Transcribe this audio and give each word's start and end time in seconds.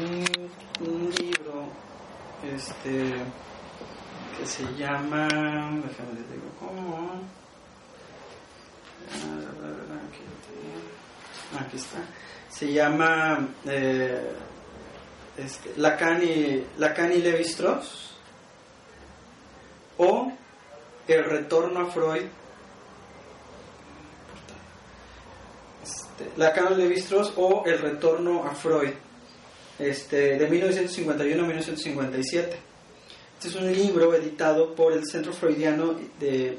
Un, 0.00 1.10
libro 1.18 1.68
este 2.42 3.12
que 4.38 4.46
se 4.46 4.62
llama 4.74 5.26
déjame 5.26 6.12
les 6.14 6.30
digo 6.30 6.50
cómo. 6.58 7.20
Aquí, 11.58 11.76
está. 11.76 11.98
Se 12.48 12.72
llama 12.72 13.48
eh, 13.66 14.32
este, 15.36 15.74
Lacan 15.76 16.22
y 16.22 16.64
Lacan 16.78 17.12
y 17.12 17.16
Levi-Strauss 17.16 18.14
o 19.98 20.32
El 21.08 21.24
retorno 21.24 21.80
a 21.80 21.86
Freud. 21.86 22.26
Este, 25.82 26.30
Lacan 26.36 26.72
y 26.72 26.76
Levi-Strauss 26.76 27.32
o 27.36 27.64
El 27.66 27.78
retorno 27.78 28.44
a 28.44 28.54
Freud 28.54 28.92
este, 29.80 30.38
de 30.38 30.48
1951 30.48 31.42
a 31.42 31.46
1957. 31.46 32.56
Este 33.36 33.48
es 33.48 33.54
un 33.54 33.72
libro 33.72 34.14
editado 34.14 34.74
por 34.74 34.92
el 34.92 35.06
Centro 35.06 35.32
Freudiano 35.32 35.98
de 36.18 36.58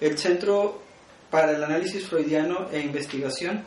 el 0.00 0.18
Centro 0.18 0.82
para 1.30 1.52
el 1.52 1.62
Análisis 1.62 2.06
Freudiano 2.08 2.68
e 2.72 2.80
Investigación 2.80 3.64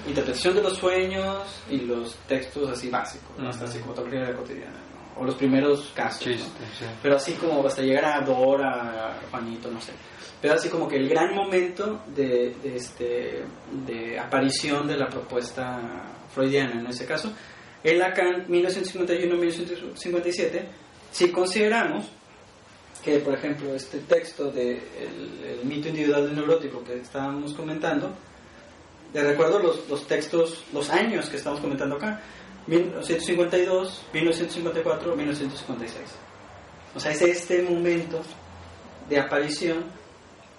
interpretación 0.07 0.55
de 0.55 0.63
los 0.63 0.78
sueños 0.78 1.61
y 1.69 1.81
los 1.81 2.16
textos 2.28 2.69
así 2.72 2.89
básicos, 2.89 3.38
¿no? 3.38 3.49
hasta 3.49 3.66
Ujú. 3.66 3.73
psicología 3.73 4.33
cotidiana, 4.35 4.72
¿no? 4.72 4.91
O 5.22 5.26
los 5.26 5.36
primeros 5.36 5.92
casos. 5.94 6.26
¿no? 6.28 6.34
Sí. 6.34 6.42
pero 7.02 7.18
así 7.18 7.34
como 7.34 7.66
hasta 7.66 7.82
llegar 7.84 8.06
a 8.06 8.22
Dora, 8.22 9.09
a 9.09 9.14
Juanito, 9.30 9.70
no 9.70 9.80
sé. 9.80 9.92
Pero 10.42 10.56
así 10.56 10.70
como 10.70 10.88
que 10.88 10.96
el 10.96 11.08
gran 11.08 11.36
momento 11.36 12.02
de, 12.16 12.56
de 12.64 12.76
este, 12.76 13.44
de 13.86 14.18
aparición 14.20 14.88
de 14.88 14.98
la 14.98 15.08
propuesta 15.08 15.80
freudiana 16.34 16.80
en 16.80 16.88
ese 16.88 17.06
caso, 17.06 17.32
el 17.84 18.00
Lacan 18.00 18.48
1951-1957, 18.48 20.64
si 21.12 21.32
consideramos 21.32 22.09
que, 23.03 23.20
por 23.20 23.36
ejemplo, 23.36 23.76
este 23.76 24.00
texto 24.00 24.52
de 24.52 24.72
el, 24.74 25.59
el 25.59 25.66
mito 25.66 25.90
individual 25.90 26.26
del 26.26 26.36
neurótico 26.36 26.84
que 26.84 26.96
estábamos 26.96 27.53
comentando, 27.53 28.12
de 29.14 29.24
recuerdo 29.24 29.59
los, 29.59 29.88
los 29.90 30.08
textos, 30.08 30.64
los 30.74 30.90
años 30.90 31.30
que 31.30 31.38
estamos 31.38 31.59
comentando 31.59 31.98
acá, 31.98 32.20
1952, 32.67 34.05
1954, 34.13 35.16
1956. 35.16 36.03
O 36.95 36.99
sea, 36.99 37.11
es 37.11 37.22
este 37.22 37.61
momento 37.63 38.22
de 39.09 39.19
aparición, 39.19 39.85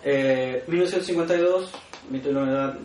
eh, 0.05 0.65
1952, 0.67 1.71
mito 2.11 2.31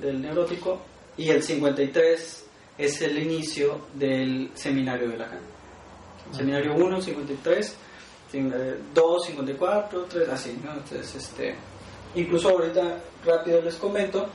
del 0.01 0.21
neurótico, 0.21 0.81
y 1.17 1.29
el 1.29 1.41
53 1.41 2.45
es 2.77 3.01
el 3.01 3.17
inicio 3.17 3.87
del 3.93 4.51
seminario 4.53 5.09
de 5.09 5.17
Lacan. 5.17 5.39
Seminario 6.31 6.75
1, 6.75 7.01
53, 7.01 7.75
2, 8.93 9.25
54, 9.25 10.05
3, 10.09 10.29
así, 10.29 10.59
¿no? 10.63 10.73
Entonces, 10.73 11.15
este, 11.15 11.55
incluso 12.15 12.49
ahorita 12.49 13.01
rápido 13.25 13.61
les 13.61 13.75
comento 13.75 14.27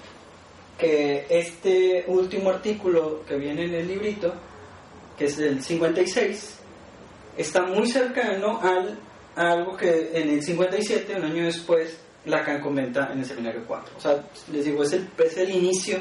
que 0.78 1.26
este 1.28 2.04
último 2.08 2.50
artículo 2.50 3.22
que 3.26 3.36
viene 3.36 3.66
en 3.66 3.74
el 3.74 3.86
librito, 3.86 4.32
que 5.16 5.26
es 5.26 5.36
del 5.36 5.62
56, 5.62 6.58
está 7.36 7.62
muy 7.62 7.86
cercano 7.86 8.60
al, 8.62 8.98
a 9.36 9.52
algo 9.52 9.76
que 9.76 10.10
en 10.14 10.30
el 10.30 10.42
57, 10.42 11.14
un 11.16 11.24
año 11.24 11.44
después, 11.44 11.98
Lacan 12.24 12.60
comenta 12.60 13.10
en 13.12 13.18
el 13.18 13.24
seminario 13.24 13.64
4. 13.66 13.94
O 13.96 14.00
sea, 14.00 14.24
les 14.52 14.64
digo, 14.64 14.82
es 14.84 14.92
el, 14.92 15.08
es 15.18 15.36
el 15.36 15.50
inicio 15.50 15.98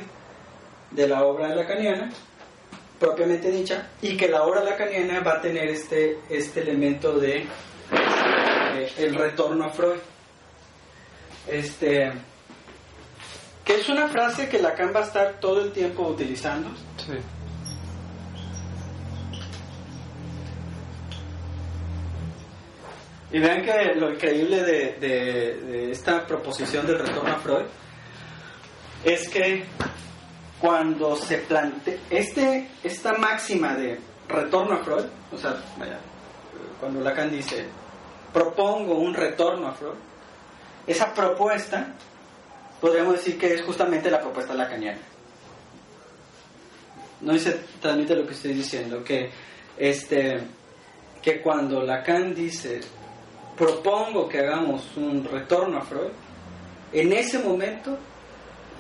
de 0.92 1.08
la 1.08 1.24
obra 1.24 1.54
lacaniana, 1.56 2.12
propiamente 3.00 3.52
dicha, 3.52 3.90
y 4.02 4.16
que 4.16 4.28
la 4.28 4.44
obra 4.44 4.64
lacaniana 4.64 5.22
va 5.22 5.34
a 5.34 5.42
tener 5.42 5.70
este, 5.70 6.20
este 6.30 6.62
elemento 6.62 7.18
de 7.18 7.38
eh, 7.38 8.92
el 8.98 9.16
retorno 9.16 9.66
a 9.66 9.70
Freud. 9.70 10.00
Este, 11.48 12.12
que 13.66 13.76
es 13.76 13.90
una 13.90 14.08
frase 14.08 14.48
que 14.48 14.60
Lacan 14.60 14.94
va 14.94 15.00
a 15.00 15.06
estar 15.06 15.40
todo 15.40 15.64
el 15.64 15.72
tiempo 15.72 16.08
utilizando. 16.08 16.70
Sí. 16.98 17.14
Y 23.34 23.40
vean 23.40 23.64
que 23.64 23.96
lo 23.96 24.12
increíble 24.14 24.62
de, 24.64 24.92
de- 25.00 25.92
esta 25.92 26.26
proposición 26.28 26.86
del 26.86 27.00
retorno 27.00 27.32
a 27.32 27.38
Freud 27.40 27.66
es 29.04 29.30
que 29.30 29.64
cuando 30.60 31.16
se 31.16 31.38
plantea 31.40 31.96
este, 32.10 32.68
esta 32.84 33.14
máxima 33.14 33.74
de 33.76 34.00
retorno 34.28 34.76
a 34.76 34.84
Freud, 34.84 35.06
o 35.32 35.38
sea, 35.38 35.56
cuando 36.80 37.00
Lacan 37.02 37.32
dice 37.32 37.66
propongo 38.34 38.96
un 38.96 39.14
retorno 39.14 39.68
a 39.68 39.74
Freud, 39.74 39.96
esa 40.88 41.14
propuesta 41.14 41.94
podríamos 42.80 43.14
decir 43.14 43.38
que 43.38 43.54
es 43.54 43.62
justamente 43.64 44.10
la 44.12 44.20
propuesta 44.20 44.54
lacaniana. 44.54 45.00
No 47.22 47.38
se 47.38 47.52
transmite 47.82 48.16
lo 48.16 48.26
que 48.26 48.34
estoy 48.34 48.54
diciendo, 48.54 49.04
que 49.04 49.30
este 49.78 50.42
que 51.22 51.40
cuando 51.42 51.84
Lacan 51.84 52.34
dice 52.34 52.82
propongo 53.62 54.28
que 54.28 54.40
hagamos 54.40 54.82
un 54.98 55.24
retorno 55.24 55.78
a 55.78 55.82
Freud, 55.82 56.10
En 56.94 57.14
ese 57.14 57.38
momento, 57.40 57.96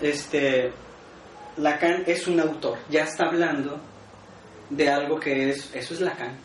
este, 0.01 0.73
Lacan 1.57 2.03
es 2.07 2.27
un 2.27 2.39
autor, 2.41 2.77
ya 2.89 3.03
está 3.03 3.27
hablando 3.27 3.79
de 4.71 4.89
algo 4.89 5.17
que 5.19 5.51
es, 5.51 5.69
eso 5.75 5.93
es 5.93 6.01
Lacan. 6.01 6.35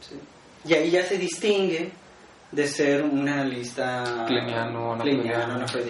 ¿Sí? 0.00 0.18
Y 0.64 0.74
ahí 0.74 0.90
ya 0.90 1.04
se 1.04 1.16
distingue 1.18 1.92
de 2.50 2.66
ser 2.66 3.02
un 3.04 3.28
analista 3.28 4.24
Pleniano, 4.26 5.58
no 5.58 5.68
Sí. 5.68 5.80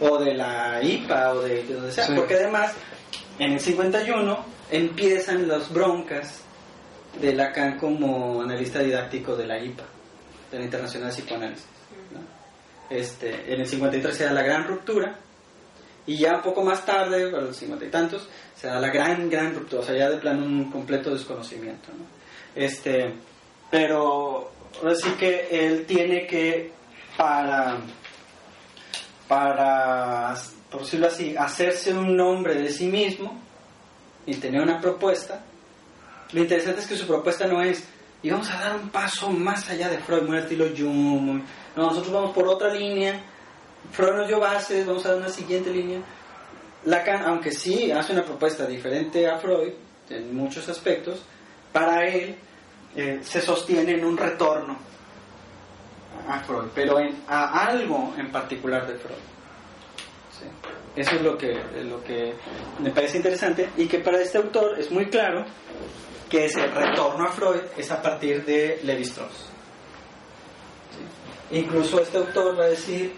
o 0.00 0.18
de 0.18 0.34
la 0.34 0.78
IPA 0.82 1.32
o 1.34 1.40
de, 1.42 1.64
de 1.64 1.74
donde 1.74 1.92
sea, 1.92 2.06
Sí. 2.06 2.12
porque 2.14 2.34
además 2.36 2.72
en 3.40 3.52
el 3.52 3.60
51 3.60 4.38
empiezan 4.70 5.46
las 5.48 5.70
broncas 5.72 6.42
de 7.20 7.34
Lacan 7.34 7.78
como 7.78 8.42
analista 8.42 8.80
didáctico 8.80 9.36
de 9.36 9.46
la 9.46 9.58
IPA, 9.58 9.84
de 10.50 10.58
la 10.58 10.64
Internacional 10.64 11.10
Psicoanálisis. 11.10 11.66
¿no? 12.12 12.20
Este, 12.94 13.52
en 13.52 13.60
el 13.60 13.66
53 13.66 14.16
se 14.16 14.24
da 14.24 14.32
la 14.32 14.42
gran 14.42 14.66
ruptura 14.66 15.18
y 16.06 16.16
ya 16.16 16.40
poco 16.40 16.62
más 16.62 16.86
tarde, 16.86 17.28
para 17.30 17.44
los 17.44 17.56
50 17.56 17.84
y 17.84 17.90
tantos, 17.90 18.28
se 18.56 18.66
da 18.66 18.80
la 18.80 18.88
gran, 18.88 19.28
gran 19.28 19.54
ruptura, 19.54 19.82
o 19.82 19.84
sea, 19.84 19.94
ya 19.94 20.08
de 20.08 20.16
plano 20.16 20.44
un 20.44 20.70
completo 20.70 21.10
desconocimiento. 21.10 21.88
¿no? 21.88 22.06
Este, 22.54 23.12
pero 23.70 24.52
que 25.18 25.48
él 25.50 25.84
tiene 25.86 26.26
que, 26.26 26.72
para, 27.16 27.78
para, 29.26 30.34
por 30.70 30.80
decirlo 30.80 31.08
así, 31.08 31.36
hacerse 31.36 31.92
un 31.92 32.16
nombre 32.16 32.54
de 32.54 32.70
sí 32.70 32.86
mismo 32.86 33.38
y 34.26 34.34
tener 34.36 34.62
una 34.62 34.80
propuesta, 34.80 35.44
lo 36.32 36.40
interesante 36.40 36.80
es 36.82 36.86
que 36.86 36.96
su 36.96 37.06
propuesta 37.06 37.46
no 37.46 37.62
es, 37.62 37.84
y 38.22 38.30
vamos 38.30 38.50
a 38.50 38.60
dar 38.60 38.76
un 38.76 38.90
paso 38.90 39.30
más 39.30 39.68
allá 39.70 39.88
de 39.88 39.98
Freud, 39.98 40.22
muy 40.22 40.38
estilo 40.38 40.66
Jung, 40.76 41.42
no, 41.76 41.86
nosotros 41.86 42.12
vamos 42.12 42.34
por 42.34 42.46
otra 42.48 42.72
línea, 42.74 43.20
Freud 43.92 44.14
nos 44.14 44.28
dio 44.28 44.38
bases, 44.38 44.86
vamos 44.86 45.06
a 45.06 45.10
dar 45.10 45.18
una 45.18 45.28
siguiente 45.30 45.70
línea. 45.70 46.00
Lacan, 46.84 47.22
aunque 47.24 47.52
sí 47.52 47.90
hace 47.90 48.12
una 48.12 48.24
propuesta 48.24 48.66
diferente 48.66 49.26
a 49.28 49.38
Freud 49.38 49.72
en 50.10 50.36
muchos 50.36 50.68
aspectos, 50.68 51.22
para 51.72 52.06
él 52.06 52.36
eh, 52.96 53.20
se 53.22 53.40
sostiene 53.40 53.92
en 53.92 54.04
un 54.04 54.16
retorno 54.16 54.76
a 56.28 56.40
Freud, 56.40 56.68
pero 56.74 56.98
en, 56.98 57.22
a 57.26 57.66
algo 57.66 58.14
en 58.18 58.30
particular 58.30 58.86
de 58.86 58.94
Freud. 58.94 59.18
Eso 60.94 61.14
es 61.14 61.22
lo 61.22 61.38
que 61.38 62.34
me 62.80 62.90
parece 62.90 63.16
interesante 63.16 63.70
y 63.76 63.86
que 63.86 64.00
para 64.00 64.20
este 64.20 64.38
autor 64.38 64.78
es 64.78 64.90
muy 64.90 65.08
claro 65.08 65.44
que 66.28 66.44
ese 66.44 66.66
retorno 66.66 67.24
a 67.24 67.32
Freud 67.32 67.62
es 67.76 67.90
a 67.90 68.02
partir 68.02 68.44
de 68.44 68.80
Levi-Strauss. 68.82 69.50
Incluso 71.50 72.00
este 72.00 72.18
autor 72.18 72.58
va 72.58 72.64
a 72.64 72.68
decir, 72.68 73.14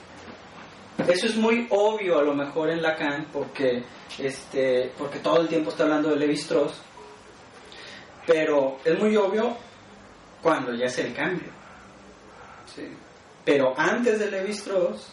eso 1.08 1.26
es 1.26 1.36
muy 1.36 1.66
obvio 1.70 2.18
a 2.18 2.22
lo 2.22 2.34
mejor 2.34 2.70
en 2.70 2.80
Lacan 2.80 3.26
porque, 3.32 3.82
este, 4.18 4.92
porque 4.96 5.18
todo 5.18 5.40
el 5.40 5.48
tiempo 5.48 5.70
está 5.70 5.82
hablando 5.84 6.10
de 6.10 6.16
Levi-Strauss, 6.16 6.80
pero 8.26 8.78
es 8.84 8.98
muy 8.98 9.16
obvio 9.16 9.56
cuando 10.40 10.74
ya 10.74 10.86
es 10.86 10.98
el 10.98 11.12
cambio. 11.12 11.48
Pero 13.44 13.74
antes 13.76 14.20
de 14.20 14.30
Levi-Strauss, 14.30 15.12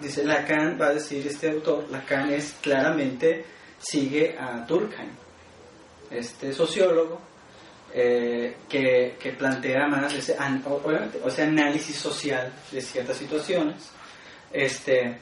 dice 0.00 0.24
Lacan, 0.24 0.78
va 0.78 0.88
a 0.88 0.94
decir 0.94 1.26
este 1.26 1.50
autor, 1.50 1.86
Lacan 1.90 2.30
es 2.30 2.54
claramente, 2.60 3.46
sigue 3.78 4.36
a 4.38 4.58
Durkheim, 4.66 5.10
este 6.10 6.52
sociólogo, 6.52 7.27
eh, 7.94 8.56
que, 8.68 9.16
que 9.18 9.32
plantea 9.32 9.86
más 9.86 10.12
ese, 10.12 10.36
análisis 11.42 11.96
social 11.96 12.52
de 12.70 12.80
ciertas 12.82 13.16
situaciones, 13.16 13.90
este, 14.52 15.18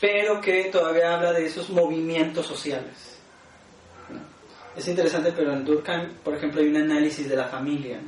pero 0.00 0.40
que 0.40 0.64
todavía 0.64 1.14
habla 1.14 1.32
de 1.32 1.46
esos 1.46 1.70
movimientos 1.70 2.46
sociales. 2.46 3.18
¿no? 4.10 4.20
Es 4.76 4.86
interesante, 4.86 5.32
pero 5.32 5.52
en 5.52 5.64
Durkheim, 5.64 6.14
por 6.22 6.34
ejemplo, 6.34 6.60
hay 6.60 6.68
un 6.68 6.76
análisis 6.76 7.28
de 7.28 7.36
la 7.36 7.46
familia. 7.46 7.98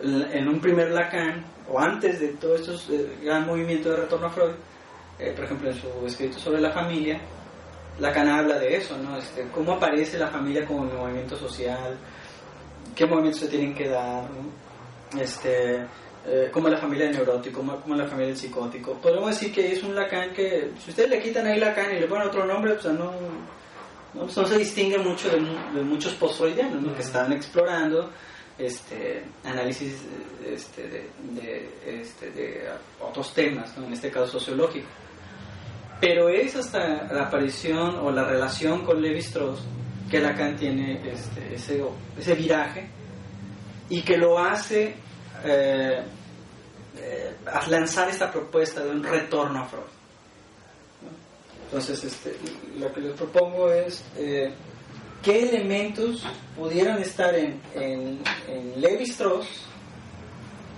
¿no? 0.00 0.26
En 0.32 0.48
un 0.48 0.60
primer 0.60 0.90
Lacan, 0.90 1.44
o 1.68 1.80
antes 1.80 2.20
de 2.20 2.28
todo 2.28 2.54
estos 2.54 2.88
eh, 2.90 3.16
gran 3.22 3.46
movimiento 3.46 3.90
de 3.90 3.96
retorno 3.96 4.26
a 4.26 4.30
Freud, 4.30 4.54
eh, 5.18 5.32
por 5.34 5.44
ejemplo, 5.44 5.70
en 5.70 5.76
su 5.76 6.06
escrito 6.06 6.38
sobre 6.38 6.60
la 6.60 6.70
familia, 6.70 7.20
Lacan 7.98 8.28
habla 8.28 8.58
de 8.58 8.76
eso, 8.76 8.96
¿no? 8.98 9.16
Este, 9.16 9.46
cómo 9.52 9.74
aparece 9.74 10.18
la 10.18 10.28
familia 10.28 10.66
como 10.66 10.84
movimiento 10.84 11.36
social, 11.36 11.96
qué 12.94 13.06
movimientos 13.06 13.40
se 13.40 13.48
tienen 13.48 13.74
que 13.74 13.88
dar, 13.88 14.24
¿no? 14.30 15.20
este, 15.20 15.84
eh, 16.26 16.48
como 16.52 16.68
la 16.68 16.78
familia 16.78 17.06
del 17.06 17.16
neurótico, 17.16 17.58
como, 17.60 17.76
como 17.80 17.94
la 17.94 18.04
familia 18.06 18.28
del 18.28 18.36
psicótico. 18.36 18.94
Podemos 18.94 19.30
decir 19.30 19.52
que 19.52 19.72
es 19.72 19.82
un 19.82 19.94
Lacan 19.94 20.32
que, 20.32 20.70
si 20.82 20.90
ustedes 20.90 21.10
le 21.10 21.20
quitan 21.22 21.46
ahí 21.46 21.58
Lacan 21.58 21.94
y 21.94 22.00
le 22.00 22.06
ponen 22.06 22.28
otro 22.28 22.44
nombre, 22.46 22.74
pues 22.74 22.86
no, 22.86 23.12
no, 24.14 24.20
pues 24.22 24.36
no 24.36 24.46
se 24.46 24.58
distingue 24.58 24.98
mucho 24.98 25.28
de, 25.30 25.40
mu- 25.40 25.74
de 25.74 25.82
muchos 25.82 26.14
post-freudianos 26.14 26.82
¿no? 26.82 26.94
que 26.94 27.02
están 27.02 27.32
explorando 27.32 28.10
este 28.58 29.24
análisis 29.44 30.02
este, 30.46 30.82
de, 30.88 31.10
de, 31.32 32.00
este, 32.00 32.30
de 32.30 32.68
otros 33.00 33.34
temas, 33.34 33.76
¿no? 33.76 33.86
en 33.86 33.92
este 33.92 34.10
caso 34.10 34.26
sociológico. 34.38 34.86
Pero 36.00 36.28
es 36.28 36.54
hasta 36.56 37.12
la 37.12 37.24
aparición 37.24 37.96
o 37.96 38.10
la 38.10 38.24
relación 38.24 38.84
con 38.84 39.00
Levi-Strauss 39.00 39.60
que 40.14 40.20
Lacan 40.20 40.54
tiene 40.56 41.00
este, 41.12 41.56
ese, 41.56 41.82
ese 42.16 42.34
viraje 42.36 42.86
y 43.88 44.00
que 44.02 44.16
lo 44.16 44.38
hace 44.38 44.94
eh, 45.44 46.02
eh, 46.96 47.34
lanzar 47.68 48.08
esta 48.08 48.30
propuesta 48.30 48.84
de 48.84 48.90
un 48.90 49.02
retorno 49.02 49.58
a 49.60 49.64
Freud. 49.64 49.82
¿no? 51.02 51.08
Entonces, 51.64 52.04
este, 52.04 52.36
lo 52.78 52.92
que 52.92 53.00
les 53.00 53.12
propongo 53.14 53.72
es 53.72 54.04
eh, 54.16 54.54
qué 55.20 55.48
elementos 55.48 56.24
pudieran 56.56 57.00
estar 57.02 57.34
en, 57.34 57.60
en, 57.74 58.20
en 58.46 58.80
Levi-Strauss 58.80 59.48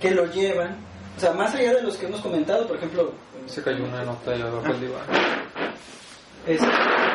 que 0.01 0.13
lo 0.13 0.25
llevan, 0.33 0.79
o 1.15 1.21
sea, 1.21 1.33
más 1.35 1.55
allá 1.55 1.75
de 1.75 1.83
los 1.83 1.99
que 1.99 2.07
hemos 2.07 2.23
comentado, 2.23 2.67
por 2.67 2.79
ejemplo, 2.79 3.13
Se 3.45 3.63
cayó 3.63 3.85
una 3.85 4.03
nota 4.03 4.31
allá 4.31 4.47
abajo 4.47 4.69
del 4.73 4.81
diván. 4.81 5.03
es- 6.47 7.06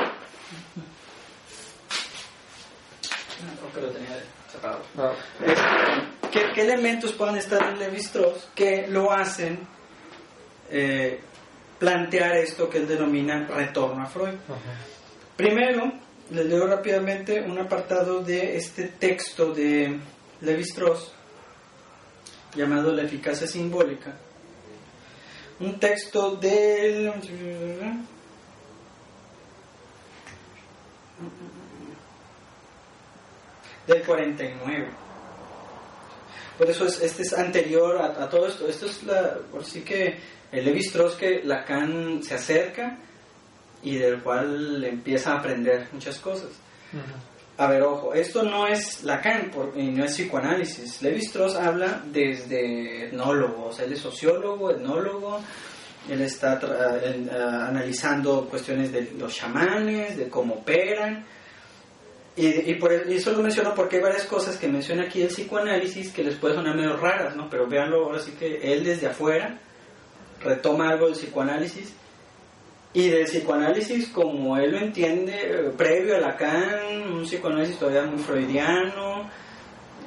No, 3.45 3.67
pero 3.73 3.87
tenía 3.89 4.21
separado. 4.51 4.81
Ah, 4.97 5.11
Este, 5.43 6.29
¿qué, 6.31 6.53
qué 6.53 6.61
elementos 6.61 7.13
pueden 7.13 7.37
estar 7.37 7.61
en 7.69 7.79
Levi-Strauss 7.79 8.49
que 8.55 8.87
lo 8.87 9.11
hacen 9.11 9.59
eh, 10.69 11.19
plantear 11.79 12.37
esto 12.37 12.69
que 12.69 12.77
él 12.79 12.87
denomina 12.87 13.47
retorno 13.47 14.03
a 14.03 14.05
Freud? 14.05 14.35
Primero, 15.35 15.91
les 16.29 16.45
leo 16.45 16.67
rápidamente 16.67 17.41
un 17.41 17.57
apartado 17.59 18.21
de 18.21 18.55
este 18.57 18.87
texto 18.87 19.53
de 19.53 19.99
Levi-Strauss 20.41 21.11
llamado 22.55 22.91
La 22.91 23.03
eficacia 23.03 23.47
simbólica. 23.47 24.13
Un 25.59 25.79
texto 25.79 26.35
del 26.35 27.11
del 33.87 34.03
49. 34.03 34.87
Por 36.57 36.69
eso 36.69 36.85
es, 36.85 37.01
este 37.01 37.23
es 37.23 37.33
anterior 37.33 37.97
a, 38.01 38.23
a 38.23 38.29
todo 38.29 38.47
esto. 38.47 38.67
Esto 38.67 38.85
es 38.85 39.03
la, 39.03 39.35
por 39.51 39.63
sí 39.65 39.81
que 39.81 40.17
el 40.51 40.65
Levi-Strauss 40.65 41.15
que 41.15 41.41
Lacan 41.43 42.21
se 42.23 42.35
acerca 42.35 42.97
y 43.83 43.95
del 43.97 44.21
cual 44.21 44.83
empieza 44.83 45.33
a 45.33 45.39
aprender 45.39 45.87
muchas 45.91 46.19
cosas. 46.19 46.49
A 47.57 47.67
ver, 47.67 47.81
ojo, 47.83 48.13
esto 48.13 48.43
no 48.43 48.67
es 48.67 49.03
Lacan 49.03 49.49
por- 49.51 49.73
y 49.75 49.87
no 49.91 50.03
es 50.05 50.11
psicoanálisis. 50.13 51.01
Levi-Strauss 51.01 51.55
habla 51.55 52.01
desde 52.05 53.05
etnólogo, 53.07 53.67
o 53.67 53.73
sea, 53.73 53.85
él 53.85 53.93
es 53.93 53.99
sociólogo, 53.99 54.71
etnólogo, 54.71 55.39
él 56.09 56.21
está 56.21 56.59
ah, 56.63 57.67
analizando 57.67 58.47
cuestiones 58.49 58.91
de 58.91 59.11
los 59.17 59.33
chamanes, 59.35 60.17
de 60.17 60.27
cómo 60.29 60.55
operan. 60.55 61.25
Y, 62.35 62.47
y 62.71 62.75
por 62.75 62.93
el- 62.93 63.11
y 63.11 63.15
eso 63.17 63.31
lo 63.33 63.39
menciono 63.43 63.73
porque 63.75 63.97
hay 63.97 64.01
varias 64.03 64.23
cosas 64.25 64.55
que 64.57 64.67
menciona 64.67 65.03
aquí 65.03 65.21
el 65.21 65.27
psicoanálisis 65.27 66.11
que 66.13 66.23
les 66.23 66.35
puede 66.35 66.55
sonar 66.55 66.75
medio 66.75 66.95
raras, 66.95 67.35
¿no? 67.35 67.49
Pero 67.49 67.67
véanlo 67.67 68.05
ahora 68.05 68.19
sí 68.19 68.31
que 68.39 68.73
él 68.73 68.83
desde 68.85 69.07
afuera 69.07 69.59
retoma 70.41 70.89
algo 70.89 71.05
del 71.07 71.15
psicoanálisis 71.15 71.93
y 72.93 73.09
del 73.09 73.25
psicoanálisis 73.25 74.07
como 74.09 74.57
él 74.57 74.71
lo 74.71 74.77
entiende, 74.79 75.33
eh, 75.43 75.71
previo 75.77 76.15
a 76.15 76.19
Lacan, 76.19 77.11
un 77.11 77.23
psicoanálisis 77.23 77.77
todavía 77.77 78.03
muy 78.03 78.19
freudiano. 78.23 79.29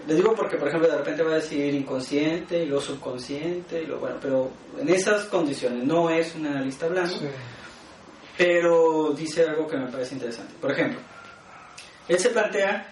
Les 0.06 0.16
digo 0.16 0.34
porque, 0.34 0.56
por 0.58 0.68
ejemplo, 0.68 0.88
de 0.90 0.96
repente 0.98 1.22
va 1.22 1.32
a 1.32 1.36
decir 1.36 1.74
inconsciente 1.74 2.62
y 2.62 2.66
luego 2.66 2.82
subconsciente, 2.82 3.82
y 3.82 3.86
lo, 3.86 3.98
bueno, 3.98 4.16
pero 4.20 4.50
en 4.78 4.88
esas 4.90 5.24
condiciones 5.26 5.84
no 5.84 6.10
es 6.10 6.34
un 6.34 6.46
analista 6.46 6.86
hablando, 6.86 7.14
Sí. 7.16 7.26
pero 8.36 9.12
dice 9.16 9.44
algo 9.44 9.66
que 9.66 9.76
me 9.78 9.86
parece 9.90 10.14
interesante. 10.14 10.54
Por 10.60 10.72
ejemplo, 10.72 11.00
él 12.08 12.18
se 12.18 12.30
plantea 12.30 12.86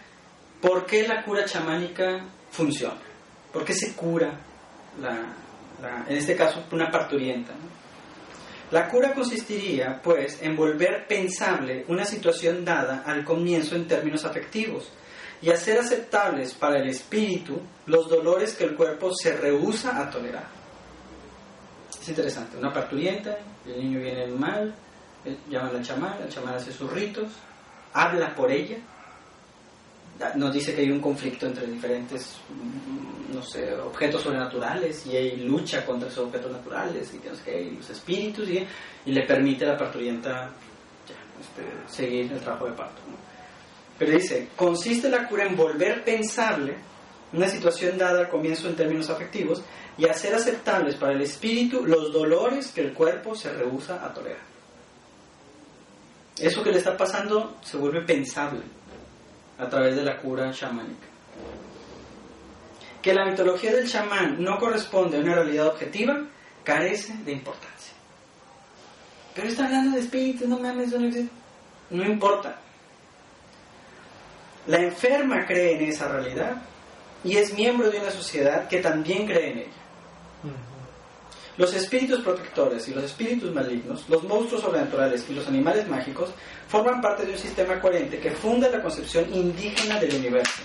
por 0.60 0.86
qué 0.86 1.06
la 1.06 1.22
cura 1.24 1.44
chamánica 1.44 2.24
funciona, 2.50 3.00
por 3.52 3.64
qué 3.64 3.74
se 3.74 3.94
cura, 3.94 4.32
la, 5.00 5.10
la- 5.80 6.04
en 6.08 6.16
este 6.16 6.36
caso, 6.36 6.64
una 6.72 6.90
parturienta. 6.90 7.52
La 8.70 8.88
cura 8.88 9.12
consistiría, 9.12 10.00
pues, 10.02 10.40
en 10.42 10.56
volver 10.56 11.06
pensable 11.06 11.84
una 11.88 12.04
situación 12.06 12.64
dada 12.64 13.02
al 13.04 13.22
comienzo 13.24 13.74
en 13.76 13.86
términos 13.86 14.24
afectivos 14.24 14.88
y 15.42 15.50
hacer 15.50 15.78
aceptables 15.78 16.54
para 16.54 16.78
el 16.78 16.88
espíritu 16.88 17.60
los 17.86 18.08
dolores 18.08 18.54
que 18.54 18.64
el 18.64 18.74
cuerpo 18.74 19.12
se 19.14 19.36
rehúsa 19.36 19.98
a 20.00 20.08
tolerar. 20.08 20.46
Es 22.00 22.08
interesante, 22.08 22.56
una 22.56 22.72
parturienta, 22.72 23.36
el 23.66 23.78
niño 23.78 24.00
viene 24.00 24.26
mal, 24.28 24.74
eh, 25.24 25.36
llama 25.50 25.68
al 25.68 25.82
chamán, 25.84 26.16
el 26.22 26.28
chamán 26.30 26.54
hace 26.54 26.72
sus 26.72 26.90
ritos, 26.90 27.28
habla 27.92 28.34
por 28.34 28.50
ella, 28.50 28.78
nos 30.34 30.52
dice 30.52 30.74
que 30.74 30.82
hay 30.82 30.90
un 30.90 31.00
conflicto 31.00 31.46
entre 31.46 31.66
diferentes, 31.66 32.36
mm, 32.48 33.34
no 33.34 33.42
sé, 33.42 33.74
objetos 33.74 34.22
sobrenaturales 34.22 35.06
y 35.06 35.16
él 35.16 35.46
lucha 35.46 35.84
contra 35.84 36.08
esos 36.08 36.26
objetos 36.26 36.52
naturales 36.52 37.12
y, 37.14 37.18
que 37.18 37.30
los 37.76 37.90
espíritus 37.90 38.48
y, 38.48 38.66
y, 39.06 39.12
le 39.12 39.26
permite 39.26 39.64
a 39.64 39.68
la 39.68 39.76
parturienta 39.78 40.50
este, 41.40 41.92
seguir 41.92 42.32
el 42.32 42.40
trabajo 42.40 42.66
de 42.66 42.72
parto. 42.72 43.02
Pero 43.98 44.12
dice, 44.12 44.48
consiste 44.56 45.08
la 45.08 45.28
cura 45.28 45.46
en 45.46 45.56
volver 45.56 46.04
pensable 46.04 46.76
una 47.32 47.48
situación 47.48 47.96
dada 47.96 48.20
al 48.20 48.28
comienzo 48.28 48.68
en 48.68 48.76
términos 48.76 49.08
afectivos 49.10 49.62
y 49.96 50.06
hacer 50.06 50.34
aceptables 50.34 50.96
para 50.96 51.12
el 51.12 51.22
espíritu 51.22 51.84
los 51.84 52.12
dolores 52.12 52.72
que 52.72 52.82
el 52.82 52.92
cuerpo 52.92 53.34
se 53.34 53.52
rehúsa 53.52 54.04
a 54.04 54.12
tolerar. 54.12 54.52
Eso 56.38 56.62
que 56.62 56.70
le 56.70 56.78
está 56.78 56.96
pasando 56.96 57.58
se 57.62 57.76
vuelve 57.76 58.02
pensable 58.02 58.62
a 59.58 59.68
través 59.68 59.96
de 59.96 60.02
la 60.02 60.18
cura 60.18 60.50
chamánica. 60.52 61.06
Que 63.00 63.14
la 63.14 63.24
mitología 63.24 63.72
del 63.72 63.88
chamán 63.88 64.42
no 64.42 64.58
corresponde 64.58 65.16
a 65.16 65.20
una 65.20 65.34
realidad 65.34 65.68
objetiva 65.68 66.20
carece 66.64 67.14
de 67.24 67.32
importancia. 67.32 67.92
Pero 69.34 69.48
está 69.48 69.64
hablando 69.64 69.96
de 69.96 70.02
espíritus, 70.02 70.46
no 70.46 70.58
mames, 70.58 70.92
no, 70.92 71.26
no 71.90 72.04
importa. 72.04 72.58
La 74.66 74.78
enferma 74.78 75.44
cree 75.46 75.76
en 75.76 75.90
esa 75.90 76.08
realidad 76.08 76.62
y 77.24 77.36
es 77.36 77.52
miembro 77.54 77.90
de 77.90 77.98
una 77.98 78.10
sociedad 78.10 78.68
que 78.68 78.78
también 78.78 79.26
cree 79.26 79.50
en 79.50 79.58
ella. 79.58 79.82
Los 81.58 81.74
espíritus 81.74 82.20
protectores 82.20 82.88
y 82.88 82.94
los 82.94 83.04
espíritus 83.04 83.52
malignos, 83.52 84.08
los 84.08 84.22
monstruos 84.22 84.62
sobrenaturales 84.62 85.28
y 85.28 85.34
los 85.34 85.46
animales 85.46 85.86
mágicos 85.86 86.30
forman 86.66 87.00
parte 87.00 87.26
de 87.26 87.32
un 87.32 87.38
sistema 87.38 87.78
coherente 87.78 88.18
que 88.18 88.30
funda 88.30 88.70
la 88.70 88.80
concepción 88.80 89.32
indígena 89.34 90.00
del 90.00 90.14
universo. 90.14 90.62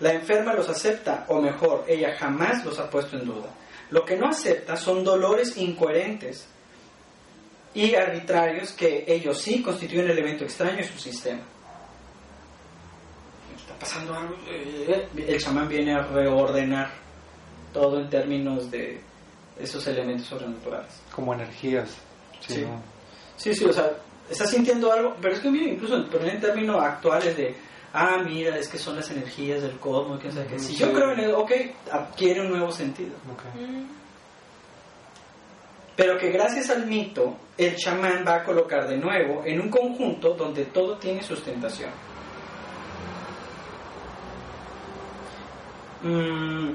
La 0.00 0.12
enferma 0.12 0.54
los 0.54 0.68
acepta, 0.68 1.26
o 1.28 1.40
mejor, 1.40 1.84
ella 1.86 2.16
jamás 2.18 2.64
los 2.64 2.78
ha 2.80 2.90
puesto 2.90 3.18
en 3.18 3.26
duda. 3.26 3.50
Lo 3.90 4.04
que 4.04 4.16
no 4.16 4.28
acepta 4.28 4.76
son 4.76 5.04
dolores 5.04 5.56
incoherentes 5.56 6.48
y 7.74 7.94
arbitrarios 7.94 8.72
que 8.72 9.04
ellos 9.06 9.38
sí 9.38 9.62
constituyen 9.62 10.06
un 10.06 10.10
elemento 10.12 10.44
extraño 10.44 10.78
en 10.78 10.84
su 10.84 10.98
sistema. 10.98 11.42
Está 13.56 13.74
pasando 13.78 14.14
algo. 14.14 14.36
Eh, 14.48 15.08
el 15.28 15.40
chamán 15.40 15.68
viene 15.68 15.94
a 15.94 16.02
reordenar 16.02 16.90
todo 17.72 18.00
en 18.00 18.08
términos 18.10 18.70
de 18.70 19.00
esos 19.58 19.86
elementos 19.86 20.26
sobrenaturales. 20.26 21.00
Como 21.14 21.34
energías. 21.34 21.96
Sí, 22.40 22.64
sí, 23.36 23.54
sí, 23.54 23.64
o 23.64 23.72
sea, 23.72 23.90
estás 24.30 24.50
sintiendo 24.50 24.92
algo, 24.92 25.16
pero 25.20 25.34
es 25.34 25.40
que 25.40 25.50
mira, 25.50 25.66
incluso 25.66 25.96
en 25.96 26.40
términos 26.40 26.82
actuales 26.82 27.36
de, 27.36 27.54
ah, 27.92 28.18
mira, 28.24 28.56
es 28.56 28.68
que 28.68 28.78
son 28.78 28.96
las 28.96 29.10
energías 29.10 29.62
del 29.62 29.78
cosmos, 29.78 30.20
que, 30.20 30.28
que 30.28 30.58
si 30.58 30.74
yo 30.74 30.92
creo 30.92 31.12
en 31.12 31.20
eso, 31.20 31.38
ok, 31.38 31.52
adquiere 31.92 32.40
un 32.40 32.50
nuevo 32.50 32.70
sentido. 32.72 33.12
Pero 35.96 36.16
que 36.18 36.30
gracias 36.30 36.70
al 36.70 36.86
mito, 36.86 37.36
el 37.58 37.76
chamán 37.76 38.24
va 38.26 38.36
a 38.36 38.44
colocar 38.44 38.88
de 38.88 38.96
nuevo 38.96 39.42
en 39.44 39.60
un 39.60 39.68
conjunto 39.68 40.32
donde 40.32 40.64
todo 40.66 40.96
tiene 40.96 41.22
sustentación. 41.22 41.90
Mm, 46.02 46.72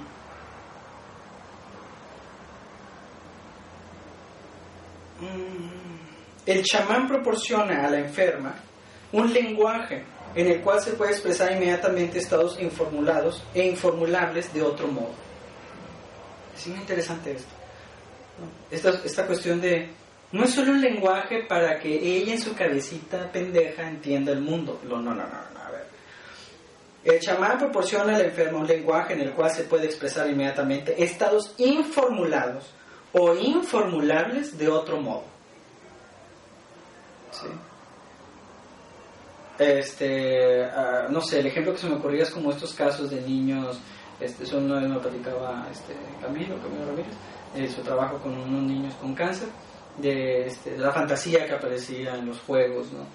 el 6.46 6.64
chamán 6.64 7.08
proporciona 7.08 7.86
a 7.86 7.90
la 7.90 8.00
enferma 8.00 8.56
un 9.12 9.32
lenguaje 9.34 10.04
en 10.36 10.48
el 10.48 10.62
cual 10.62 10.82
se 10.82 10.92
puede 10.92 11.12
expresar 11.12 11.52
inmediatamente 11.54 12.20
estados 12.20 12.60
informulados 12.60 13.42
e 13.54 13.66
informulables 13.66 14.54
de 14.54 14.62
otro 14.62 14.88
modo. 14.88 15.14
Es 16.56 16.68
muy 16.68 16.80
interesante 16.80 17.32
esto. 17.32 17.54
Esta, 18.70 18.90
esta 19.06 19.26
cuestión 19.26 19.62
de... 19.62 19.90
No 20.32 20.44
es 20.44 20.52
solo 20.52 20.74
un 20.74 20.82
lenguaje 20.82 21.46
para 21.48 21.80
que 21.80 21.94
ella 21.94 22.34
en 22.34 22.42
su 22.42 22.54
cabecita 22.54 23.32
pendeja 23.32 23.88
entienda 23.88 24.34
el 24.34 24.42
mundo. 24.42 24.82
No, 24.84 24.98
no, 24.98 25.12
no, 25.12 25.24
no, 25.24 25.62
a 25.62 25.72
ver. 25.72 25.88
El 27.06 27.20
chamán 27.22 27.58
proporciona 27.58 28.16
al 28.16 28.22
enfermo 28.22 28.60
un 28.60 28.68
lenguaje 28.68 29.14
en 29.14 29.22
el 29.22 29.32
cual 29.32 29.52
se 29.52 29.64
puede 29.64 29.86
expresar 29.86 30.30
inmediatamente 30.30 31.02
estados 31.02 31.54
informulados 31.58 32.74
o 33.18 33.34
informulables 33.34 34.58
de 34.58 34.68
otro 34.68 35.00
modo. 35.00 35.24
Este, 39.58 40.66
ah, 40.66 41.08
no 41.10 41.22
sé, 41.22 41.40
el 41.40 41.48
ejemplo 41.48 41.72
que 41.72 41.80
se 41.80 41.88
me 41.88 41.96
ocurría 41.96 42.24
es 42.24 42.32
como 42.32 42.52
estos 42.52 42.74
casos 42.74 43.10
de 43.10 43.22
niños, 43.22 43.80
este, 44.20 44.44
eso 44.44 44.58
una 44.58 44.82
vez 44.82 44.90
me 44.90 45.00
platicaba 45.00 45.66
este, 45.72 45.94
Camilo, 46.22 46.58
Camilo 46.62 46.86
Ramírez, 46.88 47.14
eh, 47.56 47.70
su 47.74 47.82
trabajo 47.82 48.18
con 48.18 48.34
unos 48.34 48.64
niños 48.64 48.94
con 48.96 49.16
cáncer, 49.16 49.48
de, 49.98 50.48
este, 50.48 50.78
la 50.78 50.92
fantasía 50.92 51.46
que 51.46 51.54
aparecía 51.54 52.16
en 52.16 52.28
los 52.28 52.42
juegos, 52.42 52.92
¿no? 52.92 53.06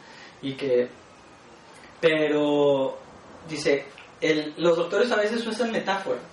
Y 0.41 0.55
que, 0.55 0.89
pero, 2.01 2.97
dice, 3.47 3.85
el, 4.23 4.55
los 4.57 4.79
doctores 4.79 5.13
a 5.13 5.17
veces 5.17 5.47
usan 5.47 5.71
metáforas 5.71 6.30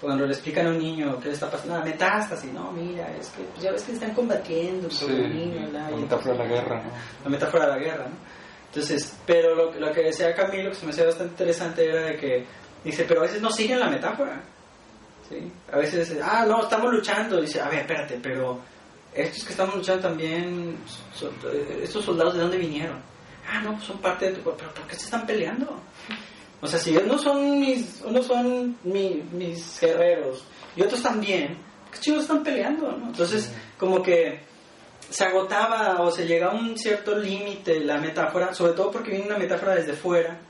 cuando 0.00 0.26
le 0.26 0.32
explican 0.32 0.66
a 0.66 0.70
un 0.70 0.78
niño 0.78 1.18
qué 1.20 1.28
le 1.28 1.34
está 1.34 1.50
pasando, 1.50 1.78
la 1.78 1.84
metástasis, 1.84 2.52
no, 2.52 2.70
mira, 2.72 3.10
es 3.16 3.28
que 3.30 3.42
pues, 3.44 3.62
ya 3.62 3.72
ves 3.72 3.82
que 3.82 3.92
están 3.92 4.12
combatiendo 4.12 4.90
sí, 4.90 5.06
niño, 5.06 5.68
la, 5.72 5.88
metáfora 5.90 6.32
de 6.32 6.38
la 6.38 6.46
guerra, 6.46 6.82
¿no? 6.82 6.90
La 7.24 7.30
metáfora 7.30 7.66
de 7.66 7.72
la 7.72 7.78
guerra, 7.78 8.04
¿no? 8.08 8.16
Entonces, 8.66 9.18
pero 9.24 9.54
lo, 9.54 9.72
lo, 9.72 9.92
que 9.92 10.02
decía 10.02 10.34
Camilo, 10.34 10.70
que 10.70 10.76
se 10.76 10.84
me 10.84 10.92
hacía 10.92 11.06
bastante 11.06 11.32
interesante, 11.32 11.88
era 11.88 12.02
de 12.02 12.16
que, 12.16 12.46
dice, 12.84 13.04
pero 13.08 13.20
a 13.20 13.24
veces 13.24 13.40
no 13.40 13.50
siguen 13.50 13.80
la 13.80 13.88
metáfora, 13.88 14.42
¿sí? 15.28 15.50
A 15.72 15.78
veces, 15.78 16.18
ah, 16.22 16.44
no, 16.46 16.62
estamos 16.62 16.92
luchando, 16.92 17.40
dice, 17.40 17.60
a 17.60 17.68
ver, 17.70 17.80
espérate, 17.80 18.18
pero 18.22 18.60
estos 19.14 19.44
que 19.44 19.52
estamos 19.52 19.76
luchando 19.76 20.02
también, 20.02 20.76
estos 21.82 22.04
soldados, 22.04 22.34
¿de 22.34 22.40
dónde 22.40 22.58
vinieron? 22.58 23.00
Ah, 23.48 23.62
no, 23.62 23.80
son 23.80 23.98
parte 23.98 24.26
de 24.26 24.32
tu 24.32 24.42
pero 24.42 24.74
¿por 24.74 24.86
qué 24.86 24.96
se 24.96 25.04
están 25.04 25.24
peleando? 25.24 25.80
O 26.66 26.68
sea, 26.68 26.80
si 26.80 26.92
no 26.92 27.16
son 27.16 27.60
mis, 27.60 28.02
unos 28.04 28.26
son 28.26 28.76
mis 28.82 29.80
guerreros 29.80 30.44
y 30.74 30.82
otros 30.82 31.00
también, 31.00 31.58
¿qué 31.92 32.00
chicos 32.00 32.22
están 32.22 32.42
peleando? 32.42 32.90
¿no? 32.90 33.06
Entonces, 33.06 33.52
como 33.78 34.02
que 34.02 34.40
se 35.08 35.24
agotaba 35.24 36.02
o 36.02 36.10
se 36.10 36.26
llega 36.26 36.48
a 36.48 36.54
un 36.54 36.76
cierto 36.76 37.16
límite 37.16 37.78
la 37.78 37.98
metáfora, 37.98 38.52
sobre 38.52 38.72
todo 38.72 38.90
porque 38.90 39.10
viene 39.10 39.26
una 39.26 39.38
metáfora 39.38 39.76
desde 39.76 39.92
fuera. 39.92 40.40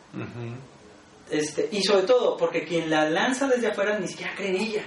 este, 1.30 1.68
y 1.70 1.82
sobre 1.82 2.06
todo 2.06 2.34
porque 2.38 2.64
quien 2.64 2.88
la 2.88 3.10
lanza 3.10 3.46
desde 3.46 3.68
afuera 3.68 3.98
ni 3.98 4.08
siquiera 4.08 4.34
cree 4.34 4.48
en 4.48 4.56
ella. 4.56 4.82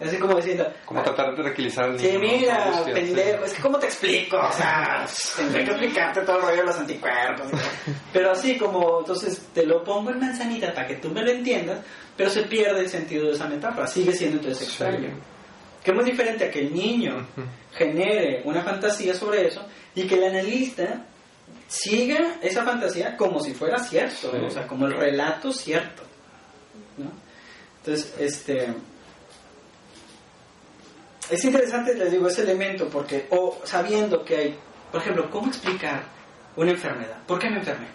Así 0.00 0.18
como 0.18 0.36
diciendo... 0.36 0.66
Como 0.84 1.02
tratar 1.02 1.34
de 1.34 1.42
tranquilizar 1.42 1.84
al 1.84 1.96
niño. 1.96 2.08
Sí, 2.10 2.18
mira, 2.18 2.82
pendejo, 2.84 3.44
es 3.44 3.52
que 3.52 3.62
¿cómo 3.62 3.78
te 3.78 3.86
explico? 3.86 4.36
O 4.38 4.52
sea, 4.52 5.06
tendré 5.36 5.64
que 5.64 5.70
explicarte 5.70 6.20
todo 6.22 6.36
el 6.36 6.42
rollo 6.42 6.56
de 6.56 6.64
los 6.64 6.78
anticuerpos. 6.78 7.46
Pero 8.12 8.30
así 8.30 8.56
como, 8.58 9.00
entonces 9.00 9.48
te 9.52 9.64
lo 9.66 9.82
pongo 9.84 10.10
en 10.10 10.20
manzanita 10.20 10.72
para 10.72 10.86
que 10.86 10.96
tú 10.96 11.10
me 11.10 11.22
lo 11.22 11.30
entiendas, 11.30 11.80
pero 12.16 12.30
se 12.30 12.42
pierde 12.42 12.80
el 12.80 12.88
sentido 12.88 13.26
de 13.26 13.32
esa 13.32 13.48
metáfora, 13.48 13.86
sigue 13.86 14.12
siendo 14.12 14.38
entonces 14.38 14.68
extraño. 14.68 15.10
Que 15.82 15.90
es 15.90 15.96
muy 15.96 16.04
diferente 16.04 16.44
a 16.44 16.50
que 16.50 16.60
el 16.60 16.74
niño 16.74 17.26
genere 17.72 18.42
una 18.44 18.62
fantasía 18.62 19.14
sobre 19.14 19.46
eso 19.46 19.64
y 19.94 20.06
que 20.06 20.16
el 20.16 20.24
analista 20.24 21.04
siga 21.68 22.36
esa 22.42 22.64
fantasía 22.64 23.16
como 23.16 23.40
si 23.40 23.54
fuera 23.54 23.78
cierto, 23.78 24.32
o 24.44 24.50
sea, 24.50 24.66
como 24.66 24.86
el 24.86 24.92
relato 24.92 25.52
cierto. 25.52 26.02
¿no? 26.96 27.10
Entonces, 27.78 28.14
este 28.18 28.74
es 31.30 31.44
interesante, 31.44 31.94
les 31.94 32.10
digo, 32.10 32.28
ese 32.28 32.42
elemento, 32.42 32.88
porque, 32.88 33.26
o 33.30 33.60
sabiendo 33.64 34.24
que 34.24 34.36
hay, 34.36 34.58
por 34.92 35.00
ejemplo, 35.00 35.30
¿cómo 35.30 35.48
explicar 35.48 36.04
una 36.56 36.70
enfermedad? 36.70 37.18
¿Por 37.26 37.38
qué 37.38 37.50
me 37.50 37.58
enfermé? 37.58 37.88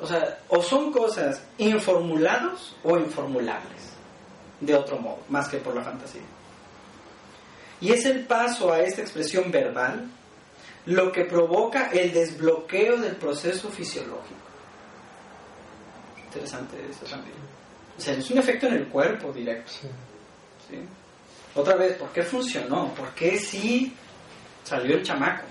O 0.00 0.06
sea, 0.06 0.38
o 0.48 0.62
son 0.62 0.90
cosas 0.92 1.42
informulados 1.58 2.74
o 2.82 2.96
informulables, 2.96 3.92
de 4.60 4.74
otro 4.74 4.98
modo, 4.98 5.18
más 5.28 5.48
que 5.48 5.58
por 5.58 5.74
la 5.74 5.82
fantasía. 5.82 6.22
Y 7.80 7.92
es 7.92 8.04
el 8.06 8.26
paso 8.26 8.72
a 8.72 8.80
esta 8.80 9.02
expresión 9.02 9.50
verbal 9.50 10.10
lo 10.86 11.12
que 11.12 11.24
provoca 11.24 11.90
el 11.90 12.12
desbloqueo 12.12 12.96
del 12.96 13.16
proceso 13.16 13.70
fisiológico. 13.70 14.40
Interesante 16.26 16.76
eso 16.90 17.04
también. 17.06 17.36
O 17.96 18.00
sea, 18.00 18.14
es 18.14 18.30
un 18.30 18.38
efecto 18.38 18.66
en 18.66 18.74
el 18.74 18.88
cuerpo 18.88 19.32
directo. 19.32 19.72
¿sí? 20.68 20.78
Otra 21.54 21.76
vez, 21.76 21.96
¿por 21.96 22.10
qué 22.10 22.22
funcionó? 22.22 22.94
¿Por 22.94 23.10
qué 23.10 23.38
sí 23.38 23.94
salió 24.62 24.96
el 24.96 25.02
chamaco? 25.02 25.44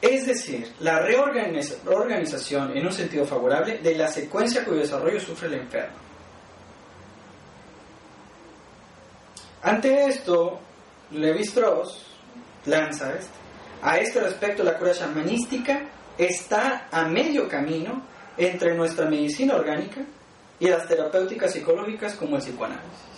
Es 0.00 0.26
decir, 0.26 0.72
la 0.80 1.00
reorganización 1.00 2.76
en 2.76 2.86
un 2.86 2.92
sentido 2.92 3.24
favorable 3.24 3.78
de 3.78 3.94
la 3.94 4.08
secuencia 4.08 4.64
cuyo 4.64 4.80
desarrollo 4.80 5.20
sufre 5.20 5.48
el 5.48 5.54
enfermo. 5.54 5.96
Ante 9.62 10.06
esto, 10.06 10.60
Levi-Strauss 11.10 12.06
lanza 12.66 13.14
esto. 13.14 13.34
A 13.82 13.98
este 13.98 14.20
respecto, 14.20 14.62
la 14.62 14.78
cura 14.78 14.92
shamanística 14.92 15.82
está 16.16 16.88
a 16.90 17.06
medio 17.08 17.48
camino 17.48 18.02
entre 18.36 18.74
nuestra 18.74 19.08
medicina 19.08 19.56
orgánica 19.56 20.02
y 20.58 20.68
las 20.68 20.86
terapéuticas 20.86 21.52
psicológicas 21.52 22.14
como 22.14 22.36
el 22.36 22.42
psicoanálisis. 22.42 23.15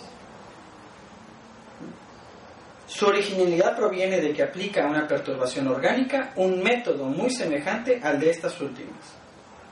Su 2.89 3.05
originalidad 3.05 3.75
proviene 3.75 4.19
de 4.19 4.33
que 4.33 4.41
aplica 4.41 4.83
a 4.83 4.87
una 4.87 5.07
perturbación 5.07 5.67
orgánica 5.67 6.33
un 6.37 6.63
método 6.63 7.05
muy 7.05 7.29
semejante 7.29 7.99
al 8.01 8.19
de 8.19 8.31
estas 8.31 8.59
últimas. 8.59 8.97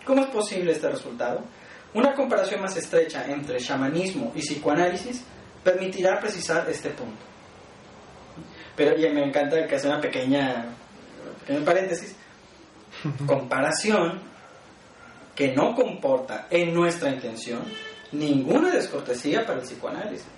¿Cómo 0.05 0.21
es 0.21 0.27
posible 0.27 0.71
este 0.71 0.87
resultado? 0.87 1.43
Una 1.95 2.13
comparación 2.13 2.61
más 2.61 2.77
estrecha 2.77 3.25
entre 3.25 3.57
shamanismo 3.57 4.31
y 4.35 4.41
psicoanálisis 4.41 5.23
permitirá 5.63 6.19
precisar 6.19 6.69
este 6.69 6.91
punto. 6.91 7.25
Pero 8.75 8.95
ya 8.95 9.09
me 9.11 9.23
encanta 9.23 9.65
que 9.65 9.75
hace 9.75 9.87
una 9.87 9.99
pequeña, 9.99 10.65
pequeña 11.39 11.65
paréntesis. 11.65 12.15
Comparación 13.25 14.21
que 15.33 15.55
no 15.55 15.73
comporta 15.73 16.45
en 16.51 16.71
nuestra 16.71 17.09
intención 17.09 17.63
ninguna 18.11 18.69
descortesía 18.69 19.43
para 19.43 19.59
el 19.59 19.65
psicoanálisis. 19.65 20.36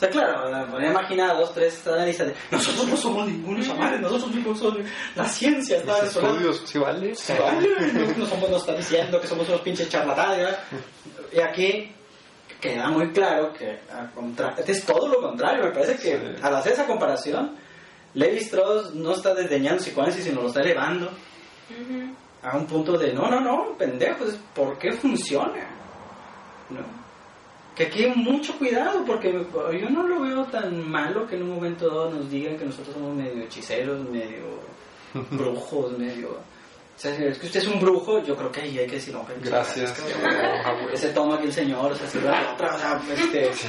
O 0.00 0.02
sea, 0.02 0.08
claro, 0.08 0.66
me 0.78 0.86
he 0.86 0.90
imaginado 0.90 1.40
dos, 1.40 1.52
tres 1.52 1.86
analistas 1.86 2.28
de 2.28 2.34
nosotros 2.50 2.88
no 2.88 2.96
somos 2.96 3.26
ningunos 3.28 3.66
chamanes, 3.66 4.00
nosotros 4.00 4.34
no 4.34 4.54
somos 4.56 4.78
la 5.14 5.28
ciencia. 5.28 5.76
Está 5.76 5.98
Los 6.02 6.16
estudios, 6.16 6.62
¿sí 6.64 6.78
vale? 6.78 7.14
Sí, 7.14 7.34
vale. 7.38 7.68
No, 8.16 8.24
somos, 8.26 8.48
nos 8.48 8.60
está 8.62 8.74
diciendo 8.76 9.20
que 9.20 9.26
somos 9.26 9.46
unos 9.46 9.60
pinches 9.60 9.90
charlatanes. 9.90 10.56
Y 11.32 11.40
aquí 11.40 11.92
queda 12.62 12.88
muy 12.88 13.10
claro 13.12 13.52
que 13.52 13.78
contra- 14.14 14.54
es 14.66 14.86
todo 14.86 15.06
lo 15.06 15.20
contrario. 15.20 15.64
Me 15.64 15.70
parece 15.70 15.96
que 15.96 16.16
Sí. 16.16 16.42
al 16.42 16.56
hacer 16.56 16.72
esa 16.72 16.86
comparación, 16.86 17.56
Levi 18.14 18.38
Strauss 18.38 18.94
no 18.94 19.12
está 19.12 19.34
desdeñando 19.34 19.82
psicoanálisis, 19.82 20.24
sino 20.24 20.40
lo 20.40 20.48
está 20.48 20.62
elevando 20.62 21.10
a 22.42 22.56
un 22.56 22.66
punto 22.66 22.96
de 22.96 23.12
no, 23.12 23.28
no, 23.30 23.38
no, 23.40 23.76
pendejos, 23.76 24.34
¿por 24.54 24.78
qué 24.78 24.92
funciona? 24.92 25.68
¿No? 26.70 26.99
Que 27.80 27.86
aquí 27.86 28.04
hay 28.04 28.14
mucho 28.14 28.58
cuidado, 28.58 29.06
porque 29.06 29.32
yo 29.32 29.88
no 29.88 30.02
lo 30.02 30.20
veo 30.20 30.44
tan 30.44 30.86
malo 30.86 31.26
que 31.26 31.36
en 31.36 31.44
un 31.44 31.54
momento 31.54 31.88
dado 31.88 32.10
nos 32.10 32.30
digan 32.30 32.58
que 32.58 32.66
nosotros 32.66 32.92
somos 32.92 33.16
medio 33.16 33.42
hechiceros, 33.42 34.06
medio 34.10 34.60
brujos, 35.30 35.96
medio. 35.96 36.32
O 36.32 36.38
sea, 36.94 37.14
es 37.14 37.38
que 37.38 37.46
usted 37.46 37.60
es 37.60 37.66
un 37.68 37.80
brujo, 37.80 38.22
yo 38.22 38.36
creo 38.36 38.52
que 38.52 38.60
ahí 38.60 38.78
hay 38.80 38.86
que 38.86 38.96
decir, 38.96 39.14
no, 39.14 39.24
pero 39.26 39.40
Gracias. 39.42 39.92
es 39.92 39.98
que 39.98 40.12
Ese 40.92 41.08
toma 41.14 41.36
aquí 41.36 41.46
el 41.46 41.54
señor, 41.54 41.92
o 41.92 41.94
sea, 41.94 42.06
se 42.06 42.20
va 42.20 42.52
otra, 42.52 42.74
o 42.74 42.78
sea, 42.78 43.00
este, 43.14 43.54
Sí. 43.54 43.68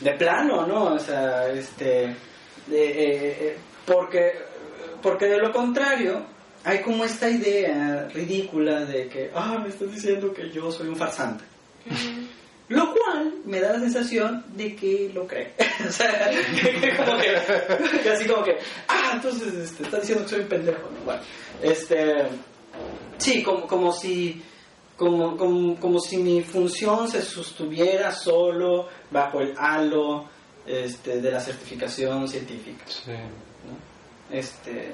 de 0.00 0.10
plano, 0.14 0.66
¿no? 0.66 0.94
O 0.94 0.98
sea, 0.98 1.48
este, 1.52 2.16
de, 2.66 2.86
eh, 2.88 3.36
eh, 3.40 3.56
porque, 3.86 4.32
porque 5.00 5.26
de 5.26 5.38
lo 5.38 5.52
contrario, 5.52 6.26
hay 6.64 6.80
como 6.80 7.04
esta 7.04 7.30
idea 7.30 8.08
ridícula 8.12 8.84
de 8.84 9.06
que, 9.06 9.30
ah, 9.32 9.60
me 9.62 9.68
estás 9.68 9.92
diciendo 9.92 10.34
que 10.34 10.50
yo 10.50 10.72
soy 10.72 10.88
un 10.88 10.96
farsante. 10.96 11.44
Lo 12.68 12.92
cual 12.92 13.34
me 13.44 13.60
da 13.60 13.72
la 13.72 13.80
sensación 13.80 14.44
de 14.54 14.76
que 14.76 15.10
lo 15.14 15.26
cree. 15.26 15.54
o 15.88 15.90
sea, 15.90 16.30
como 16.96 17.18
que, 17.18 18.10
así 18.10 18.26
como 18.26 18.42
que, 18.44 18.58
ah, 18.88 19.12
entonces 19.14 19.54
este, 19.54 19.84
estás 19.84 20.00
diciendo 20.00 20.24
que 20.24 20.30
soy 20.30 20.40
un 20.40 20.48
pendejo. 20.48 20.90
¿no? 20.90 21.04
Bueno, 21.04 21.22
este, 21.62 22.26
sí, 23.16 23.42
como, 23.42 23.66
como 23.66 23.92
si 23.92 24.42
como, 24.96 25.36
como, 25.36 25.78
como 25.78 26.00
si 26.00 26.18
mi 26.18 26.42
función 26.42 27.08
se 27.08 27.22
sostuviera 27.22 28.12
solo 28.12 28.88
bajo 29.10 29.40
el 29.40 29.54
halo 29.56 30.28
este, 30.66 31.20
de 31.20 31.30
la 31.30 31.40
certificación 31.40 32.28
científica. 32.28 32.84
Sí. 32.86 33.12
¿no? 33.12 34.36
Este, 34.36 34.92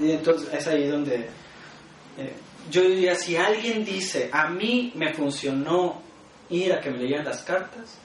y 0.00 0.12
entonces 0.12 0.48
es 0.54 0.66
ahí 0.68 0.86
donde 0.86 1.16
eh, 1.16 2.32
yo 2.70 2.82
diría, 2.82 3.14
si 3.14 3.36
alguien 3.36 3.84
dice, 3.84 4.30
a 4.32 4.48
mí 4.48 4.92
me 4.94 5.12
funcionó 5.12 6.02
ir 6.50 6.72
a 6.72 6.80
que 6.80 6.90
me 6.90 6.98
leyeran 6.98 7.24
las 7.24 7.42
cartas, 7.42 7.98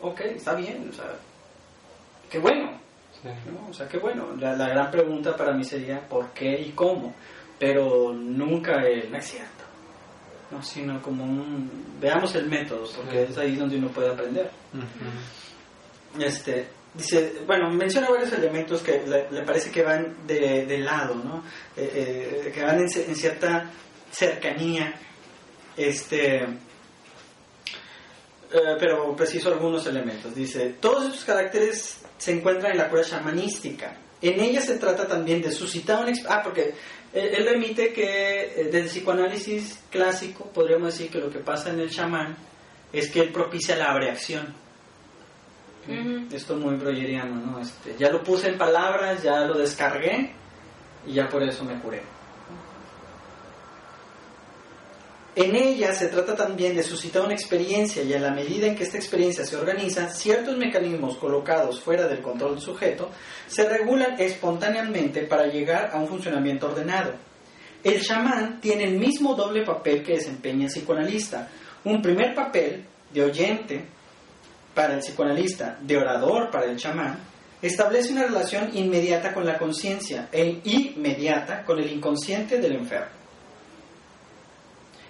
ok, 0.00 0.20
está 0.20 0.54
bien, 0.54 0.88
o 0.90 0.92
sea, 0.92 1.14
qué 2.30 2.38
bueno, 2.38 2.80
Sí. 3.22 3.28
¿no? 3.28 3.68
O 3.68 3.72
sea, 3.72 3.86
qué 3.86 3.98
bueno. 3.98 4.34
La, 4.38 4.56
la 4.56 4.68
gran 4.68 4.90
pregunta 4.90 5.36
para 5.36 5.52
mí 5.52 5.62
sería 5.64 6.00
¿por 6.08 6.30
qué 6.30 6.60
y 6.60 6.70
cómo? 6.70 7.14
Pero 7.58 8.12
nunca 8.12 8.72
el 8.82 9.12
no 9.12 9.18
es 9.18 9.26
cierto. 9.28 9.64
No, 10.50 10.60
sino 10.62 11.00
como 11.00 11.22
un... 11.24 11.98
Veamos 12.00 12.34
el 12.34 12.48
método, 12.48 12.88
porque 12.96 13.24
es 13.24 13.38
ahí 13.38 13.54
donde 13.54 13.76
uno 13.76 13.88
puede 13.88 14.10
aprender. 14.10 14.50
Este, 16.18 16.66
dice, 16.94 17.42
bueno, 17.46 17.70
menciona 17.70 18.10
varios 18.10 18.32
elementos 18.32 18.82
que 18.82 19.02
le, 19.06 19.30
le 19.30 19.42
parece 19.44 19.70
que 19.70 19.82
van 19.82 20.26
de, 20.26 20.66
de 20.66 20.78
lado, 20.78 21.14
¿no? 21.14 21.44
Eh, 21.76 22.42
eh, 22.46 22.50
que 22.52 22.62
van 22.64 22.80
en, 22.80 22.86
en 22.86 23.16
cierta 23.16 23.70
cercanía. 24.10 24.94
Este, 25.76 26.44
eh, 28.52 28.76
pero 28.78 29.14
preciso 29.16 29.48
algunos 29.48 29.86
elementos. 29.86 30.34
Dice, 30.34 30.76
todos 30.80 31.06
estos 31.06 31.24
caracteres 31.24 32.00
se 32.18 32.32
encuentran 32.32 32.72
en 32.72 32.78
la 32.78 32.88
cura 32.88 33.02
shamanística. 33.02 33.96
En 34.20 34.40
ella 34.40 34.60
se 34.60 34.78
trata 34.78 35.06
también 35.06 35.42
de 35.42 35.50
suscitar 35.50 36.04
un... 36.04 36.12
Ah, 36.28 36.42
porque 36.42 36.74
él, 37.12 37.34
él 37.34 37.46
remite 37.46 37.92
que 37.92 38.40
eh, 38.40 38.64
desde 38.64 38.80
el 38.80 38.86
psicoanálisis 38.86 39.80
clásico 39.90 40.50
podríamos 40.52 40.92
decir 40.92 41.10
que 41.10 41.18
lo 41.18 41.30
que 41.30 41.40
pasa 41.40 41.70
en 41.70 41.80
el 41.80 41.90
chamán 41.90 42.36
es 42.92 43.10
que 43.10 43.20
él 43.20 43.32
propicia 43.32 43.76
la 43.76 43.90
abreacción. 43.90 44.54
Ujú. 45.88 46.34
Esto 46.34 46.56
muy 46.56 46.76
brojeriano, 46.76 47.34
¿no? 47.34 47.58
Este, 47.58 47.96
ya 47.98 48.10
lo 48.10 48.22
puse 48.22 48.48
en 48.48 48.58
palabras, 48.58 49.22
ya 49.22 49.40
lo 49.40 49.58
descargué 49.58 50.32
y 51.06 51.14
ya 51.14 51.28
por 51.28 51.42
eso 51.42 51.64
me 51.64 51.78
curé. 51.80 52.02
En 55.34 55.56
ella 55.56 55.94
se 55.94 56.08
trata 56.08 56.36
también 56.36 56.76
de 56.76 56.82
suscitar 56.82 57.22
una 57.22 57.32
experiencia 57.32 58.02
y 58.02 58.12
a 58.12 58.20
la 58.20 58.32
medida 58.32 58.66
en 58.66 58.76
que 58.76 58.82
esta 58.82 58.98
experiencia 58.98 59.46
se 59.46 59.56
organiza, 59.56 60.10
ciertos 60.10 60.58
mecanismos 60.58 61.16
colocados 61.16 61.80
fuera 61.80 62.06
del 62.06 62.20
control 62.20 62.56
del 62.56 62.60
sujeto 62.60 63.08
se 63.46 63.66
regulan 63.66 64.20
espontáneamente 64.20 65.22
para 65.22 65.46
llegar 65.46 65.90
a 65.90 65.98
un 65.98 66.06
funcionamiento 66.06 66.66
ordenado. 66.66 67.14
El 67.82 68.02
chamán 68.02 68.60
tiene 68.60 68.84
el 68.84 68.98
mismo 68.98 69.34
doble 69.34 69.64
papel 69.64 70.02
que 70.02 70.16
desempeña 70.16 70.66
el 70.66 70.70
psicoanalista. 70.70 71.48
Un 71.84 72.02
primer 72.02 72.34
papel 72.34 72.84
de 73.10 73.22
oyente 73.22 73.86
para 74.74 74.94
el 74.94 75.00
psicoanalista, 75.00 75.78
de 75.80 75.96
orador 75.96 76.50
para 76.50 76.66
el 76.66 76.76
chamán, 76.76 77.18
establece 77.62 78.12
una 78.12 78.24
relación 78.24 78.76
inmediata 78.76 79.32
con 79.32 79.46
la 79.46 79.58
conciencia 79.58 80.28
e 80.30 80.60
inmediata 80.64 81.64
con 81.64 81.78
el 81.78 81.90
inconsciente 81.90 82.58
del 82.58 82.76
enfermo. 82.76 83.21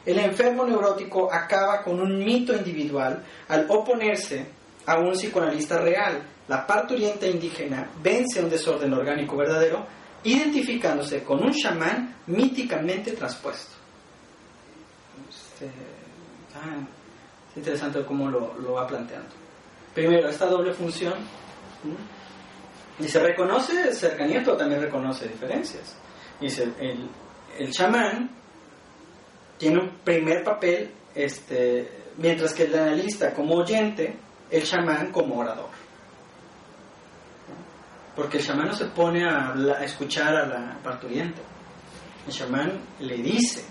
El 0.05 0.19
enfermo 0.19 0.65
neurótico 0.65 1.33
acaba 1.33 1.83
con 1.83 2.01
un 2.01 2.19
mito 2.19 2.55
individual 2.55 3.23
al 3.49 3.67
oponerse 3.69 4.47
a 4.87 4.99
un 4.99 5.13
psicoanalista 5.13 5.79
real. 5.79 6.23
La 6.49 6.67
parturienta 6.67 7.27
indígena 7.27 7.89
vence 8.03 8.43
un 8.43 8.51
desorden 8.51 8.93
orgánico 8.93 9.37
verdadero, 9.37 9.87
identificándose 10.25 11.23
con 11.23 11.43
un 11.43 11.53
chamán 11.53 12.17
míticamente 12.27 13.13
traspuesto. 13.13 13.77
Este, 15.29 15.71
ah, 16.57 16.85
es 17.51 17.57
interesante 17.57 18.05
cómo 18.05 18.29
lo, 18.29 18.55
lo 18.59 18.73
va 18.73 18.87
planteando. 18.87 19.31
Primero, 19.95 20.29
esta 20.29 20.47
doble 20.47 20.73
función. 20.73 21.15
¿m? 21.85 21.95
Dice, 22.99 23.21
reconoce 23.21 23.93
cercanía, 23.95 24.43
pero 24.45 24.57
también 24.57 24.81
reconoce 24.81 25.29
diferencias. 25.29 25.97
Dice, 26.41 26.73
el, 26.81 27.09
el 27.59 27.71
chamán 27.71 28.42
tiene 29.63 29.79
un 29.79 29.91
primer 30.03 30.43
papel, 30.43 30.91
este, 31.15 31.89
mientras 32.17 32.53
que 32.53 32.65
el 32.65 32.75
analista 32.75 33.33
como 33.33 33.55
oyente, 33.55 34.13
el 34.51 34.65
chamán 34.65 35.13
como 35.13 35.39
orador. 35.39 35.69
Porque 38.17 38.39
el 38.39 38.45
chamán 38.45 38.67
no 38.67 38.75
se 38.75 38.87
pone 38.87 39.25
a, 39.25 39.55
escuchar 39.85 40.35
a 40.35 40.47
la 40.49 40.79
parturienta. 40.83 41.43
El 42.27 42.33
chamán 42.33 42.73
le 42.99 43.19
dice. 43.19 43.65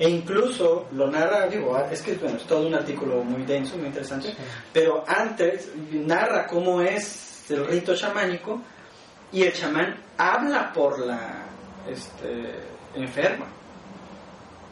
E 0.00 0.10
incluso 0.10 0.88
lo 0.90 1.08
narra, 1.08 1.46
digo, 1.46 1.78
es 1.78 2.02
que 2.02 2.14
bueno, 2.14 2.36
es 2.36 2.42
todo 2.42 2.66
un 2.66 2.74
artículo 2.74 3.22
muy 3.22 3.44
denso, 3.44 3.76
muy 3.76 3.86
interesante, 3.86 4.34
pero 4.72 5.04
antes 5.06 5.70
narra 5.92 6.44
cómo 6.48 6.82
es 6.82 7.48
el 7.50 7.64
rito 7.64 7.94
chamánico 7.94 8.60
y 9.30 9.44
el 9.44 9.52
chamán 9.52 9.94
habla 10.18 10.72
por 10.72 10.98
la 10.98 11.46
este, 11.88 12.64
enferma. 12.96 13.46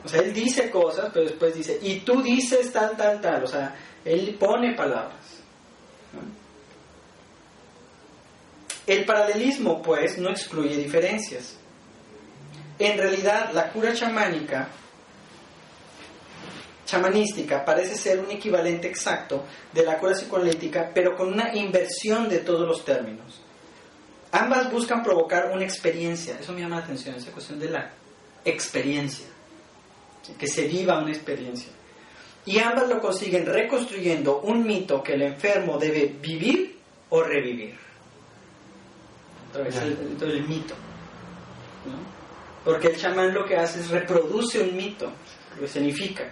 O 0.05 0.09
sea, 0.09 0.21
él 0.21 0.33
dice 0.33 0.71
cosas, 0.71 1.11
pero 1.13 1.27
después 1.27 1.55
dice, 1.55 1.79
y 1.81 2.01
tú 2.01 2.23
dices 2.23 2.73
tal, 2.73 2.97
tal, 2.97 3.21
tal. 3.21 3.45
O 3.45 3.47
sea, 3.47 3.75
Él 4.05 4.37
pone 4.39 4.75
palabras. 4.75 5.43
El 8.87 9.05
paralelismo, 9.05 9.81
pues, 9.81 10.19
no 10.19 10.31
excluye 10.31 10.77
diferencias. 10.77 11.57
En 12.79 12.99
realidad, 12.99 13.53
la 13.53 13.71
cura 13.71 13.95
chamánica, 13.95 14.69
chamanística, 16.85 17.65
parece 17.65 17.95
ser 17.95 18.19
un 18.19 18.31
equivalente 18.31 18.89
exacto 18.89 19.45
de 19.73 19.85
la 19.85 19.99
cura 19.99 20.15
psicoanalítica, 20.15 20.91
pero 20.93 21.17
con 21.17 21.33
una 21.33 21.55
inversión 21.55 22.29
de 22.29 22.39
todos 22.39 22.67
los 22.67 22.85
términos. 22.85 23.41
Ambas 24.33 24.73
buscan 24.73 25.03
provocar 25.03 25.51
una 25.53 25.63
experiencia, 25.63 26.39
eso 26.41 26.53
me 26.53 26.63
llama 26.63 26.77
la 26.77 26.85
atención, 26.85 27.15
esa 27.15 27.31
cuestión 27.31 27.61
de 27.61 27.69
la 27.69 27.93
experiencia, 28.45 29.27
que 30.39 30.47
se 30.47 30.67
viva 30.67 30.99
una 30.99 31.13
experiencia. 31.13 31.73
Y 32.45 32.59
ambas 32.59 32.89
lo 32.89 33.01
consiguen 33.01 33.47
reconstruyendo 33.47 34.41
un 34.41 34.67
mito 34.67 35.03
que 35.03 35.15
el 35.15 35.23
enfermo 35.23 35.79
debe 35.79 36.07
vivir 36.21 36.79
o 37.11 37.23
revivir. 37.23 37.75
Entonces, 39.47 39.83
el, 39.83 40.31
el 40.31 40.49
mito. 40.49 40.75
Porque 42.65 42.89
el 42.89 42.97
chamán 42.97 43.35
lo 43.35 43.45
que 43.45 43.57
hace 43.57 43.81
es 43.81 43.91
reproduce 43.91 44.61
un 44.61 44.77
mito, 44.77 45.11
lo 45.59 45.67
escenifica. 45.67 46.31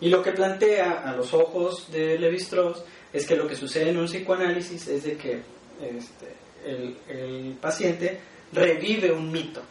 Y 0.00 0.08
lo 0.08 0.22
que 0.22 0.32
plantea 0.32 1.02
a 1.04 1.14
los 1.14 1.32
ojos 1.34 1.90
de 1.90 2.18
Levi 2.18 2.36
Strauss 2.36 2.82
es 3.12 3.26
que 3.26 3.36
lo 3.36 3.46
que 3.46 3.54
sucede 3.54 3.90
en 3.90 3.98
un 3.98 4.06
psicoanálisis 4.06 4.88
es 4.88 5.04
de 5.04 5.16
que 5.16 5.40
este, 5.80 6.34
el, 6.66 7.56
paciente 7.60 8.20
revive 8.52 9.12
un 9.12 9.30
mito. 9.30 9.62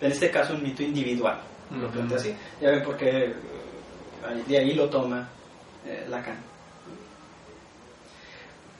En 0.00 0.12
este 0.12 0.30
caso, 0.30 0.54
un 0.54 0.62
mito 0.62 0.82
individual. 0.82 1.40
Lo 1.70 1.90
plantea 1.90 2.18
así. 2.18 2.34
Ya 2.60 2.70
ven 2.70 2.82
por 2.82 2.96
qué 2.96 3.34
de 4.46 4.58
ahí 4.58 4.74
lo 4.74 4.88
toma 4.88 5.28
eh, 5.84 6.06
Lacan. 6.08 6.38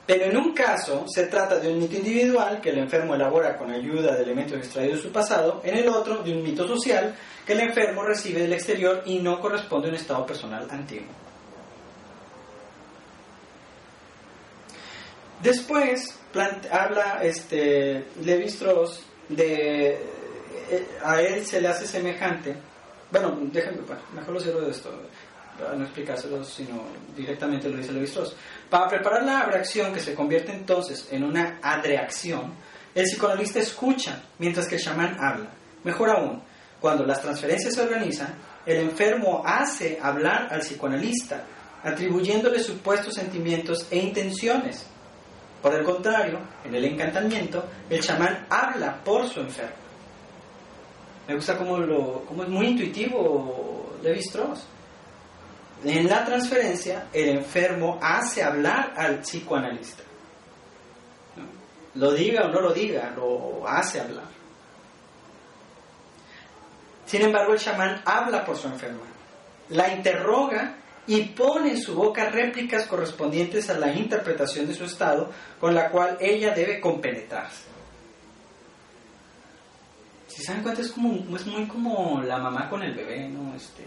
Pero 0.06 0.26
en 0.26 0.36
un 0.36 0.54
caso 0.54 1.04
se 1.08 1.26
trata 1.26 1.58
de 1.58 1.68
un 1.68 1.80
mito 1.80 1.96
individual 1.96 2.60
que 2.60 2.70
el 2.70 2.78
enfermo 2.78 3.16
elabora 3.16 3.56
con 3.56 3.72
ayuda 3.72 4.14
de 4.14 4.22
elementos 4.22 4.56
extraídos 4.56 4.98
de 4.98 5.02
su 5.02 5.12
pasado, 5.12 5.60
en 5.64 5.76
el 5.76 5.88
otro 5.88 6.22
de 6.22 6.32
un 6.32 6.44
mito 6.44 6.66
social 6.66 7.14
que 7.44 7.54
el 7.54 7.60
enfermo 7.60 8.04
recibe 8.04 8.42
del 8.42 8.52
exterior 8.52 9.02
y 9.04 9.18
no 9.18 9.40
corresponde 9.40 9.88
a 9.88 9.90
un 9.90 9.96
estado 9.96 10.24
personal 10.24 10.68
antiguo. 10.70 11.08
Después 15.42 16.18
habla 16.70 17.20
este, 17.22 18.06
Levi 18.22 18.44
Strauss 18.44 19.04
de 19.28 20.16
eh, 20.70 20.86
a 21.04 21.20
él 21.20 21.44
se 21.46 21.60
le 21.60 21.68
hace 21.68 21.86
semejante. 21.86 22.56
Bueno, 23.10 23.38
déjenme, 23.52 23.78
mejor 24.14 24.34
lo 24.34 24.40
cierro 24.40 24.60
de 24.62 24.70
esto 24.70 24.90
para 25.58 25.74
no 25.74 25.84
explicárselo, 25.84 26.44
sino 26.44 26.82
directamente 27.16 27.68
lo 27.68 27.78
dice 27.78 27.92
Levi. 27.92 28.10
Para 28.68 28.88
preparar 28.88 29.24
la 29.24 29.44
reacción 29.44 29.92
que 29.92 30.00
se 30.00 30.14
convierte 30.14 30.52
entonces 30.52 31.08
en 31.10 31.24
una 31.24 31.58
adreacción, 31.62 32.52
el 32.94 33.04
psicoanalista 33.04 33.60
escucha 33.60 34.22
mientras 34.38 34.66
que 34.66 34.76
el 34.76 34.82
chamán 34.82 35.16
habla. 35.20 35.50
Mejor 35.84 36.10
aún, 36.10 36.42
cuando 36.80 37.04
las 37.04 37.20
transferencias 37.20 37.74
se 37.74 37.82
organizan, 37.82 38.34
el 38.64 38.78
enfermo 38.78 39.42
hace 39.46 39.98
hablar 40.02 40.48
al 40.50 40.60
psicoanalista, 40.60 41.44
atribuyéndole 41.82 42.58
supuestos 42.58 43.14
sentimientos 43.14 43.86
e 43.90 43.98
intenciones. 43.98 44.84
Por 45.62 45.74
el 45.74 45.84
contrario, 45.84 46.40
en 46.64 46.74
el 46.74 46.84
encantamiento, 46.84 47.64
el 47.88 48.00
chamán 48.00 48.46
habla 48.50 49.02
por 49.02 49.28
su 49.28 49.40
enfermo. 49.40 49.85
Me 51.28 51.34
gusta 51.34 51.56
cómo, 51.58 51.78
lo, 51.78 52.22
es 52.42 52.48
muy 52.48 52.68
intuitivo 52.68 53.98
Levi 54.02 54.20
Strauss. 54.20 54.64
En 55.84 56.08
la 56.08 56.24
transferencia, 56.24 57.08
el 57.12 57.28
enfermo 57.30 57.98
hace 58.00 58.42
hablar 58.42 58.94
al 58.96 59.20
psicoanalista. 59.20 60.02
Lo 61.94 62.12
diga 62.12 62.46
o 62.46 62.48
no 62.48 62.60
lo 62.60 62.72
diga, 62.72 63.12
lo 63.16 63.66
hace 63.66 64.00
hablar. 64.00 64.26
Sin 67.06 67.22
embargo, 67.22 67.52
el 67.52 67.58
chamán 67.58 68.02
habla 68.04 68.44
por 68.44 68.56
su 68.56 68.66
enferma, 68.66 69.04
la 69.70 69.92
interroga 69.92 70.74
y 71.06 71.22
pone 71.22 71.70
en 71.70 71.80
su 71.80 71.94
boca 71.94 72.30
réplicas 72.30 72.86
correspondientes 72.86 73.70
a 73.70 73.78
la 73.78 73.92
interpretación 73.92 74.66
de 74.66 74.74
su 74.74 74.84
estado 74.84 75.30
con 75.60 75.74
la 75.74 75.90
cual 75.90 76.18
ella 76.20 76.52
debe 76.52 76.80
compenetrarse. 76.80 77.75
Si 80.36 80.42
se 80.42 80.52
dan 80.52 80.62
cuenta, 80.62 80.82
es, 80.82 80.92
como, 80.92 81.14
es 81.34 81.46
muy 81.46 81.66
como 81.66 82.20
la 82.20 82.36
mamá 82.36 82.68
con 82.68 82.82
el 82.82 82.94
bebé, 82.94 83.26
¿no? 83.26 83.54
Este, 83.56 83.86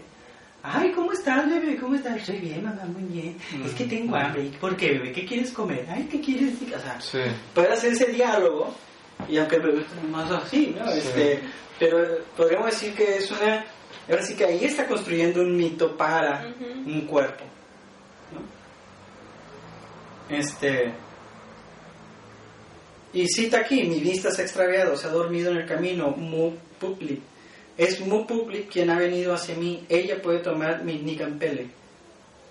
Ay, 0.64 0.90
¿cómo 0.90 1.12
estás, 1.12 1.48
bebé? 1.48 1.76
¿Cómo 1.76 1.94
estás? 1.94 2.16
Estoy 2.16 2.38
bien, 2.38 2.64
mamá, 2.64 2.86
muy 2.86 3.04
bien. 3.04 3.36
Es 3.64 3.72
que 3.72 3.84
tengo 3.84 4.16
hambre. 4.16 4.50
¿Por 4.60 4.76
qué, 4.76 4.94
bebé? 4.94 5.12
¿Qué 5.12 5.24
quieres 5.24 5.52
comer? 5.52 5.86
Ay, 5.88 6.08
¿qué 6.10 6.20
quieres? 6.20 6.54
O 6.60 6.80
sea, 6.80 6.98
puede 7.54 7.72
hacer 7.72 7.92
ese 7.92 8.06
diálogo, 8.06 8.74
y 9.28 9.38
aunque 9.38 9.56
el 9.56 9.62
bebé 9.62 9.82
está 9.82 9.94
más 10.10 10.28
así, 10.32 10.74
¿no? 10.76 10.90
Este, 10.90 11.40
pero 11.78 12.04
podríamos 12.36 12.72
decir 12.72 12.94
que 12.94 13.18
es 13.18 13.30
una... 13.30 13.64
Ahora 14.08 14.22
sí 14.24 14.34
que 14.34 14.44
ahí 14.44 14.64
está 14.64 14.88
construyendo 14.88 15.42
un 15.42 15.56
mito 15.56 15.96
para 15.96 16.52
un 16.84 17.06
cuerpo. 17.06 17.44
¿no? 18.32 18.40
Este... 20.36 20.92
Y 23.12 23.26
cita 23.28 23.60
aquí, 23.60 23.84
mi 23.84 24.00
vista 24.00 24.30
se 24.30 24.42
ha 24.42 24.44
extraviado, 24.44 24.96
se 24.96 25.08
ha 25.08 25.10
dormido 25.10 25.50
en 25.50 25.58
el 25.58 25.66
camino, 25.66 26.10
mu 26.10 26.52
public 26.78 27.20
es 27.80 27.98
Mupukli 27.98 28.64
quien 28.64 28.90
ha 28.90 28.98
venido 28.98 29.32
hacia 29.32 29.54
mí, 29.54 29.86
ella 29.88 30.20
puede 30.20 30.40
tomar 30.40 30.84
mi 30.84 30.98
Nikampele. 30.98 31.70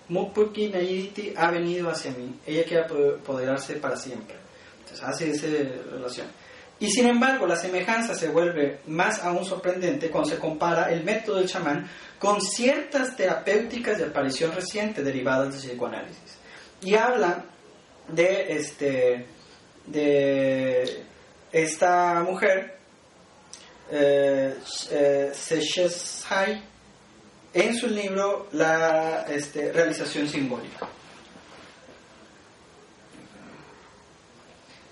Mupukli 0.08 0.70
Nayiti 0.70 1.32
ha 1.36 1.52
venido 1.52 1.88
hacia 1.88 2.10
mí, 2.10 2.34
ella 2.44 2.64
quiere 2.64 2.82
apoderarse 2.82 3.76
para 3.76 3.96
siempre. 3.96 4.34
Entonces 4.80 5.06
hace 5.06 5.30
esa 5.30 5.46
relación. 5.92 6.26
Y 6.80 6.90
sin 6.90 7.06
embargo, 7.06 7.46
la 7.46 7.54
semejanza 7.54 8.16
se 8.16 8.28
vuelve 8.28 8.80
más 8.88 9.22
aún 9.22 9.44
sorprendente 9.44 10.10
cuando 10.10 10.30
se 10.30 10.38
compara 10.38 10.90
el 10.90 11.04
método 11.04 11.36
del 11.36 11.48
chamán 11.48 11.88
con 12.18 12.40
ciertas 12.40 13.14
terapéuticas 13.14 13.98
de 13.98 14.06
aparición 14.06 14.50
reciente 14.50 15.04
derivadas 15.04 15.52
del 15.52 15.70
psicoanálisis. 15.70 16.38
Y 16.82 16.96
habla 16.96 17.44
de, 18.08 18.52
este, 18.54 19.26
de 19.86 21.04
esta 21.52 22.22
mujer 22.22 22.78
eh, 23.90 24.54
eh 24.90 25.32
en 27.52 27.76
su 27.76 27.88
libro 27.88 28.48
La 28.52 29.26
este, 29.28 29.72
realización 29.72 30.28
simbólica. 30.28 30.88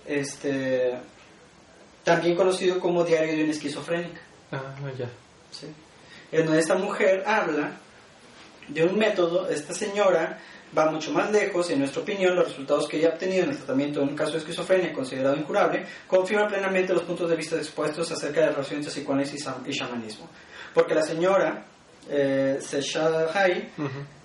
Este, 0.04 0.98
también 2.02 2.34
conocido 2.34 2.80
como 2.80 3.04
Diario 3.04 3.36
de 3.36 3.44
una 3.44 3.52
esquizofrénica. 3.52 4.20
Ah, 4.50 4.74
ya. 4.98 5.08
En 6.32 6.46
donde 6.46 6.60
esta 6.60 6.74
mujer 6.74 7.22
habla 7.26 7.72
de 8.68 8.84
un 8.84 8.98
método, 8.98 9.48
esta 9.48 9.72
señora 9.72 10.38
va 10.76 10.90
mucho 10.90 11.12
más 11.12 11.30
lejos 11.30 11.70
y 11.70 11.74
en 11.74 11.80
nuestra 11.80 12.02
opinión 12.02 12.34
los 12.34 12.48
resultados 12.48 12.88
que 12.88 12.98
ella 12.98 13.08
ha 13.08 13.12
obtenido 13.12 13.44
en 13.44 13.50
el 13.50 13.56
tratamiento 13.56 14.00
de 14.00 14.06
un 14.06 14.16
caso 14.16 14.32
de 14.32 14.38
esquizofrenia 14.38 14.92
considerado 14.92 15.36
incurable 15.36 15.84
confirman 16.06 16.48
plenamente 16.48 16.92
los 16.92 17.02
puntos 17.02 17.28
de 17.30 17.36
vista 17.36 17.56
expuestos 17.56 18.10
acerca 18.10 18.40
de 18.40 18.46
la 18.46 18.52
relación 18.52 18.78
entre 18.78 18.92
psicoanálisis 18.92 19.48
y 19.66 19.70
shamanismo. 19.70 20.28
Porque 20.74 20.94
la 20.94 21.02
señora 21.02 21.64
eh, 22.10 22.58
Hai 23.34 23.70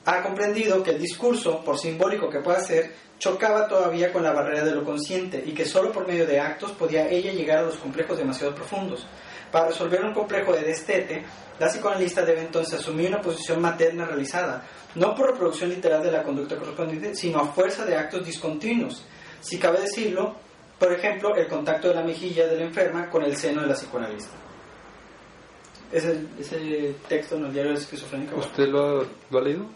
ha 0.06 0.22
comprendido 0.22 0.84
que 0.84 0.92
el 0.92 1.00
discurso, 1.00 1.64
por 1.64 1.78
simbólico 1.78 2.30
que 2.30 2.40
pueda 2.40 2.60
ser, 2.60 2.92
chocaba 3.20 3.68
todavía 3.68 4.12
con 4.12 4.24
la 4.24 4.34
barrera 4.34 4.66
de 4.66 4.76
lo 4.76 4.84
consciente 4.84 5.42
y 5.46 5.54
que 5.54 5.66
solo 5.66 5.92
por 5.92 6.06
medio 6.06 6.28
de 6.28 6.40
actos 6.40 6.72
podía 6.74 7.08
ella 7.10 7.32
llegar 7.32 7.60
a 7.60 7.64
los 7.64 7.78
complejos 7.78 8.18
demasiado 8.18 8.54
profundos. 8.54 9.06
Para 9.54 9.68
resolver 9.68 10.04
un 10.04 10.16
complejo 10.16 10.52
de 10.52 10.64
destete, 10.64 11.24
la 11.60 11.68
psicoanalista 11.68 12.26
debe 12.26 12.42
entonces 12.42 12.80
asumir 12.80 13.10
una 13.10 13.22
posición 13.22 13.62
materna 13.62 14.04
realizada, 14.04 14.66
no 14.96 15.14
por 15.14 15.30
reproducción 15.30 15.70
literal 15.70 16.02
de 16.02 16.12
la 16.12 16.24
conducta 16.24 16.58
correspondiente, 16.58 17.14
sino 17.14 17.38
a 17.38 17.46
fuerza 17.50 17.86
de 17.86 17.96
actos 17.96 18.26
discontinuos. 18.26 19.06
Si 19.42 19.60
cabe 19.60 19.82
decirlo, 19.82 20.34
por 20.80 20.92
ejemplo, 20.92 21.36
el 21.36 21.48
contacto 21.48 21.90
de 21.90 21.94
la 21.94 22.02
mejilla 22.02 22.48
de 22.48 22.58
la 22.58 22.64
enferma 22.64 23.08
con 23.12 23.22
el 23.22 23.38
seno 23.38 23.62
de 23.62 23.68
la 23.68 23.76
psicoanalista. 23.76 24.32
Ese, 25.92 26.20
ese 26.40 26.96
texto 27.08 27.36
en 27.36 27.46
el 27.46 27.54
diario 27.54 27.74
de 27.74 27.78
esquizofrénica. 27.78 28.36
¿Usted 28.36 28.70
lo 28.70 29.02
ha, 29.02 29.40
leído? 29.40 29.68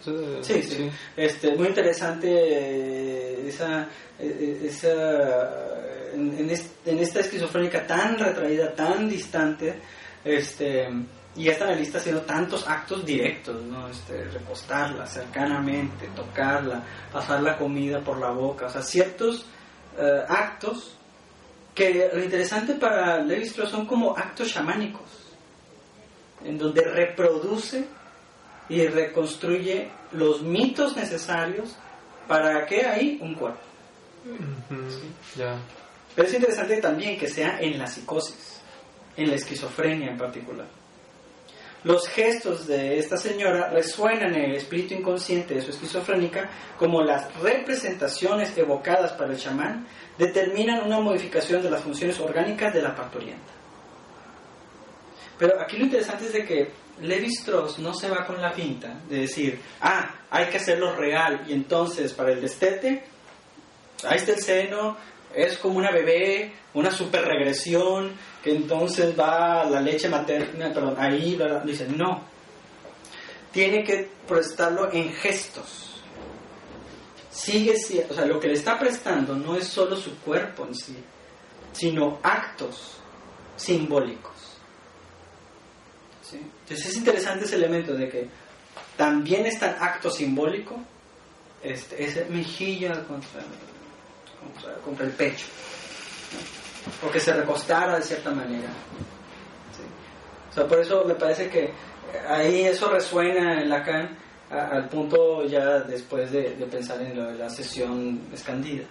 Sí, 0.42 0.64
sí. 0.64 0.90
Este, 1.16 1.56
muy 1.56 1.68
interesante 1.68 2.28
eh, 2.32 3.48
esa, 3.48 3.88
eh, 4.18 4.60
esa 4.64 5.78
en, 6.14 6.50
en, 6.86 7.00
esta 7.00 7.20
esquizofrénica 7.20 7.86
tan 7.86 8.18
retraída, 8.18 8.74
tan 8.74 9.10
distante, 9.10 9.80
este, 10.24 10.88
y 11.36 11.48
esta 11.48 11.66
analista 11.66 12.00
haciendo 12.00 12.22
tantos 12.22 12.68
actos 12.68 13.06
directos, 13.06 13.62
¿no? 13.64 13.88
Este, 13.88 14.26
recostarla 14.26 15.06
cercanamente, 15.06 16.08
tocarla, 16.16 16.84
pasar 17.12 17.42
la 17.42 17.58
comida 17.58 18.02
por 18.02 18.18
la 18.20 18.32
boca, 18.32 18.66
o 18.66 18.70
sea, 18.70 18.82
ciertos 18.82 19.46
eh, 19.98 20.24
actos 20.28 20.98
que 21.76 22.10
lo 22.12 22.24
interesante 22.24 22.74
para 22.74 23.20
Levi 23.20 23.44
Strauss 23.44 23.70
son 23.70 23.86
como 23.86 24.18
actos 24.18 24.52
chamánicos, 24.52 25.36
en 26.44 26.58
donde 26.58 26.82
reproduce 26.82 27.86
y 28.70 28.88
reconstruye 28.88 29.90
los 30.12 30.42
mitos 30.42 30.96
necesarios 30.96 31.76
para 32.28 32.66
que 32.66 32.86
hay 32.86 33.20
un 33.22 33.36
cuerpo. 33.36 33.60
Pero 36.18 36.30
es 36.30 36.34
interesante 36.34 36.78
también 36.78 37.16
que 37.16 37.28
sea 37.28 37.60
en 37.60 37.78
la 37.78 37.86
psicosis, 37.86 38.60
en 39.16 39.30
la 39.30 39.36
esquizofrenia 39.36 40.10
en 40.10 40.18
particular. 40.18 40.66
Los 41.84 42.08
gestos 42.08 42.66
de 42.66 42.98
esta 42.98 43.18
señora 43.18 43.70
resuenan 43.70 44.34
en 44.34 44.46
el 44.46 44.56
espíritu 44.56 44.96
inconsciente 44.96 45.54
de 45.54 45.62
su 45.62 45.70
esquizofrénica 45.70 46.50
como 46.80 47.04
las 47.04 47.32
representaciones 47.36 48.58
evocadas 48.58 49.12
para 49.14 49.34
el 49.34 49.38
chamán 49.38 49.86
determinan 50.18 50.88
una 50.88 51.00
modificación 51.00 51.62
de 51.62 51.70
las 51.70 51.84
funciones 51.84 52.20
orgánicas 52.20 52.74
de 52.74 52.82
la 52.82 52.96
parturienta. 52.96 53.54
Pero 55.38 55.62
aquí 55.62 55.78
lo 55.78 55.86
interesante 55.86 56.26
es 56.26 56.34
de 56.34 56.46
que 56.46 56.72
Levi 57.00 57.28
Strauss 57.28 57.78
no 57.78 57.94
se 57.94 58.10
va 58.10 58.26
con 58.26 58.42
la 58.42 58.52
pinta 58.52 59.02
de 59.08 59.20
decir, 59.20 59.62
ah, 59.82 60.16
hay 60.32 60.48
que 60.48 60.58
hacerlo 60.58 60.96
real 60.96 61.46
y 61.48 61.54
entonces 61.54 62.12
para 62.14 62.32
el 62.32 62.42
destete, 62.42 63.04
ahí 64.04 64.18
está 64.18 64.32
el 64.32 64.42
seno, 64.42 64.98
es 65.34 65.58
como 65.58 65.78
una 65.78 65.92
bebé, 65.92 66.54
una 66.74 66.92
super 66.92 67.24
regresión, 67.26 68.14
que 68.44 68.52
entonces 68.52 69.18
va 69.18 69.64
la 69.66 69.82
leche 69.82 70.10
materna, 70.10 70.74
perdón, 70.74 70.96
ahí, 70.98 71.38
dice, 71.66 71.88
no, 71.88 72.24
tiene 73.52 73.84
que 73.84 74.10
prestarlo 74.28 74.92
en 74.92 75.12
gestos. 75.14 76.02
Sigue 77.32 77.76
o 78.10 78.14
sea, 78.14 78.26
lo 78.26 78.40
que 78.40 78.48
le 78.48 78.54
está 78.56 78.80
prestando 78.80 79.36
no 79.36 79.56
es 79.56 79.68
solo 79.68 79.96
su 79.96 80.18
cuerpo 80.20 80.66
en 80.66 80.76
sí, 80.76 80.98
sino 81.72 82.20
actos 82.24 82.98
simbólicos. 83.56 84.58
Entonces 86.34 86.88
es 86.88 86.98
interesante 86.98 87.46
ese 87.46 87.56
elemento 87.56 87.94
de 87.94 88.10
que 88.10 88.28
también 88.98 89.46
está 89.46 89.70
el 89.70 89.82
acto 89.82 90.10
simbólico, 90.10 90.76
este, 91.62 92.04
ese 92.04 92.26
mejilla 92.26 93.04
contra, 93.08 93.42
contra, 94.84 95.06
el 95.06 95.14
pecho, 95.14 95.46
o 97.06 97.12
que 97.12 97.20
se 97.20 97.34
recostara 97.34 97.98
de 97.98 98.04
cierta 98.04 98.32
manera. 98.32 98.70
O 100.50 100.54
sea, 100.54 100.68
por 100.68 100.80
eso 100.80 101.04
me 101.06 101.16
parece 101.16 101.50
que 101.50 101.74
ahí 102.28 102.64
eso 102.64 102.90
resuena 102.90 103.62
en 103.62 103.70
Lacan 103.70 104.18
al 104.50 104.88
punto 104.88 105.46
ya 105.46 105.80
después 105.80 106.32
de, 106.32 106.52
pensar 106.72 107.02
en 107.02 107.38
la 107.38 107.50
sesión 107.50 108.22
escandida, 108.34 108.86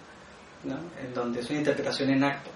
¿no? 0.64 0.76
en 1.02 1.14
donde 1.14 1.40
es 1.40 1.50
una 1.50 1.60
interpretación 1.60 2.10
en 2.10 2.24
acto. 2.24 2.50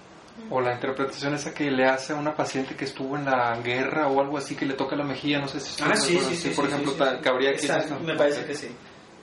O 0.49 0.61
la 0.61 0.73
interpretación 0.73 1.33
esa 1.33 1.53
que 1.53 1.69
le 1.69 1.85
hace 1.85 2.13
a 2.13 2.15
una 2.15 2.35
paciente 2.35 2.75
que 2.75 2.85
estuvo 2.85 3.17
en 3.17 3.25
la 3.25 3.57
guerra 3.61 4.07
o 4.07 4.21
algo 4.21 4.37
así, 4.37 4.55
que 4.55 4.65
le 4.65 4.73
toca 4.73 4.95
la 4.95 5.03
mejilla, 5.03 5.39
no 5.39 5.47
sé 5.47 5.59
si... 5.59 5.83
Ah, 5.83 5.95
sí, 5.95 6.17
sí, 6.17 6.35
sí, 6.35 6.49
Por 6.49 6.67
ejemplo, 6.67 6.93
cabría 7.21 7.53
que... 7.53 7.67
me 8.03 8.15
parece 8.15 8.45
que 8.45 8.55
sí. 8.55 8.67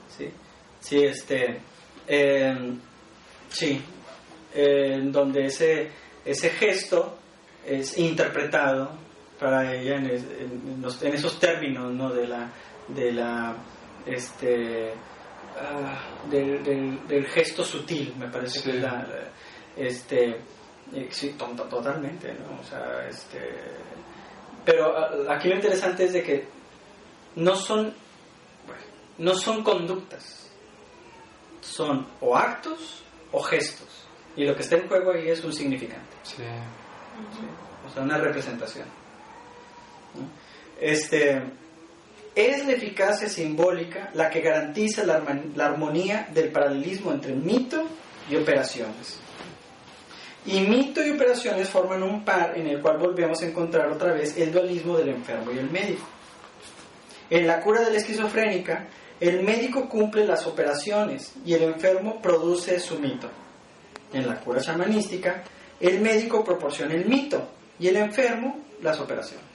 Sí, 0.07 0.31
sí 0.79 1.03
este... 1.03 1.61
Em, 2.07 2.79
sí, 3.49 3.81
en 4.53 5.11
donde 5.11 5.45
ese, 5.45 5.91
ese 6.25 6.49
gesto 6.49 7.17
es 7.65 7.97
interpretado 7.97 8.91
para 9.39 9.73
ella 9.73 9.95
en, 9.95 10.09
en, 10.09 11.13
esos 11.13 11.39
términos, 11.39 11.91
¿no? 11.91 12.09
De 12.09 12.27
la... 12.27 12.51
De 12.87 13.11
la 13.11 13.55
este, 14.07 14.91
ah, 15.61 16.27
del, 16.31 16.63
del, 17.07 17.25
gesto 17.27 17.63
sutil, 17.63 18.15
me 18.17 18.27
parece 18.29 18.63
que 18.63 18.71
es 18.71 18.81
la, 18.81 19.05
este, 19.77 20.41
Sí, 21.11 21.35
totalmente, 21.37 22.33
¿no? 22.33 22.59
O 22.59 22.63
sea, 22.63 23.07
este... 23.07 23.39
Pero 24.65 25.29
aquí 25.31 25.47
lo 25.49 25.55
interesante 25.55 26.05
es 26.05 26.13
de 26.13 26.23
que 26.23 26.47
no 27.35 27.55
son, 27.55 27.93
no 29.17 29.33
son 29.35 29.63
conductas, 29.63 30.51
son 31.61 32.07
o 32.21 32.35
actos 32.35 33.03
o 33.31 33.41
gestos. 33.41 33.87
Y 34.35 34.45
lo 34.45 34.55
que 34.55 34.61
está 34.61 34.77
en 34.77 34.87
juego 34.87 35.11
ahí 35.11 35.29
es 35.29 35.43
un 35.43 35.53
significante. 35.53 36.15
Sí. 36.23 36.43
O 37.87 37.93
sea, 37.93 38.03
una 38.03 38.17
representación. 38.17 38.85
Este, 40.79 41.41
es 42.35 42.65
la 42.65 42.73
eficacia 42.73 43.27
simbólica 43.27 44.11
la 44.13 44.29
que 44.29 44.41
garantiza 44.41 45.03
la, 45.03 45.21
la 45.55 45.65
armonía 45.65 46.27
del 46.33 46.51
paralelismo 46.51 47.11
entre 47.11 47.33
mito 47.33 47.85
y 48.29 48.35
operaciones. 48.35 49.19
Y 50.45 50.61
mito 50.61 51.05
y 51.05 51.11
operaciones 51.11 51.69
forman 51.69 52.01
un 52.01 52.23
par 52.23 52.57
en 52.57 52.67
el 52.67 52.81
cual 52.81 52.97
volvemos 52.97 53.41
a 53.41 53.45
encontrar 53.45 53.91
otra 53.91 54.13
vez 54.13 54.37
el 54.37 54.51
dualismo 54.51 54.97
del 54.97 55.09
enfermo 55.09 55.51
y 55.51 55.57
el 55.57 55.69
médico. 55.69 56.07
En 57.29 57.45
la 57.45 57.59
cura 57.61 57.81
de 57.81 57.91
la 57.91 57.97
esquizofrénica, 57.97 58.87
el 59.19 59.43
médico 59.43 59.89
cumple 59.89 60.25
las 60.25 60.45
operaciones 60.47 61.33
y 61.45 61.53
el 61.53 61.63
enfermo 61.63 62.21
produce 62.21 62.79
su 62.79 62.99
mito. 62.99 63.29
En 64.13 64.27
la 64.27 64.39
cura 64.39 64.61
chamanística, 64.61 65.43
el 65.79 66.01
médico 66.01 66.43
proporciona 66.43 66.93
el 66.93 67.05
mito 67.05 67.47
y 67.79 67.87
el 67.87 67.97
enfermo 67.97 68.59
las 68.81 68.99
operaciones. 68.99 69.49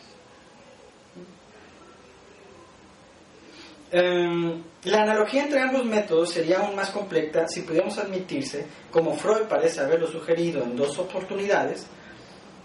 Em, 3.91 4.61
la 4.85 5.03
analogía 5.03 5.45
entre 5.45 5.61
ambos 5.61 5.85
métodos 5.85 6.33
sería 6.33 6.59
aún 6.59 6.75
más 6.75 6.91
completa 6.91 7.47
si 7.47 7.63
pudiéramos 7.63 7.97
admitirse, 7.97 8.67
como 8.91 9.15
Freud 9.15 9.43
parece 9.49 9.81
haberlo 9.81 10.09
sugerido 10.09 10.65
en 10.65 10.75
dos 10.75 10.99
oportunidades, 10.99 11.87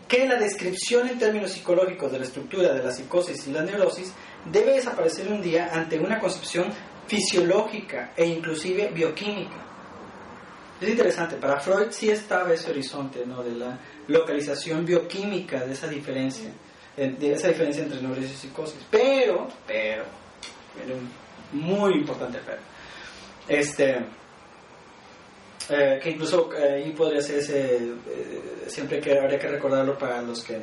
que 0.07 0.27
la 0.27 0.37
descripción 0.37 1.07
en 1.07 1.19
términos 1.19 1.51
psicológicos 1.51 2.11
de 2.11 2.17
la 2.17 2.25
estructura 2.25 2.73
de 2.73 2.83
la 2.83 2.91
psicosis 2.91 3.47
y 3.47 3.51
la 3.51 3.61
neurosis 3.61 4.11
debe 4.51 4.73
desaparecer 4.73 5.31
un 5.31 5.39
día 5.39 5.69
ante 5.71 5.99
una 5.99 6.19
concepción 6.19 6.73
fisiológica 7.09 8.13
e 8.15 8.25
inclusive 8.25 8.89
bioquímica. 8.93 9.65
Es 10.79 10.87
interesante, 10.87 11.35
para 11.35 11.59
Freud 11.59 11.87
sí 11.89 12.09
estaba 12.09 12.53
ese 12.53 12.69
horizonte 12.69 13.25
¿no? 13.25 13.43
de 13.43 13.55
la 13.55 13.77
localización 14.07 14.85
bioquímica 14.85 15.65
de 15.65 15.73
esa 15.73 15.87
diferencia, 15.87 16.51
de 16.95 17.33
esa 17.33 17.49
diferencia 17.49 17.83
entre 17.83 18.01
neurosis 18.01 18.31
y 18.31 18.35
psicosis. 18.35 18.79
Pero, 18.89 19.47
pero, 19.67 20.05
muy 21.51 21.93
importante 21.95 22.39
pero 22.45 22.59
este 23.47 24.05
eh, 25.67 25.99
que 26.01 26.11
incluso 26.11 26.51
eh, 26.53 26.83
ahí 26.83 26.91
podría 26.91 27.21
ser 27.21 27.41
eh, 27.49 27.95
siempre 28.67 29.01
que 29.01 29.17
habría 29.17 29.39
que 29.39 29.47
recordarlo 29.47 29.97
para 29.97 30.21
los 30.21 30.43
que 30.43 30.61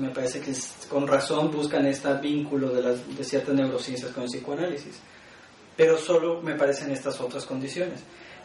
me 0.00 0.10
parece 0.10 0.40
que 0.40 0.52
con 0.88 1.06
razón 1.06 1.50
buscan 1.50 1.86
este 1.86 2.12
vínculo 2.14 2.70
de, 2.70 2.82
las, 2.82 3.16
de 3.16 3.24
ciertas 3.24 3.54
neurociencias 3.54 4.10
con 4.12 4.24
el 4.24 4.28
psicoanálisis 4.28 4.98
pero 5.76 5.96
solo 5.96 6.42
me 6.42 6.54
parecen 6.54 6.90
estas 6.90 7.20
otras 7.20 7.46
condiciones 7.46 8.00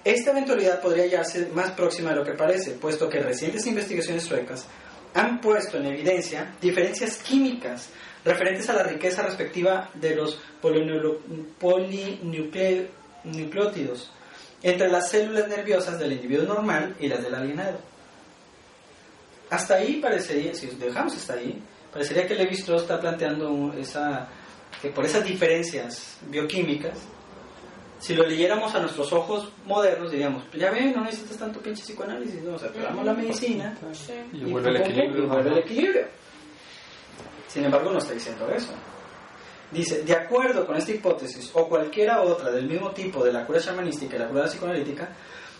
esta 0.05 0.31
eventualidad 0.31 0.81
podría 0.81 1.05
hallarse 1.05 1.49
más 1.51 1.71
próxima 1.71 2.11
de 2.11 2.17
lo 2.17 2.23
que 2.23 2.33
parece, 2.33 2.73
puesto 2.73 3.09
que 3.09 3.21
recientes 3.21 3.65
investigaciones 3.65 4.23
suecas 4.23 4.67
han 5.15 5.41
puesto 5.41 5.77
en 5.77 5.87
evidencia 5.87 6.53
diferencias 6.61 7.17
químicas 7.17 7.89
referentes 8.23 8.69
a 8.69 8.73
la 8.73 8.83
riqueza 8.83 9.23
respectiva 9.23 9.89
de 9.95 10.15
los 10.15 10.39
polinucleótidos 11.59 14.11
entre 14.61 14.89
las 14.89 15.09
células 15.09 15.47
nerviosas 15.47 15.97
del 15.97 16.11
individuo 16.11 16.45
normal 16.45 16.95
y 16.99 17.07
las 17.07 17.23
del 17.23 17.33
alienado. 17.33 17.79
Hasta 19.49 19.75
ahí 19.75 19.99
parecería, 20.01 20.53
si 20.53 20.67
dejamos 20.67 21.15
hasta 21.15 21.33
ahí, 21.33 21.61
parecería 21.91 22.27
que 22.27 22.35
Levi 22.35 22.55
Strauss 22.55 22.83
está 22.83 22.99
planteando 22.99 23.73
esa, 23.77 24.27
que 24.81 24.89
por 24.89 25.05
esas 25.05 25.23
diferencias 25.23 26.17
bioquímicas, 26.29 26.97
si 27.99 28.13
lo 28.13 28.25
leyéramos 28.25 28.73
a 28.75 28.79
nuestros 28.79 29.11
ojos 29.13 29.51
modernos, 29.65 30.11
diríamos, 30.11 30.43
ya 30.53 30.71
ven, 30.71 30.93
no 30.93 31.03
necesitas 31.03 31.37
tanto 31.37 31.59
pinche 31.59 31.83
psicoanálisis, 31.83 32.41
¿no? 32.43 32.55
o 32.55 32.59
sea, 32.59 32.71
te 32.71 32.79
damos 32.79 33.05
la 33.05 33.13
medicina 33.13 33.77
y, 34.33 34.43
vuelve 34.43 34.69
el 34.69 35.57
equilibrio. 35.57 36.07
Sin 37.47 37.63
embargo, 37.63 37.91
no 37.91 37.99
está 37.99 38.13
diciendo 38.13 38.49
eso. 38.49 38.73
Dice, 39.71 40.03
de 40.03 40.13
acuerdo 40.13 40.65
con 40.65 40.75
esta 40.75 40.91
hipótesis 40.91 41.49
o 41.53 41.67
cualquiera 41.67 42.21
otra 42.21 42.51
del 42.51 42.67
mismo 42.67 42.91
tipo 42.91 43.23
de 43.23 43.33
la 43.33 43.45
cura 43.45 43.59
shamanística 43.59 44.15
y 44.15 44.19
la 44.19 44.27
cura 44.27 44.45
psicoanalítica, 44.45 45.09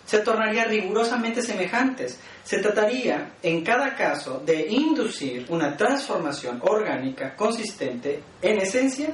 se 0.05 0.19
tornarían 0.19 0.69
rigurosamente 0.69 1.41
semejantes. 1.41 2.19
Se 2.43 2.59
trataría, 2.59 3.33
en 3.41 3.63
cada 3.63 3.95
caso, 3.95 4.41
de 4.45 4.67
inducir 4.69 5.45
una 5.49 5.75
transformación 5.75 6.59
orgánica 6.63 7.35
consistente, 7.35 8.21
en 8.41 8.59
esencia, 8.59 9.09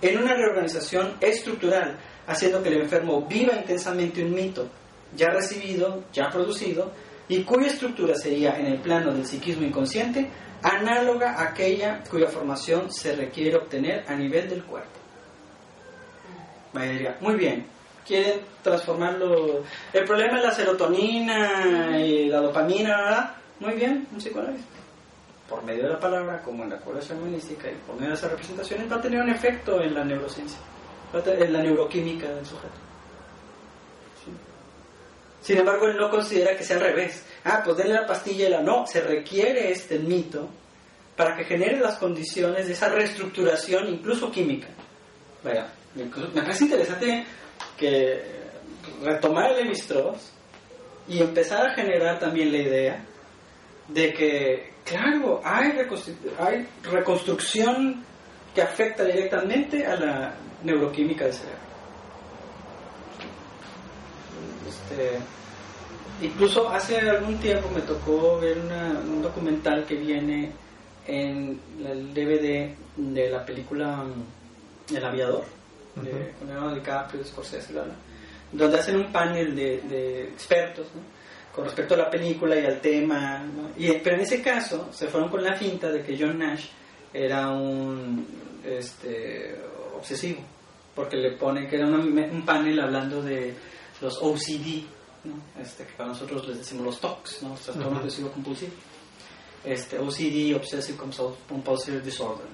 en 0.00 0.18
una 0.18 0.34
reorganización 0.34 1.16
estructural, 1.20 1.98
haciendo 2.26 2.62
que 2.62 2.68
el 2.68 2.82
enfermo 2.82 3.26
viva 3.26 3.54
intensamente 3.56 4.22
un 4.24 4.34
mito 4.34 4.68
ya 5.16 5.28
recibido, 5.30 6.04
ya 6.12 6.28
producido, 6.30 6.92
y 7.28 7.42
cuya 7.42 7.68
estructura 7.68 8.14
sería, 8.14 8.56
en 8.56 8.66
el 8.66 8.80
plano 8.80 9.12
del 9.12 9.26
psiquismo 9.26 9.66
inconsciente, 9.66 10.30
análoga 10.62 11.32
a 11.32 11.48
aquella 11.48 12.02
cuya 12.08 12.28
formación 12.28 12.92
se 12.92 13.16
requiere 13.16 13.56
obtener 13.56 14.04
a 14.06 14.14
nivel 14.14 14.48
del 14.48 14.62
cuerpo. 14.64 14.90
Muy 17.20 17.36
bien, 17.36 17.66
quieren 18.06 18.40
transformarlo. 18.62 19.62
El 19.92 20.04
problema 20.04 20.38
es 20.38 20.44
la 20.44 20.52
serotonina 20.52 21.98
y 22.00 22.28
la 22.28 22.40
dopamina, 22.40 22.96
¿verdad? 23.02 23.36
Muy 23.60 23.74
bien, 23.74 24.06
un 24.12 24.18
psicoanálisis. 24.18 24.66
por 25.48 25.62
medio 25.64 25.84
de 25.84 25.90
la 25.90 26.00
palabra, 26.00 26.42
como 26.42 26.64
en 26.64 26.70
la 26.70 26.78
correlación 26.78 27.18
humanística 27.18 27.70
y 27.70 27.74
por 27.86 27.96
medio 27.96 28.10
de 28.10 28.14
esas 28.14 28.30
representaciones, 28.30 28.90
va 28.90 28.96
a 28.96 29.00
tener 29.00 29.20
un 29.20 29.30
efecto 29.30 29.80
en 29.80 29.94
la 29.94 30.04
neurociencia, 30.04 30.58
en 31.14 31.52
la 31.52 31.62
neuroquímica 31.62 32.28
del 32.28 32.44
sujeto. 32.44 32.86
Sin 35.40 35.58
embargo, 35.58 35.86
él 35.86 35.96
no 35.96 36.10
considera 36.10 36.56
que 36.56 36.64
sea 36.64 36.76
al 36.76 36.82
revés. 36.82 37.24
Ah, 37.44 37.62
pues 37.64 37.76
denle 37.76 37.94
la 37.94 38.06
pastilla 38.06 38.48
y 38.48 38.50
la 38.50 38.62
no. 38.62 38.84
Se 38.84 39.00
requiere 39.00 39.70
este 39.70 40.00
mito 40.00 40.48
para 41.16 41.36
que 41.36 41.44
genere 41.44 41.78
las 41.78 41.98
condiciones 41.98 42.66
de 42.66 42.72
esa 42.72 42.88
reestructuración, 42.88 43.88
incluso 43.88 44.28
química. 44.32 44.66
Vaya, 45.44 45.68
me 45.94 46.42
parece 46.42 46.64
interesante 46.64 47.24
que 47.76 48.22
retomar 49.02 49.52
el 49.52 49.66
levi 49.68 49.78
y 51.08 51.20
empezar 51.20 51.68
a 51.68 51.74
generar 51.74 52.18
también 52.18 52.50
la 52.52 52.58
idea 52.58 53.04
de 53.88 54.12
que, 54.12 54.72
claro, 54.84 55.40
hay, 55.44 55.72
hay 56.38 56.68
reconstrucción 56.82 58.04
que 58.54 58.62
afecta 58.62 59.04
directamente 59.04 59.86
a 59.86 59.96
la 59.96 60.34
neuroquímica 60.64 61.24
del 61.24 61.34
cerebro. 61.34 61.66
Este, 64.68 65.18
incluso 66.22 66.68
hace 66.68 66.98
algún 66.98 67.36
tiempo 67.38 67.68
me 67.74 67.82
tocó 67.82 68.40
ver 68.40 68.58
un 68.58 69.22
documental 69.22 69.84
que 69.84 69.94
viene 69.94 70.50
en 71.06 71.60
el 71.84 72.12
DVD 72.12 72.74
de 72.96 73.30
la 73.30 73.44
película 73.44 74.04
mm, 74.04 74.96
El 74.96 75.04
Aviador, 75.04 75.44
de, 76.02 76.32
con 76.38 76.48
Leonardo 76.48 76.74
DiCaprio, 76.74 77.24
Scorsese, 77.24 77.72
donde 78.52 78.78
hacen 78.78 78.96
un 78.96 79.12
panel 79.12 79.54
de, 79.54 80.24
expertos 80.24 80.86
con 81.54 81.64
respecto 81.64 81.94
a 81.94 81.98
la 81.98 82.10
película 82.10 82.58
y 82.58 82.64
al 82.64 82.80
tema. 82.80 83.44
Y, 83.76 83.90
pero 83.92 84.16
en 84.16 84.22
ese 84.22 84.42
caso 84.42 84.88
se 84.92 85.08
fueron 85.08 85.30
con 85.30 85.42
la 85.42 85.54
finta 85.54 85.90
de 85.90 86.02
que 86.02 86.16
John 86.18 86.38
Nash 86.38 86.66
era 87.12 87.50
un 87.50 88.26
este, 88.64 89.56
obsesivo, 89.96 90.40
porque 90.94 91.16
le 91.16 91.32
pone 91.32 91.66
que 91.66 91.76
era 91.76 91.86
un 91.86 92.42
panel 92.44 92.80
hablando 92.80 93.22
de 93.22 93.54
los 94.00 94.18
OCD, 94.20 94.84
este, 95.60 95.84
que 95.84 95.92
para 95.96 96.10
nosotros 96.10 96.46
les 96.48 96.58
decimos 96.58 96.84
los 96.84 97.00
TOCs, 97.00 97.42
¿no? 97.42 97.54
trastorno 97.54 97.98
obsesivo 97.98 98.30
compulsivo, 98.30 98.72
este, 99.64 99.98
OCD, 99.98 100.54
Obsessive 100.54 100.98
Compulsive 101.48 102.00
Disorder. 102.00 102.46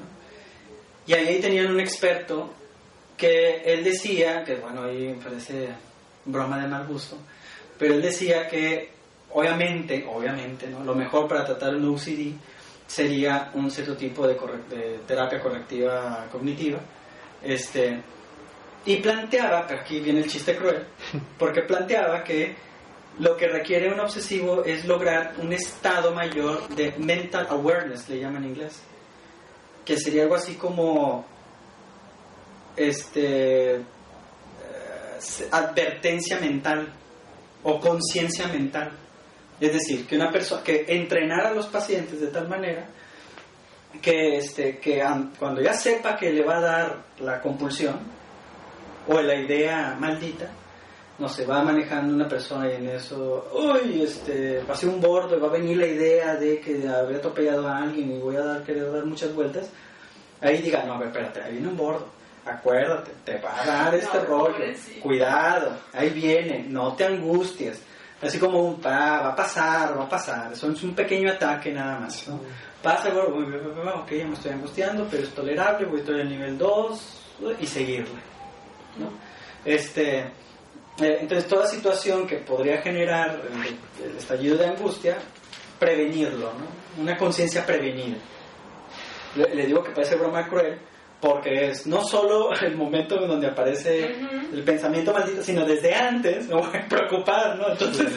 Y 1.07 1.13
ahí 1.13 1.41
tenían 1.41 1.67
un 1.67 1.81
experto 1.81 2.51
que 3.17 3.63
él 3.65 3.85
decía, 3.85 4.45
que 4.45 4.57
bueno, 4.57 4.85
ahí 4.85 5.19
parece 5.23 5.69
broma 6.25 6.59
de 6.61 6.69
mal 6.69 6.87
gusto, 6.87 7.17
pero 7.79 7.95
él 7.95 8.03
decía 8.03 8.49
que 8.49 8.91
obviamente, 9.31 10.07
obviamente, 10.13 10.69
¿no? 10.69 10.85
lo 10.85 10.95
mejor 10.95 11.29
para 11.29 11.45
tratar 11.45 11.75
un 11.75 11.95
OCD 11.95 12.35
sería 12.87 13.51
un 13.55 13.71
cierto 13.71 13.97
tipo 13.97 14.27
de, 14.27 14.35
de 14.35 14.99
terapia 15.07 15.41
correctiva 15.41 16.27
cognitiva, 16.31 16.79
este, 17.43 18.01
y 18.85 18.97
planteaba, 18.97 19.67
pero 19.67 19.81
aquí 19.81 20.01
viene 20.01 20.21
el 20.21 20.29
chiste 20.29 20.57
cruel, 20.57 20.85
porque 21.39 21.63
planteaba 21.63 22.23
que 22.23 22.55
lo 23.19 23.37
que 23.37 23.47
requiere 23.47 23.93
un 23.93 24.01
obsesivo 24.01 24.65
es 24.65 24.85
lograr 24.85 25.35
un 25.39 25.53
estado 25.53 26.15
mayor 26.15 26.69
de 26.69 26.95
mental 26.99 27.47
awareness, 27.51 28.09
le 28.09 28.21
llaman 28.21 28.45
en 28.45 28.51
inglés, 28.51 28.83
que 29.85 29.97
sería 29.99 30.23
algo 30.23 30.35
así 30.35 30.55
como 30.55 31.27
este 32.77 33.77
eh, 33.77 33.83
advertencia 35.51 36.39
mental 36.39 36.93
o 37.63 37.81
conciencia 37.81 38.49
mental. 38.49 38.93
Es 39.61 39.73
decir, 39.73 40.07
que 40.07 40.17
una 40.17 40.31
persona 40.31 40.63
que 40.63 40.85
entrenar 40.89 41.47
a 41.47 41.55
los 41.55 41.67
pacientes 41.67 42.21
de 42.21 42.29
tal 42.29 42.49
manera 42.49 42.87
que 44.01 44.39
este 44.39 44.79
que 44.79 45.03
cuando 45.39 45.61
ya 45.61 45.75
sepa 45.75 46.17
que 46.17 46.33
le 46.33 46.43
va 46.43 46.57
a 46.57 46.61
dar 46.61 47.05
la 47.21 47.41
compulsión, 47.41 48.01
o 49.09 49.21
la 49.21 49.35
idea 49.35 49.97
maldita, 49.99 50.49
no 51.19 51.29
se 51.29 51.45
va 51.45 51.63
manejando 51.63 52.15
una 52.15 52.29
persona 52.29 52.71
y 52.71 52.77
en 52.77 52.89
eso, 52.89 53.51
uy, 53.53 54.03
este, 54.03 54.61
pasé 54.67 54.87
un 54.87 55.01
bordo 55.01 55.37
y 55.37 55.41
va 55.41 55.49
a 55.49 55.53
venir 55.53 55.77
la 55.77 55.87
idea 55.87 56.37
de 56.37 56.61
que 56.61 56.89
habría 56.89 57.19
atropellado 57.19 57.69
a 57.69 57.79
alguien 57.79 58.13
y 58.13 58.19
voy 58.19 58.37
a 58.37 58.45
dar, 58.45 58.65
querer 58.65 58.91
dar 58.91 59.05
muchas 59.05 59.35
vueltas, 59.35 59.69
ahí 60.41 60.59
diga, 60.59 60.85
no, 60.85 60.95
a 60.95 60.99
ver, 60.99 61.09
espérate, 61.09 61.43
ahí 61.43 61.53
viene 61.53 61.69
un 61.69 61.77
bordo, 61.77 62.09
acuérdate, 62.45 63.13
te 63.25 63.39
va 63.39 63.63
a 63.63 63.67
dar 63.67 63.95
este 63.95 64.21
rollo, 64.21 64.65
cuidado, 65.01 65.77
ahí 65.93 66.11
viene, 66.11 66.65
no 66.69 66.95
te 66.95 67.05
angusties, 67.05 67.83
así 68.21 68.39
como 68.39 68.61
un, 68.61 68.81
va 68.85 69.29
a 69.29 69.37
pasar, 69.37 69.99
va 69.99 70.05
a 70.05 70.09
pasar, 70.09 70.53
eso 70.53 70.71
es 70.71 70.83
un 70.83 70.95
pequeño 70.95 71.31
ataque 71.31 71.73
nada 71.73 72.01
más, 72.01 72.29
¿no? 72.29 72.41
Pasa, 72.83 73.11
bueno, 73.11 74.03
ok, 74.03 74.11
ya 74.11 74.27
me 74.27 74.35
estoy 74.35 74.53
angustiando, 74.53 75.07
pero 75.09 75.23
es 75.23 75.31
tolerable, 75.31 75.87
voy 75.87 75.99
a 75.99 76.01
estar 76.01 76.15
en 76.17 76.21
el 76.23 76.29
nivel 76.31 76.59
2 76.59 77.23
y 77.61 77.67
seguirle. 77.67 78.21
Este, 79.65 80.19
eh, 80.19 81.19
entonces, 81.21 81.49
toda 81.49 81.67
situación 81.67 82.27
que 82.27 82.39
podría 82.39 82.83
generar 82.83 83.41
el, 84.05 84.17
estallido 84.17 84.57
de 84.57 84.67
angustia, 84.67 85.19
prevenirlo, 85.79 86.53
una 86.99 87.17
conciencia 87.17 87.65
prevenida. 87.65 88.19
Le, 89.37 89.67
digo 89.67 89.83
que 89.83 89.93
parece 89.93 90.17
broma 90.17 90.47
cruel, 90.49 90.79
porque 91.23 91.69
es 91.69 91.87
no 91.87 92.05
solo 92.05 92.53
el 92.61 92.77
momento 92.77 93.23
en 93.23 93.29
donde 93.29 93.47
aparece 93.47 94.13
el 94.53 94.63
pensamiento 94.65 95.15
maldito, 95.15 95.43
sino 95.43 95.65
desde 95.65 95.95
antes 95.95 96.49
me 96.49 96.57
voy 96.57 96.77
a 96.77 96.89
preocupar, 96.89 97.57
¿no? 97.57 97.71
Entonces, 97.71 98.13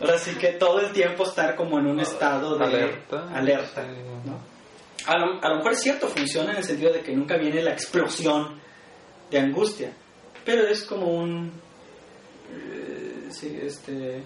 ahora 0.00 0.18
sí 0.18 0.34
que 0.36 0.54
todo 0.54 0.80
el 0.80 0.92
tiempo 0.92 1.24
estar 1.24 1.54
como 1.54 1.78
en 1.78 1.86
un 1.86 2.00
estado 2.00 2.56
de 2.56 2.64
alerta. 2.64 3.28
alerta 3.32 3.86
a, 5.06 5.18
lo, 5.18 5.40
a 5.42 5.48
lo 5.50 5.56
mejor 5.56 5.72
es 5.72 5.82
cierto, 5.82 6.08
funciona 6.08 6.52
en 6.52 6.56
el 6.56 6.64
sentido 6.64 6.92
de 6.92 7.00
que 7.00 7.14
nunca 7.14 7.36
viene 7.36 7.62
la 7.62 7.72
explosión 7.72 8.58
de 9.30 9.38
angustia, 9.38 9.92
pero 10.44 10.66
es 10.66 10.84
como 10.84 11.06
un, 11.06 11.52
eh, 12.50 13.28
este, 13.62 14.24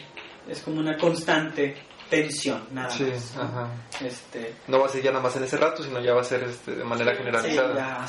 es 0.48 0.62
como 0.62 0.78
una 0.80 0.96
constante 0.96 1.74
tensión, 2.10 2.66
nada 2.72 2.88
más. 2.88 3.80
Este, 4.02 4.54
no 4.68 4.80
va 4.80 4.86
a 4.86 4.88
ser 4.88 5.02
ya 5.02 5.10
nada 5.10 5.22
más 5.22 5.36
en 5.36 5.44
ese 5.44 5.56
rato, 5.56 5.82
sino 5.82 6.00
ya 6.00 6.12
va 6.12 6.20
a 6.20 6.24
ser 6.24 6.42
este, 6.44 6.72
de 6.72 6.84
manera 6.84 7.14
generalizada. 7.14 7.74
ya, 7.74 8.06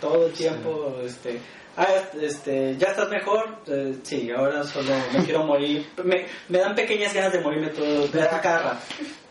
todo 0.00 0.26
el 0.26 0.32
tiempo, 0.32 0.96
este, 1.04 1.40
ah, 1.76 1.86
este, 2.20 2.76
ya 2.76 2.88
estás 2.88 3.08
mejor, 3.08 3.58
eh, 3.66 3.98
sí, 4.02 4.30
ahora 4.30 4.64
solo 4.64 4.92
me 5.12 5.24
quiero 5.24 5.44
morir, 5.44 5.86
me, 6.02 6.26
me 6.48 6.58
dan 6.58 6.74
pequeñas 6.74 7.12
ganas 7.14 7.32
de 7.32 7.40
morirme 7.40 7.68
todo, 7.68 8.08
de 8.08 8.28
cada 8.42 8.80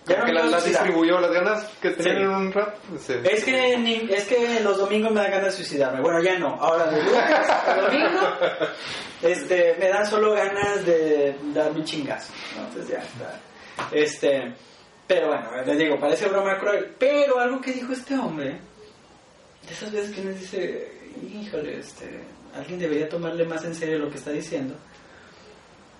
ya 0.07 0.19
no 0.19 0.25
que 0.25 0.33
las, 0.33 0.65
distribuyó, 0.65 1.19
las 1.19 1.31
ganas 1.31 1.65
que 1.81 1.89
tenían 1.91 2.17
en 2.17 2.29
un 2.29 2.51
rap. 2.51 2.75
Es, 2.93 3.43
que, 3.43 4.05
es 4.07 4.27
que 4.27 4.59
los 4.61 4.77
domingos 4.77 5.11
me 5.11 5.21
dan 5.21 5.31
ganas 5.31 5.47
de 5.47 5.51
suicidarme. 5.51 6.01
Bueno, 6.01 6.21
ya 6.21 6.37
no. 6.37 6.49
Ahora 6.61 6.85
de 6.91 7.01
domingo 7.01 8.21
este, 9.23 9.75
me 9.79 9.87
dan 9.87 10.05
solo 10.05 10.33
ganas 10.33 10.85
de 10.85 11.35
darme 11.53 11.79
un 11.79 11.85
chingazo. 11.85 12.31
Entonces 12.55 12.87
ya 12.87 12.99
está. 12.99 13.39
Este, 13.91 14.53
pero 15.07 15.27
bueno, 15.27 15.63
les 15.65 15.77
digo, 15.77 15.99
parece 15.99 16.27
broma 16.27 16.57
cruel. 16.59 16.95
Pero 16.97 17.39
algo 17.39 17.61
que 17.61 17.73
dijo 17.73 17.93
este 17.93 18.15
hombre, 18.15 18.59
de 19.67 19.73
esas 19.73 19.91
veces 19.91 20.15
que 20.15 20.21
uno 20.21 20.31
dice, 20.31 20.91
híjole, 21.33 21.79
este, 21.79 22.21
alguien 22.55 22.79
debería 22.79 23.09
tomarle 23.09 23.45
más 23.45 23.63
en 23.65 23.75
serio 23.75 23.99
lo 23.99 24.09
que 24.09 24.17
está 24.17 24.31
diciendo 24.31 24.75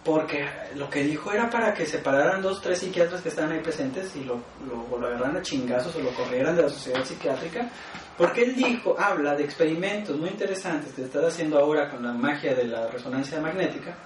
porque 0.05 0.47
lo 0.75 0.87
que 0.87 1.03
dijo 1.03 1.31
era 1.31 1.49
para 1.49 1.73
que 1.73 1.83
separaran 1.83 2.39
dos, 2.39 2.61
tres 2.61 2.77
psiquiatras 2.77 3.21
que 3.21 3.29
estaban 3.29 3.51
ahí 3.51 3.59
presentes 3.59 4.15
y 4.15 4.23
lo, 4.23 4.39
lo, 4.69 5.07
agarraran 5.07 5.37
a 5.37 5.41
chingazos 5.41 5.95
o 5.95 5.99
lo 5.99 6.11
corrieran 6.11 6.55
de 6.55 6.61
la 6.61 6.69
sociedad 6.69 7.03
psiquiátrica, 7.03 7.67
porque 8.15 8.43
él 8.43 8.55
dijo, 8.55 8.95
habla 8.99 9.35
de 9.35 9.43
experimentos 9.43 10.15
muy 10.15 10.29
interesantes 10.29 10.93
que 10.93 11.01
está 11.01 11.25
haciendo 11.25 11.57
ahora 11.57 11.89
con 11.89 12.03
la 12.03 12.13
magia 12.13 12.53
de 12.53 12.65
la 12.65 12.87
resonancia 12.87 13.41
magnética, 13.41 13.97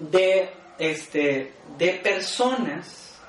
de, 0.00 0.50
este, 0.80 1.52
de 1.76 2.00
personas 2.02 3.20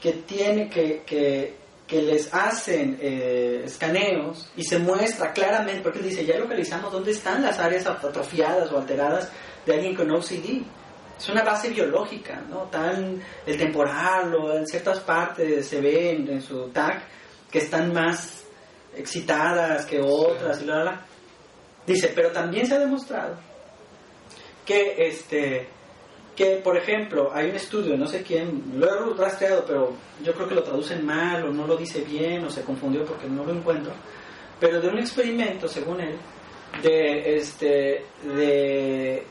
que, 0.00 0.12
tiene, 0.12 0.68
que, 0.68 1.02
que, 1.06 1.56
que 1.86 2.02
les 2.02 2.34
hacen 2.34 2.98
eh, 3.00 3.62
escaneos 3.64 4.50
y 4.56 4.64
se 4.64 4.78
muestra 4.78 5.32
claramente, 5.32 5.80
porque 5.82 6.00
dice, 6.00 6.26
ya 6.26 6.36
localizamos 6.36 6.92
dónde 6.92 7.12
están 7.12 7.42
las 7.42 7.58
áreas 7.60 7.86
atrofiadas 7.86 8.72
o 8.72 8.78
alteradas 8.78 9.30
de 9.64 9.72
alguien 9.72 9.94
con 9.94 10.10
OCD. 10.10 10.62
Es 11.16 11.28
una 11.28 11.44
base 11.44 11.70
biológica, 11.70 12.42
¿no? 12.48 12.62
Tan 12.64 13.22
el 13.46 13.56
temporal 13.56 14.34
o 14.34 14.56
en 14.56 14.66
ciertas 14.66 15.00
partes 15.00 15.66
se 15.66 15.80
ve 15.80 16.10
en, 16.10 16.42
su 16.42 16.68
tag 16.70 17.02
que 17.50 17.58
están 17.58 17.92
más 17.92 18.44
excitadas 18.96 19.86
que 19.86 20.00
otras 20.00 20.60
y 20.62 20.64
la, 20.64 21.04
Dice, 21.86 22.12
pero 22.14 22.30
también 22.32 22.66
se 22.66 22.74
ha 22.74 22.78
demostrado 22.78 23.36
que 24.66 24.94
este 24.98 25.77
que 26.38 26.60
por 26.62 26.76
ejemplo 26.76 27.32
hay 27.34 27.50
un 27.50 27.56
estudio, 27.56 27.96
no 27.96 28.06
sé 28.06 28.22
quién, 28.22 28.62
lo 28.76 28.86
he 28.86 29.14
rastreado, 29.16 29.64
pero 29.66 29.92
yo 30.22 30.32
creo 30.34 30.48
que 30.48 30.54
lo 30.54 30.62
traducen 30.62 31.04
mal 31.04 31.42
o 31.42 31.50
no 31.50 31.66
lo 31.66 31.76
dice 31.76 32.02
bien 32.02 32.44
o 32.44 32.48
se 32.48 32.62
confundió 32.62 33.04
porque 33.04 33.26
no 33.26 33.44
lo 33.44 33.52
encuentro, 33.52 33.92
pero 34.60 34.80
de 34.80 34.86
un 34.86 35.00
experimento, 35.00 35.66
según 35.66 36.00
él, 36.00 36.16
de 36.80 37.38
este 37.38 38.06
de 38.22 39.26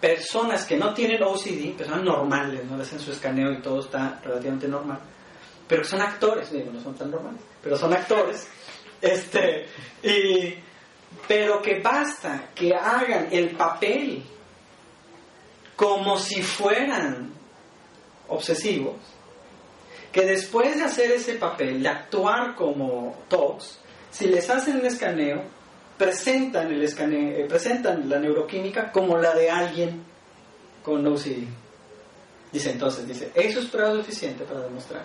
personas 0.00 0.64
que 0.64 0.76
no 0.76 0.92
tienen 0.92 1.22
OCD, 1.22 1.76
personas 1.76 2.02
normales, 2.02 2.64
no 2.64 2.82
hacen 2.82 2.98
su 2.98 3.12
escaneo 3.12 3.52
y 3.52 3.62
todo 3.62 3.78
está 3.78 4.20
relativamente 4.24 4.66
normal, 4.66 4.98
pero 5.68 5.82
que 5.82 5.88
son 5.88 6.00
actores, 6.00 6.50
digo, 6.50 6.72
no 6.72 6.80
son 6.80 6.96
tan 6.96 7.12
normales, 7.12 7.40
pero 7.62 7.76
son 7.76 7.92
actores, 7.92 8.48
este, 9.00 9.66
y, 10.02 10.54
pero 11.28 11.62
que 11.62 11.78
basta 11.78 12.50
que 12.52 12.74
hagan 12.74 13.28
el 13.30 13.50
papel 13.50 14.24
como 15.78 16.18
si 16.18 16.42
fueran 16.42 17.30
obsesivos, 18.26 18.96
que 20.10 20.22
después 20.26 20.76
de 20.76 20.82
hacer 20.82 21.12
ese 21.12 21.34
papel, 21.34 21.84
de 21.84 21.88
actuar 21.88 22.56
como 22.56 23.16
TOCs, 23.28 23.78
si 24.10 24.26
les 24.26 24.50
hacen 24.50 24.80
el 24.80 24.86
escaneo, 24.86 25.44
presentan, 25.96 26.72
el 26.72 26.82
escaneo, 26.82 27.30
eh, 27.38 27.46
presentan 27.48 28.08
la 28.08 28.18
neuroquímica 28.18 28.90
como 28.90 29.18
la 29.18 29.32
de 29.36 29.50
alguien 29.50 30.02
con 30.82 31.06
OCD. 31.06 31.46
Dice 32.50 32.72
entonces, 32.72 33.06
dice, 33.06 33.30
eso 33.32 33.60
es 33.60 33.66
prueba 33.66 33.94
suficiente 33.94 34.42
para 34.42 34.62
demostrar 34.62 35.04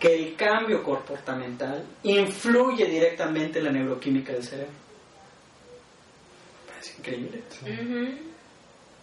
que 0.00 0.12
el 0.12 0.34
cambio 0.34 0.82
comportamental 0.82 1.86
influye 2.02 2.86
directamente 2.86 3.60
en 3.60 3.66
la 3.66 3.70
neuroquímica 3.70 4.32
del 4.32 4.42
cerebro. 4.42 4.72
Parece 6.66 6.94
increíble. 6.98 7.44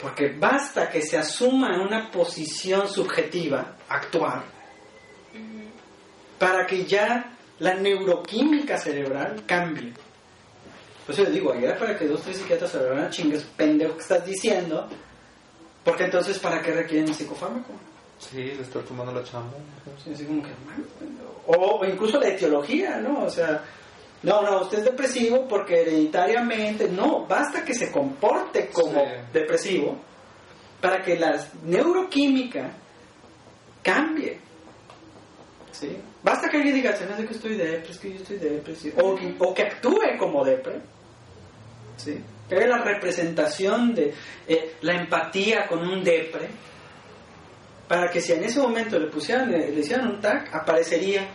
Porque 0.01 0.29
basta 0.29 0.89
que 0.89 1.01
se 1.01 1.17
asuma 1.17 1.81
una 1.81 2.09
posición 2.09 2.87
subjetiva, 2.87 3.75
actuar, 3.87 4.43
para 6.39 6.65
que 6.65 6.85
ya 6.85 7.37
la 7.59 7.75
neuroquímica 7.75 8.77
cerebral 8.77 9.43
cambie. 9.45 9.93
Por 11.05 11.13
eso 11.13 11.23
le 11.23 11.31
digo, 11.31 11.53
ayer 11.53 11.77
para 11.77 11.97
que 11.97 12.07
dos, 12.07 12.21
tres 12.21 12.37
psiquiatras 12.37 12.71
se 12.71 12.79
lo 12.79 13.09
chingas, 13.11 13.43
pendejo 13.43 13.95
que 13.95 14.01
estás 14.01 14.25
diciendo, 14.25 14.87
porque 15.83 16.05
entonces, 16.05 16.39
¿para 16.39 16.61
qué 16.61 16.71
requieren 16.71 17.09
el 17.09 17.15
psicofármaco? 17.15 17.73
Sí, 18.17 18.37
le 18.37 18.61
está 18.61 18.79
tomando 18.81 19.11
la 19.11 19.23
chamba. 19.23 19.57
Sí, 20.03 20.11
así 20.13 20.25
como 20.25 20.43
que, 20.43 20.49
o, 21.47 21.79
o 21.79 21.85
incluso 21.85 22.19
la 22.19 22.29
etiología, 22.29 22.97
¿no? 22.97 23.23
O 23.23 23.29
sea, 23.29 23.63
no, 24.23 24.41
no, 24.43 24.61
usted 24.61 24.79
es 24.79 24.85
depresivo 24.85 25.47
porque 25.47 25.81
hereditariamente, 25.81 26.87
no, 26.87 27.25
basta 27.25 27.65
que 27.65 27.73
se 27.73 27.91
comporte 27.91 28.69
como 28.69 29.03
depresivo 29.33 29.97
para 30.79 31.01
que 31.01 31.17
la 31.17 31.43
neuroquímica 31.63 32.71
cambie. 33.81 34.39
¿Sí? 35.71 35.97
Basta 36.21 36.49
que 36.49 36.57
alguien 36.57 36.75
diga, 36.75 36.95
se 36.95 37.05
me 37.05 37.13
hace 37.13 37.25
que 37.25 37.33
estoy 37.33 37.55
depre, 37.55 37.91
es 37.91 37.97
que 37.97 38.13
yo 38.13 38.17
estoy 38.17 38.37
depre, 38.37 38.75
o, 39.01 39.15
que, 39.15 39.35
o 39.39 39.53
que 39.53 39.63
actúe 39.63 40.17
como 40.19 40.43
depre. 40.43 40.81
¿Sí? 41.97 42.21
Que 42.47 42.55
haga 42.55 42.67
la 42.67 42.83
representación 42.83 43.95
de 43.95 44.13
eh, 44.47 44.75
la 44.81 44.93
empatía 44.93 45.67
con 45.67 45.79
un 45.79 46.03
depre, 46.03 46.49
para 47.87 48.09
que 48.09 48.21
si 48.21 48.33
en 48.33 48.43
ese 48.43 48.59
momento 48.59 48.99
le 48.99 49.07
pusieran, 49.07 49.51
le, 49.51 49.71
hicieran 49.71 50.09
un 50.09 50.21
tag, 50.21 50.49
aparecería 50.53 51.27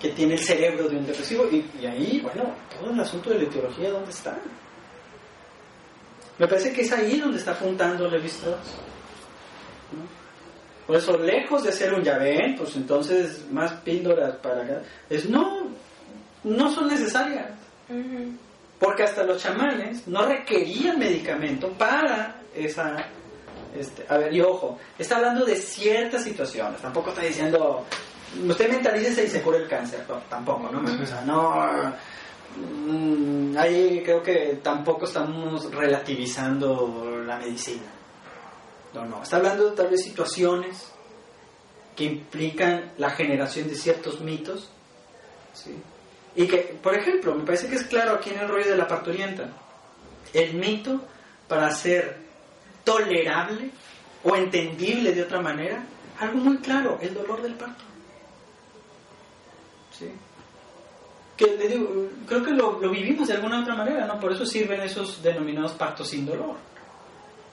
que 0.00 0.08
tiene 0.10 0.34
el 0.34 0.40
cerebro 0.40 0.88
de 0.88 0.96
un 0.96 1.06
depresivo. 1.06 1.44
Y, 1.50 1.86
ahí, 1.86 2.20
bueno, 2.22 2.54
todo 2.78 2.90
el 2.90 3.00
asunto 3.00 3.30
de 3.30 3.38
la 3.38 3.44
etiología, 3.44 3.90
¿dónde 3.90 4.10
está? 4.10 4.36
Me 6.38 6.48
parece 6.48 6.72
que 6.72 6.82
es 6.82 6.92
ahí 6.92 7.20
donde 7.20 7.38
está 7.38 7.52
apuntando 7.52 8.08
Levi 8.08 8.28
Strauss. 8.28 8.76
Por 10.86 10.96
eso, 10.96 11.16
lejos 11.18 11.62
de 11.62 11.72
ser 11.72 11.92
un 11.92 12.02
llavé, 12.02 12.54
pues 12.56 12.74
entonces 12.76 13.44
más 13.50 13.72
píldoras 13.74 14.36
para 14.36 14.62
acá. 14.62 14.82
Es 15.08 15.28
no, 15.28 15.68
no 16.42 16.72
son 16.72 16.88
necesarias. 16.88 17.50
Porque 18.78 19.02
hasta 19.02 19.22
los 19.24 19.42
chamanes 19.42 20.08
no 20.08 20.26
requerían 20.26 20.98
medicamento 20.98 21.68
para 21.72 22.40
esa. 22.54 22.96
Este, 23.78 24.04
a 24.08 24.16
ver, 24.16 24.34
y 24.34 24.40
ojo, 24.40 24.78
está 24.98 25.16
hablando 25.16 25.44
de 25.44 25.54
ciertas 25.54 26.24
situaciones, 26.24 26.80
tampoco 26.80 27.10
está 27.10 27.22
diciendo. 27.22 27.84
Usted 28.48 28.70
mentalícese 28.70 29.24
y 29.24 29.28
se 29.28 29.42
cura 29.42 29.58
el 29.58 29.68
cáncer, 29.68 30.06
tampoco, 30.28 30.70
¿no? 30.70 30.80
O 30.80 31.06
sea, 31.06 31.22
no. 31.22 31.94
Mm, 32.56 33.56
ahí 33.56 34.02
creo 34.04 34.22
que 34.22 34.60
tampoco 34.62 35.06
estamos 35.06 35.70
relativizando 35.72 37.22
la 37.26 37.38
medicina. 37.38 37.82
No, 38.94 39.04
no. 39.04 39.22
Está 39.22 39.36
hablando 39.36 39.70
de 39.70 39.76
tal 39.76 39.88
vez 39.88 40.02
situaciones 40.02 40.92
que 41.96 42.04
implican 42.04 42.92
la 42.98 43.10
generación 43.10 43.68
de 43.68 43.74
ciertos 43.74 44.20
mitos. 44.20 44.70
¿sí? 45.52 45.76
Y 46.36 46.46
que, 46.46 46.78
por 46.82 46.96
ejemplo, 46.96 47.34
me 47.34 47.44
parece 47.44 47.68
que 47.68 47.76
es 47.76 47.84
claro 47.84 48.12
aquí 48.12 48.30
en 48.30 48.40
el 48.40 48.48
rollo 48.48 48.70
de 48.70 48.76
la 48.76 48.86
parturienta. 48.86 49.48
El 50.32 50.54
mito 50.54 51.00
para 51.48 51.70
ser 51.72 52.18
tolerable 52.84 53.70
o 54.22 54.36
entendible 54.36 55.12
de 55.12 55.22
otra 55.22 55.40
manera, 55.40 55.84
algo 56.18 56.38
muy 56.38 56.58
claro, 56.58 56.98
el 57.00 57.14
dolor 57.14 57.42
del 57.42 57.54
parto. 57.54 57.89
¿Sí? 60.00 60.10
Que 61.36 61.56
digo, 61.68 62.08
creo 62.26 62.42
que 62.42 62.50
lo, 62.50 62.80
lo, 62.80 62.90
vivimos 62.90 63.28
de 63.28 63.34
alguna 63.34 63.60
otra 63.60 63.74
manera, 63.74 64.06
¿no? 64.06 64.18
Por 64.18 64.32
eso 64.32 64.44
sirven 64.44 64.80
esos 64.80 65.22
denominados 65.22 65.72
partos 65.72 66.08
sin 66.08 66.26
dolor. 66.26 66.56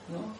¿no? 0.08 0.34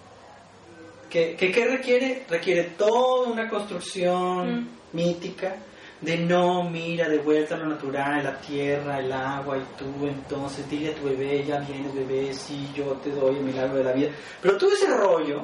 ¿Qué, 1.10 1.36
que, 1.36 1.64
requiere? 1.64 2.26
Requiere 2.28 2.64
toda 2.76 3.28
una 3.28 3.48
construcción 3.48 4.62
mm. 4.62 4.68
mítica 4.92 5.56
de 6.00 6.16
no, 6.18 6.62
mira, 6.64 7.08
de 7.08 7.18
vuelta 7.18 7.56
a 7.56 7.58
lo 7.58 7.66
natural, 7.66 8.22
la 8.22 8.38
tierra, 8.40 9.00
el 9.00 9.12
agua 9.12 9.58
y 9.58 9.62
tú, 9.76 10.06
entonces 10.06 10.68
dile 10.70 10.92
a 10.92 10.94
tu 10.94 11.06
bebé, 11.06 11.44
ya 11.44 11.58
vienes 11.58 11.92
bebé, 11.92 12.32
sí, 12.32 12.70
yo 12.74 12.92
te 13.02 13.10
doy 13.10 13.36
el 13.36 13.42
milagro 13.42 13.78
de 13.78 13.84
la 13.84 13.92
vida. 13.92 14.10
Pero 14.40 14.56
todo 14.56 14.72
ese 14.72 14.86
rollo, 14.86 15.42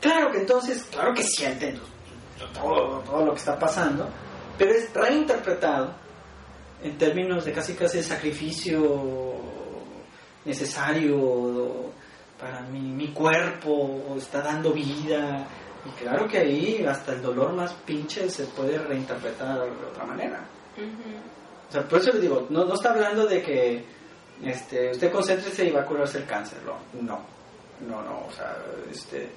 claro 0.00 0.30
que 0.30 0.38
entonces, 0.38 0.84
claro 0.84 1.12
que 1.14 1.24
sienten 1.24 1.80
todo, 2.52 3.00
todo 3.00 3.24
lo 3.24 3.32
que 3.32 3.38
está 3.38 3.58
pasando, 3.58 4.08
pero 4.58 4.72
es 4.72 4.92
reinterpretado 4.92 5.94
en 6.82 6.98
términos 6.98 7.44
de 7.44 7.52
casi 7.52 7.74
casi 7.74 7.98
el 7.98 8.04
sacrificio 8.04 9.34
necesario 10.44 11.92
para 12.38 12.60
mi, 12.62 12.80
mi 12.80 13.12
cuerpo 13.12 14.14
está 14.16 14.42
dando 14.42 14.72
vida. 14.72 15.46
Y 15.86 15.90
claro 16.02 16.26
que 16.26 16.38
ahí 16.38 16.84
hasta 16.86 17.12
el 17.12 17.22
dolor 17.22 17.52
más 17.52 17.72
pinche 17.72 18.28
se 18.28 18.44
puede 18.46 18.78
reinterpretar 18.78 19.60
de 19.60 19.86
otra 19.86 20.04
manera. 20.04 20.46
O 21.68 21.72
sea, 21.72 21.86
por 21.88 22.00
eso 22.00 22.12
le 22.12 22.20
digo, 22.20 22.46
no, 22.50 22.64
no 22.64 22.74
está 22.74 22.90
hablando 22.90 23.26
de 23.26 23.42
que 23.42 23.84
este, 24.42 24.90
usted 24.90 25.12
concéntrese 25.12 25.66
y 25.66 25.70
va 25.70 25.82
a 25.82 25.86
curarse 25.86 26.18
el 26.18 26.26
cáncer. 26.26 26.58
No, 26.64 26.76
no, 27.00 27.20
no, 27.86 28.02
no 28.02 28.26
o 28.26 28.32
sea, 28.32 28.56
este, 28.90 29.28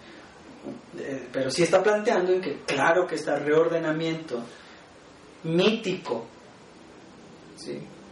eh, 1.00 1.28
pero 1.32 1.50
sí 1.50 1.64
está 1.64 1.82
planteando 1.84 2.34
en 2.34 2.42
que 2.42 2.62
claro 2.66 3.06
que 3.08 3.16
este 3.16 3.36
reordenamiento 3.38 4.44
mítico, 5.44 6.26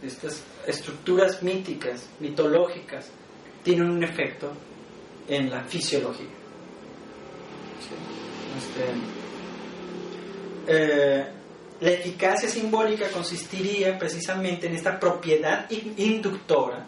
estas 0.02 0.42
estructuras 0.66 1.42
míticas, 1.42 2.08
mitológicas, 2.20 3.08
tienen 3.62 3.90
un 3.90 4.02
efecto 4.04 4.52
en 5.28 5.50
la 5.50 5.64
fisiología. 5.64 6.26
Este, 8.56 8.84
eh, 10.68 11.26
la 11.80 11.90
eficacia 11.90 12.48
simbólica 12.48 13.08
consistiría 13.10 13.98
precisamente 13.98 14.66
en 14.66 14.74
esta 14.74 14.98
propiedad 14.98 15.70
inductora 15.70 16.86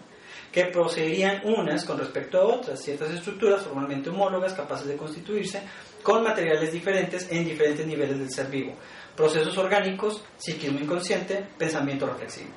que 0.51 0.65
poseerían 0.65 1.43
unas 1.45 1.85
con 1.85 1.99
respecto 1.99 2.39
a 2.39 2.45
otras, 2.45 2.83
ciertas 2.83 3.11
estructuras 3.11 3.63
formalmente 3.63 4.09
homólogas 4.09 4.55
capaces 4.55 4.87
de 4.87 4.97
constituirse 4.97 5.61
con 6.03 6.23
materiales 6.25 6.73
diferentes 6.73 7.27
en 7.31 7.45
diferentes 7.45 7.87
niveles 7.87 8.19
del 8.19 8.31
ser 8.31 8.47
vivo, 8.47 8.75
procesos 9.19 9.59
orgánicos, 9.59 10.23
psiquismo 10.37 10.79
inconsciente, 10.79 11.45
pensamiento 11.59 12.07
reflexivo. 12.07 12.51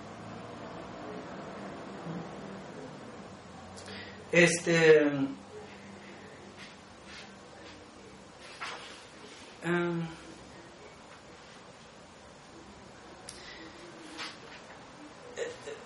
Este, 4.32 5.10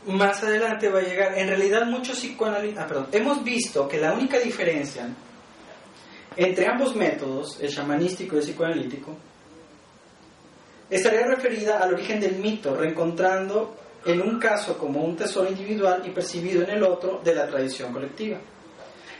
más 0.07 0.43
adelante 0.43 0.89
va 0.89 0.99
a 0.99 1.03
llegar. 1.03 1.37
En 1.37 1.47
realidad, 1.47 1.85
muchos 1.85 2.19
psicoanalistas. 2.19 2.83
Ah, 2.83 2.87
perdón. 2.87 3.07
Hemos 3.13 3.45
visto 3.45 3.87
que 3.87 3.97
la 3.97 4.11
única 4.11 4.39
diferencia 4.39 5.07
entre 6.35 6.67
ambos 6.67 6.93
métodos, 6.97 7.61
el 7.61 7.73
chamanístico 7.73 8.35
y 8.35 8.39
el 8.39 8.43
psicoanalítico, 8.43 9.17
estaría 10.89 11.25
referida 11.25 11.79
al 11.79 11.93
origen 11.93 12.19
del 12.19 12.35
mito, 12.35 12.75
reencontrando 12.75 13.75
en 14.05 14.21
un 14.21 14.39
caso 14.39 14.77
como 14.77 15.03
un 15.03 15.15
tesoro 15.15 15.49
individual 15.49 16.03
y 16.05 16.11
percibido 16.11 16.63
en 16.63 16.69
el 16.69 16.83
otro 16.83 17.21
de 17.23 17.33
la 17.33 17.47
tradición 17.47 17.91
colectiva. 17.91 18.37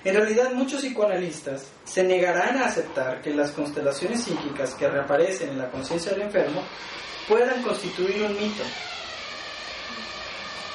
En 0.03 0.15
realidad 0.15 0.51
muchos 0.53 0.81
psicoanalistas 0.81 1.65
se 1.83 2.03
negarán 2.03 2.57
a 2.57 2.65
aceptar 2.65 3.21
que 3.21 3.31
las 3.31 3.49
constelaciones 3.51 4.23
psíquicas 4.23 4.75
que 4.75 4.87
reaparecen 4.87 5.49
en 5.49 5.57
la 5.57 5.71
conciencia 5.71 6.11
del 6.11 6.21
enfermo 6.21 6.61
puedan 7.27 7.63
constituir 7.63 8.21
un 8.21 8.33
mito. 8.33 8.63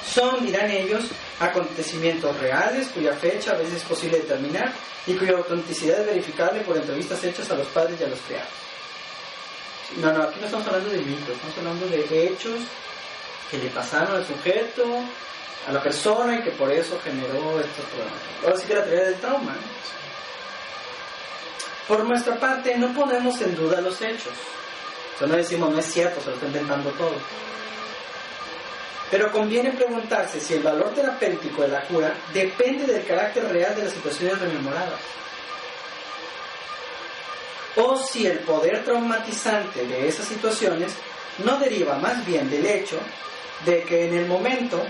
Son, 0.05 0.45
dirán 0.45 0.69
ellos, 0.69 1.05
acontecimientos 1.39 2.37
reales 2.41 2.89
cuya 2.89 3.13
fecha 3.13 3.51
a 3.51 3.57
veces 3.57 3.75
es 3.75 3.83
posible 3.83 4.17
determinar 4.17 4.73
y 5.07 5.13
cuya 5.13 5.37
autenticidad 5.37 6.01
es 6.01 6.07
verificable 6.07 6.59
por 6.61 6.75
entrevistas 6.75 7.23
hechas 7.23 7.49
a 7.49 7.55
los 7.55 7.67
padres 7.67 8.01
y 8.01 8.03
a 8.03 8.07
los 8.07 8.19
criados. 8.19 8.49
No, 9.97 10.13
no, 10.13 10.23
aquí 10.23 10.39
no 10.39 10.45
estamos 10.45 10.67
hablando 10.67 10.89
de 10.89 10.99
mitos, 10.99 11.29
estamos 11.29 11.57
hablando 11.57 11.87
de 11.87 12.27
hechos 12.27 12.61
que 13.49 13.57
le 13.57 13.69
pasaron 13.69 14.15
al 14.15 14.25
sujeto, 14.25 14.85
a 15.67 15.71
la 15.71 15.83
persona 15.83 16.37
y 16.37 16.43
que 16.43 16.51
por 16.51 16.71
eso 16.71 16.99
generó 17.03 17.59
estos 17.59 17.85
problemas. 17.85 18.19
Ahora 18.43 18.57
sí 18.57 18.67
que 18.67 18.75
la 18.75 18.83
teoría 18.85 19.05
del 19.05 19.15
trauma. 19.15 19.55
Por 21.87 22.05
nuestra 22.05 22.39
parte, 22.39 22.77
no 22.77 22.93
ponemos 22.93 23.41
en 23.41 23.55
duda 23.55 23.81
los 23.81 24.01
hechos. 24.01 24.33
O 25.15 25.19
sea, 25.19 25.27
no 25.27 25.35
decimos, 25.35 25.69
no 25.71 25.79
es 25.79 25.85
cierto, 25.85 26.21
se 26.21 26.27
lo 26.27 26.35
está 26.35 26.47
inventando 26.47 26.89
todo. 26.91 27.15
Pero 29.11 29.29
conviene 29.29 29.71
preguntarse 29.73 30.39
si 30.39 30.53
el 30.53 30.63
valor 30.63 30.93
terapéutico 30.93 31.63
de 31.63 31.67
la 31.67 31.81
cura 31.81 32.15
depende 32.33 32.85
del 32.85 33.05
carácter 33.05 33.43
real 33.51 33.75
de 33.75 33.83
las 33.83 33.93
situaciones 33.93 34.39
rememoradas. 34.39 35.01
O 37.77 37.97
si 37.97 38.27
el 38.27 38.39
poder 38.39 38.83
traumatizante 38.83 39.85
de 39.85 40.07
esas 40.07 40.25
situaciones 40.25 40.93
no 41.45 41.57
deriva 41.57 41.97
más 41.97 42.25
bien 42.25 42.49
del 42.49 42.65
hecho 42.65 42.99
de 43.65 43.83
que 43.83 44.07
en 44.07 44.15
el 44.15 44.25
momento 44.25 44.83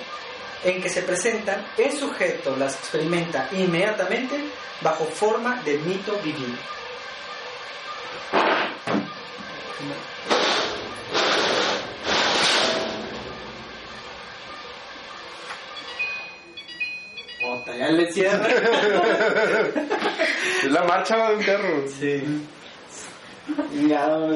en 0.63 0.82
que 0.82 0.89
se 0.89 1.01
presentan, 1.01 1.65
el 1.77 1.91
sujeto 1.91 2.55
las 2.55 2.75
experimenta 2.75 3.49
inmediatamente 3.51 4.36
bajo 4.82 5.05
forma 5.05 5.61
del 5.63 5.79
mito 5.82 6.19
vivido. 6.23 6.57
Ota, 17.43 17.75
ya 17.75 17.89
le 17.89 18.11
cierra. 18.11 18.47
Es 20.63 20.69
la 20.69 20.84
marcha 20.84 21.17
de 21.17 21.36
un 21.36 21.43
carro. 21.43 21.84
Sí. 21.88 22.23
Ya, 23.87 24.07
no, 24.07 24.27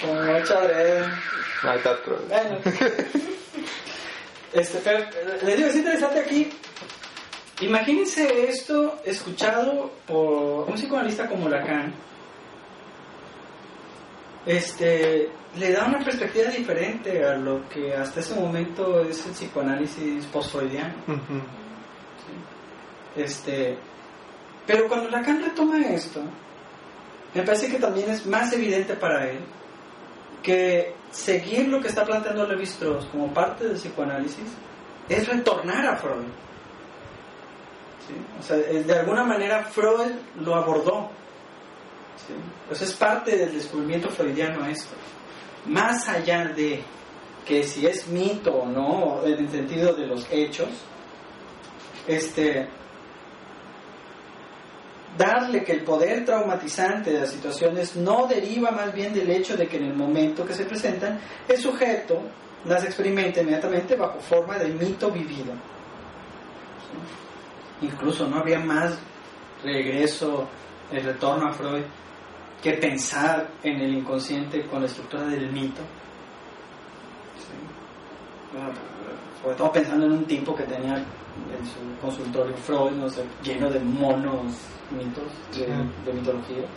con, 0.00 0.26
mucha 0.26 0.60
breve. 0.60 1.06
Ahí 1.62 1.78
está 1.78 1.90
otro. 1.92 2.18
Bueno. 2.28 2.58
Este, 4.52 4.78
pero 4.84 5.06
les 5.44 5.56
digo, 5.56 5.68
es 5.68 5.76
interesante 5.76 6.20
aquí. 6.20 6.50
Imagínense 7.60 8.50
esto 8.50 9.00
escuchado 9.04 9.92
por 10.06 10.68
un 10.68 10.74
psicoanalista 10.74 11.26
como 11.28 11.48
Lacan. 11.48 11.94
Este, 14.44 15.30
le 15.56 15.72
da 15.72 15.86
una 15.86 16.00
perspectiva 16.00 16.50
diferente 16.50 17.24
a 17.24 17.36
lo 17.36 17.68
que 17.68 17.94
hasta 17.94 18.20
ese 18.20 18.34
momento 18.34 19.00
es 19.02 19.24
el 19.26 19.32
psicoanálisis 19.32 20.26
post-freudiano. 20.26 20.94
Ujú. 21.06 21.40
Este, 23.16 23.78
pero 24.66 24.88
cuando 24.88 25.08
Lacan 25.08 25.42
retoma 25.42 25.78
esto, 25.86 26.20
me 27.34 27.42
parece 27.42 27.68
que 27.68 27.78
también 27.78 28.10
es 28.10 28.26
más 28.26 28.52
evidente 28.52 28.94
para 28.94 29.30
él 29.30 29.38
que 30.42 30.94
seguir 31.10 31.68
lo 31.68 31.80
que 31.80 31.88
está 31.88 32.04
planteando 32.04 32.46
Levi 32.46 32.64
Strauss 32.64 33.06
como 33.06 33.32
parte 33.32 33.64
del 33.64 33.76
psicoanálisis 33.76 34.48
es 35.08 35.28
retornar 35.28 35.86
a 35.86 35.96
Freud. 35.96 36.24
O 38.38 38.42
sea, 38.42 38.56
de 38.56 38.98
alguna 38.98 39.24
manera 39.24 39.64
Freud 39.64 40.12
lo 40.40 40.54
abordó. 40.54 41.10
¿Sí? 42.26 42.34
Pues 42.68 42.82
es 42.82 42.92
parte 42.92 43.36
del 43.36 43.54
descubrimiento 43.54 44.10
freudiano 44.10 44.66
esto. 44.66 44.94
Más 45.66 46.08
allá 46.08 46.46
de 46.46 46.82
que 47.46 47.62
si 47.62 47.86
es 47.86 48.08
mito 48.08 48.52
o 48.52 48.66
no, 48.66 49.24
en 49.24 49.38
el 49.38 49.50
sentido 49.50 49.94
de 49.94 50.06
los 50.06 50.26
hechos, 50.30 50.68
este, 52.06 52.68
darle 55.16 55.62
que 55.62 55.72
el 55.72 55.84
poder 55.84 56.24
traumatizante 56.24 57.12
de 57.12 57.20
las 57.20 57.30
situaciones 57.30 57.96
no 57.96 58.26
deriva 58.26 58.70
más 58.70 58.92
bien 58.92 59.12
del 59.12 59.30
hecho 59.30 59.56
de 59.56 59.66
que 59.66 59.76
en 59.76 59.84
el 59.84 59.94
momento 59.94 60.44
que 60.44 60.54
se 60.54 60.64
presentan, 60.64 61.20
el 61.48 61.58
sujeto 61.58 62.22
las 62.64 62.84
experimenta 62.84 63.40
inmediatamente 63.40 63.96
bajo 63.96 64.20
forma 64.20 64.58
del 64.58 64.74
mito 64.74 65.10
vivido. 65.10 65.52
Incluso 67.80 68.28
no 68.28 68.36
habría 68.36 68.60
más 68.60 68.98
regreso, 69.64 70.48
el 70.90 71.02
retorno 71.02 71.48
a 71.48 71.52
Freud, 71.52 71.82
que 72.62 72.74
pensar 72.74 73.48
en 73.62 73.80
el 73.80 73.94
inconsciente 73.94 74.64
con 74.66 74.80
la 74.80 74.86
estructura 74.86 75.24
del 75.24 75.50
mito. 75.50 75.82
¿Sí? 77.36 77.54
Sobre 79.42 79.56
todo 79.56 79.72
pensando 79.72 80.06
en 80.06 80.12
un 80.12 80.24
tipo 80.26 80.54
que 80.54 80.62
tenía 80.62 81.04
en 81.58 81.66
su 81.66 82.00
consultorio 82.00 82.56
Freud, 82.56 82.92
no 82.92 83.08
sé, 83.08 83.24
lleno 83.42 83.70
de 83.70 83.80
monos 83.80 84.54
mitos, 84.90 85.24
de, 85.56 85.66
de 85.66 86.18
mitologías. 86.18 86.70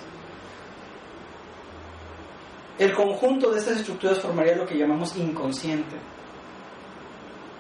El 2.78 2.94
conjunto 2.94 3.52
de 3.52 3.60
estas 3.60 3.78
estructuras 3.78 4.20
formaría 4.20 4.56
lo 4.56 4.66
que 4.66 4.78
llamamos 4.78 5.16
inconsciente. 5.16 5.96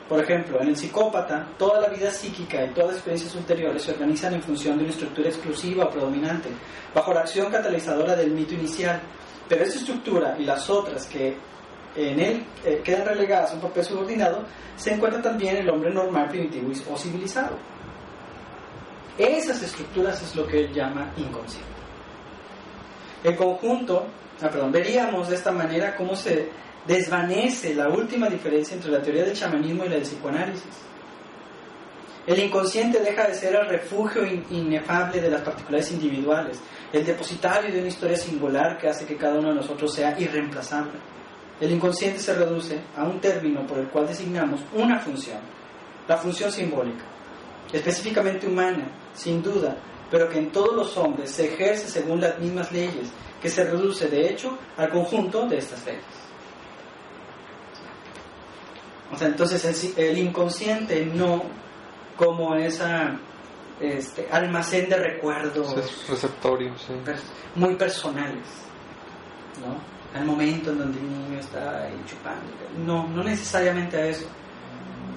Por 0.10 0.22
ejemplo, 0.22 0.62
en 0.62 0.68
el 0.68 0.78
psicópata, 0.78 1.48
toda 1.58 1.82
la 1.82 1.88
vida 1.88 2.12
psíquica 2.12 2.64
y 2.64 2.70
todas 2.70 2.88
las 2.88 2.96
experiencias 2.98 3.34
ulteriores 3.36 3.82
se 3.82 3.92
organizan 3.92 4.34
en 4.36 4.42
función 4.42 4.78
de 4.78 4.84
una 4.84 4.94
estructura 4.94 5.30
exclusiva 5.30 5.86
o 5.86 5.90
predominante, 5.90 6.50
bajo 6.94 7.14
la 7.14 7.22
acción 7.22 7.52
catalizadora 7.52 8.16
del 8.16 8.32
mito 8.32 8.54
inicial. 8.54 9.02
Pero 9.48 9.64
esa 9.64 9.80
estructura 9.80 10.36
y 10.38 10.44
las 10.44 10.70
otras 10.70 11.08
que 11.08 11.38
en 11.96 12.20
él 12.20 12.46
eh, 12.66 12.82
quedan 12.84 13.06
relegadas 13.08 13.52
a 13.52 13.56
un 13.56 13.62
papel 13.62 13.84
subordinado, 13.84 14.44
se 14.76 14.94
encuentra 14.94 15.22
también 15.22 15.56
el 15.58 15.70
hombre 15.70 15.92
normal, 15.94 16.28
primitivo 16.30 16.72
o 16.92 16.98
civilizado. 16.98 17.58
Esas 19.18 19.62
estructuras 19.64 20.22
es 20.22 20.36
lo 20.36 20.46
que 20.46 20.66
él 20.66 20.74
llama 20.74 21.14
inconsciente. 21.18 21.70
El 23.24 23.36
conjunto, 23.36 24.06
ah, 24.42 24.50
perdón, 24.50 24.72
veríamos 24.72 25.30
de 25.30 25.36
esta 25.36 25.52
manera 25.52 25.96
cómo 25.96 26.16
se 26.16 26.50
desvanece 26.86 27.74
la 27.74 27.88
última 27.90 28.28
diferencia 28.30 28.76
entre 28.76 28.92
la 28.92 29.02
teoría 29.02 29.24
del 29.24 29.34
chamanismo 29.36 29.86
y 29.86 29.90
la 29.90 29.96
del 29.96 30.04
psicoanálisis. 30.04 30.82
El 32.28 32.40
inconsciente 32.40 33.00
deja 33.00 33.28
de 33.28 33.36
ser 33.36 33.56
el 33.56 33.70
refugio 33.70 34.26
in- 34.26 34.46
inefable 34.50 35.22
de 35.22 35.30
las 35.30 35.42
particularidades 35.42 35.94
individuales, 35.94 36.60
el 36.92 37.06
depositario 37.06 37.72
de 37.72 37.80
una 37.80 37.88
historia 37.88 38.18
singular 38.18 38.78
que 38.78 38.90
hace 38.90 39.06
que 39.06 39.16
cada 39.16 39.40
uno 39.40 39.50
de 39.50 39.56
nosotros 39.56 39.94
sea 39.94 40.20
irreemplazable. 40.20 40.94
El 41.60 41.72
inconsciente 41.72 42.20
se 42.20 42.34
reduce 42.34 42.80
a 42.98 43.06
un 43.06 43.20
término 43.22 43.66
por 43.66 43.80
el 43.80 43.88
cual 43.88 44.08
designamos 44.08 44.60
una 44.74 45.00
función, 45.00 45.40
la 46.08 46.18
función 46.18 46.52
simbólica, 46.52 47.06
específicamente 47.72 48.48
humana, 48.48 48.88
sin 49.14 49.42
duda, 49.42 49.78
pero 50.12 50.28
que 50.28 50.38
en 50.38 50.52
todos 50.52 50.76
los 50.76 50.98
hombres 50.98 51.32
se 51.32 51.54
ejerce 51.54 51.88
según 51.88 52.20
las 52.20 52.38
mismas 52.40 52.72
leyes, 52.72 53.10
que 53.42 53.50
se 53.50 53.64
reduce 53.64 54.08
de 54.08 54.30
hecho 54.30 54.58
al 54.76 54.90
conjunto 54.90 55.48
de 55.48 55.58
estas 55.58 55.86
leyes. 55.86 56.04
O 59.14 59.18
sea, 59.18 59.28
entonces 59.28 59.94
el, 59.98 60.18
inconsciente 60.18 61.06
no 61.06 61.44
como 62.18 62.56
esa 62.56 63.18
este, 63.80 64.28
almacén 64.32 64.90
de 64.90 64.98
recuerdos 64.98 65.74
Es 65.78 66.10
receptorio, 66.10 66.78
sí. 66.78 66.94
muy 67.56 67.76
personales, 67.76 68.48
¿no? 69.62 69.95
Al 70.16 70.26
momento 70.26 70.72
en 70.72 70.78
donde 70.80 71.00
el 71.00 71.10
niño 71.10 71.40
está 71.40 71.84
ahí 71.84 72.02
chupando. 72.08 72.42
No, 72.86 73.08
no 73.10 73.24
necesariamente 73.24 73.98
a 73.98 74.06
eso, 74.08 74.26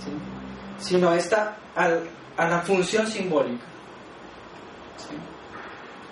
¿sí? 0.04 0.10
sino 0.78 1.12
esta 1.14 1.56
al- 1.76 2.02
a 2.36 2.48
la 2.48 2.60
función 2.62 3.06
simbólica. 3.06 3.64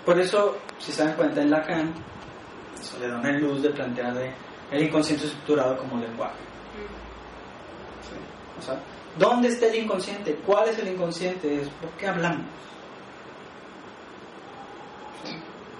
Por 0.05 0.17
eso, 0.19 0.57
si 0.79 0.91
se 0.93 1.03
dan 1.03 1.15
cuenta 1.15 1.41
en 1.41 1.51
Lacan, 1.51 1.93
eso 2.79 2.97
le 2.99 3.09
da 3.09 3.17
una 3.17 3.31
luz 3.33 3.61
de 3.61 3.69
plantear 3.71 4.15
el 4.71 4.83
inconsciente 4.83 5.25
estructurado 5.25 5.77
como 5.77 5.99
lenguaje. 6.01 6.35
O 8.57 8.61
sea, 8.61 8.79
¿dónde 9.17 9.49
está 9.49 9.67
el 9.67 9.83
inconsciente? 9.83 10.35
¿Cuál 10.45 10.69
es 10.69 10.79
el 10.79 10.87
inconsciente? 10.89 11.61
Por 11.81 11.89
qué 11.91 12.07
hablamos. 12.07 12.45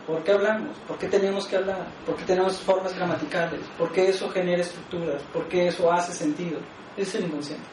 ¿Por 0.08 0.24
qué 0.24 0.32
hablamos? 0.32 0.78
¿Por 0.88 0.98
qué 0.98 1.08
tenemos 1.08 1.46
que 1.48 1.58
hablar? 1.58 1.86
¿Por 2.06 2.16
qué 2.16 2.24
tenemos 2.24 2.62
formas 2.62 2.96
gramaticales? 2.96 3.60
¿Por 3.78 3.92
qué 3.92 4.08
eso 4.08 4.30
genera 4.30 4.62
estructuras? 4.62 5.22
¿Por 5.34 5.50
qué 5.50 5.68
eso 5.68 5.92
hace 5.92 6.14
sentido? 6.14 6.60
Es 6.96 7.14
el 7.16 7.26
inconsciente. 7.26 7.68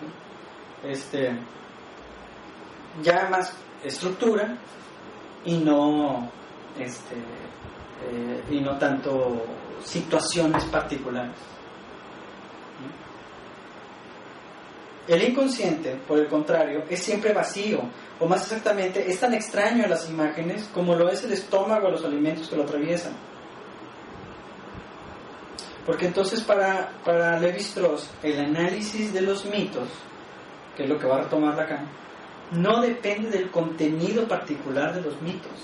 ¿Sí? 0.00 0.88
Este, 0.88 1.38
ya 3.02 3.28
más 3.28 3.54
estructura 3.84 4.56
y 5.44 5.58
no, 5.58 6.30
este, 6.78 7.16
eh, 8.10 8.42
y 8.50 8.60
no 8.60 8.78
tanto 8.78 9.44
situaciones 9.84 10.64
particulares. 10.64 11.36
El 15.10 15.28
inconsciente, 15.28 15.96
por 16.06 16.20
el 16.20 16.28
contrario, 16.28 16.84
es 16.88 17.02
siempre 17.02 17.32
vacío, 17.32 17.80
o 18.20 18.28
más 18.28 18.42
exactamente, 18.42 19.10
es 19.10 19.18
tan 19.18 19.34
extraño 19.34 19.84
a 19.84 19.88
las 19.88 20.08
imágenes 20.08 20.70
como 20.72 20.94
lo 20.94 21.08
es 21.08 21.24
el 21.24 21.32
estómago 21.32 21.88
a 21.88 21.90
los 21.90 22.04
alimentos 22.04 22.48
que 22.48 22.54
lo 22.54 22.62
atraviesan. 22.62 23.12
Porque 25.84 26.06
entonces 26.06 26.42
para, 26.42 26.92
para 27.04 27.40
Levi 27.40 27.58
Strauss 27.58 28.08
el 28.22 28.38
análisis 28.38 29.12
de 29.12 29.22
los 29.22 29.46
mitos, 29.46 29.88
que 30.76 30.84
es 30.84 30.88
lo 30.88 30.96
que 30.96 31.08
va 31.08 31.16
a 31.16 31.22
retomar 31.22 31.58
acá, 31.58 31.82
no 32.52 32.80
depende 32.80 33.30
del 33.30 33.50
contenido 33.50 34.28
particular 34.28 34.94
de 34.94 35.00
los 35.00 35.20
mitos, 35.20 35.58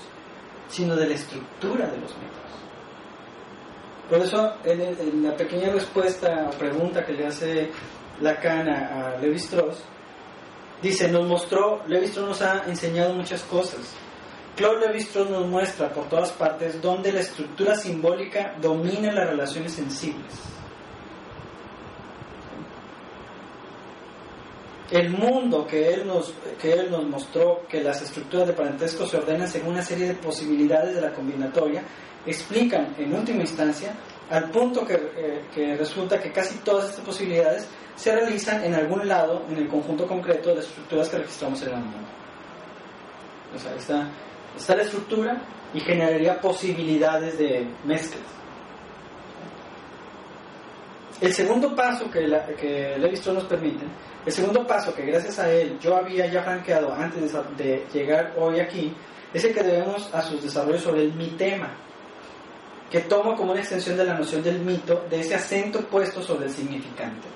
sino 0.67 0.93
de 0.97 1.07
la 1.07 1.15
estructura 1.15 1.87
de 1.87 1.97
los 1.99 2.11
mitos. 2.17 2.47
Por 4.09 4.19
eso, 4.19 4.55
en, 4.65 5.23
la 5.23 5.37
pequeña 5.37 5.69
respuesta 5.69 6.49
o 6.49 6.57
pregunta 6.57 7.05
que 7.05 7.13
le 7.13 7.27
hace 7.27 7.71
Lacan 8.21 8.67
a, 8.69 9.15
a 9.15 9.17
Levi 9.17 9.37
Strauss, 9.37 9.83
dice, 10.81 11.07
nos 11.09 11.27
mostró, 11.27 11.83
Levi 11.87 12.05
Strauss 12.05 12.29
nos 12.29 12.41
ha 12.41 12.63
enseñado 12.67 13.13
muchas 13.13 13.43
cosas. 13.43 13.95
Claude 14.55 14.87
Levi 14.87 14.99
Strauss 14.99 15.29
nos 15.29 15.45
muestra 15.45 15.89
por 15.89 16.09
todas 16.09 16.31
partes 16.31 16.81
donde 16.81 17.11
la 17.11 17.19
estructura 17.19 17.75
simbólica 17.75 18.55
domina 18.59 19.11
las 19.11 19.29
relaciones 19.29 19.73
sensibles. 19.73 20.33
El 24.89 25.09
mundo 25.09 25.67
que 25.67 25.93
él, 25.93 26.07
nos, 26.07 26.33
que 26.59 26.71
él 26.71 26.89
nos 26.89 27.03
mostró, 27.03 27.67
que 27.67 27.83
las 27.83 28.01
estructuras 28.01 28.47
de 28.47 28.53
parentesco 28.53 29.05
se 29.05 29.17
ordenan 29.17 29.47
según 29.47 29.73
una 29.73 29.81
serie 29.81 30.07
de 30.07 30.13
posibilidades 30.15 30.95
de 30.95 31.01
la 31.01 31.11
combinatoria, 31.11 31.83
explican 32.25 32.95
en 32.97 33.13
última 33.13 33.41
instancia 33.41 33.93
al 34.29 34.49
punto 34.49 34.85
que, 34.85 34.93
eh, 34.93 35.41
que, 35.53 35.75
resulta 35.75 36.19
que 36.19 36.31
casi 36.31 36.59
todas 36.59 36.89
estas 36.89 37.05
posibilidades 37.05 37.67
se 37.97 38.15
realizan 38.15 38.63
en 38.63 38.75
algún 38.75 39.07
lado 39.07 39.43
en 39.49 39.57
el 39.57 39.67
conjunto 39.67 40.07
concreto 40.07 40.49
de 40.49 40.57
las 40.57 40.65
estructuras 40.65 41.09
que 41.09 41.17
registramos 41.17 41.61
en 41.63 41.69
el 41.69 41.75
mundo. 41.75 41.97
O 43.55 43.59
sea, 43.59 43.75
está, 43.75 44.07
está 44.55 44.75
la 44.75 44.83
estructura 44.83 45.41
y 45.73 45.79
generaría 45.79 46.39
posibilidades 46.39 47.39
de 47.39 47.67
mezclas. 47.85 48.21
El 51.19 51.33
segundo 51.33 51.75
paso 51.75 52.11
que, 52.11 52.27
la, 52.27 52.45
nos 53.33 53.43
permite, 53.45 53.85
el 54.23 54.31
segundo 54.31 54.67
paso 54.67 54.93
que 54.93 55.03
gracias 55.03 55.39
a 55.39 55.51
él 55.51 55.79
yo 55.79 55.95
había 55.95 56.27
ya 56.27 56.43
franqueado 56.43 56.93
antes 56.93 57.33
de, 57.57 57.83
llegar 57.91 58.35
hoy 58.37 58.59
aquí, 58.59 58.93
es 59.33 59.43
el 59.43 59.55
que 59.55 59.63
debemos 59.63 60.13
a 60.13 60.21
sus 60.21 60.43
desarrollos 60.43 60.83
sobre 60.83 61.01
el 61.01 61.13
mi 61.13 61.29
tema 61.29 61.75
que 62.91 63.01
toma 63.01 63.35
como 63.35 63.51
una 63.51 63.61
extensión 63.61 63.97
de 63.97 64.05
la 64.05 64.13
noción 64.13 64.43
del 64.43 64.59
mito, 64.59 65.05
de 65.09 65.19
ese 65.19 65.35
acento 65.35 65.81
puesto 65.87 66.21
sobre 66.21 66.45
el 66.45 66.51
significante. 66.51 67.27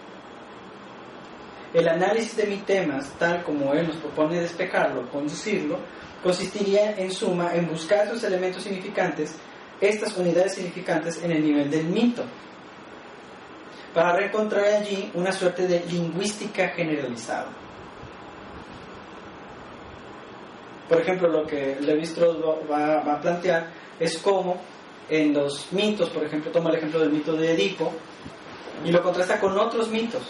El 1.74 1.88
análisis 1.88 2.36
de 2.36 2.58
temas, 2.66 3.14
tal 3.18 3.44
como 3.44 3.74
él 3.74 3.88
nos 3.88 3.96
propone 3.98 4.42
despejarlo, 4.42 5.10
conducirlo, 5.10 5.80
consistiría 6.22 6.98
en 6.98 7.12
suma 7.12 7.56
en 7.56 7.68
buscar 7.68 8.06
esos 8.06 8.24
elementos 8.24 8.64
significantes, 8.64 9.38
estas 9.80 10.16
unidades 10.18 10.56
significantes 10.56 11.24
en 11.24 11.32
el 11.32 11.44
nivel 11.44 11.72
del 11.72 11.86
mito, 11.86 12.24
para 13.94 14.16
reencontrar 14.16 14.66
allí 14.66 15.12
una 15.14 15.32
suerte 15.32 15.68
de 15.68 15.84
lingüística 15.86 16.70
generalizada. 16.70 17.48
Por 20.88 21.00
ejemplo, 21.00 21.30
lo 21.30 21.48
que 21.48 21.78
Levi 21.80 22.04
Strauss 22.04 22.38
va, 22.70 23.02
va 23.02 23.14
a 23.14 23.22
plantear 23.22 23.72
es 23.98 24.18
cómo 24.18 24.60
en 25.10 25.34
los 25.34 25.72
mitos, 25.72 26.10
por 26.10 26.24
ejemplo, 26.24 26.52
toma 26.52 26.70
el 26.70 26.78
ejemplo 26.78 27.00
del 27.00 27.12
mito 27.12 27.34
de 27.34 27.54
Edipo 27.54 27.94
y 28.84 28.92
lo 28.92 29.02
contrasta 29.02 29.40
con 29.40 29.58
otros 29.58 29.90
mitos. 29.90 30.24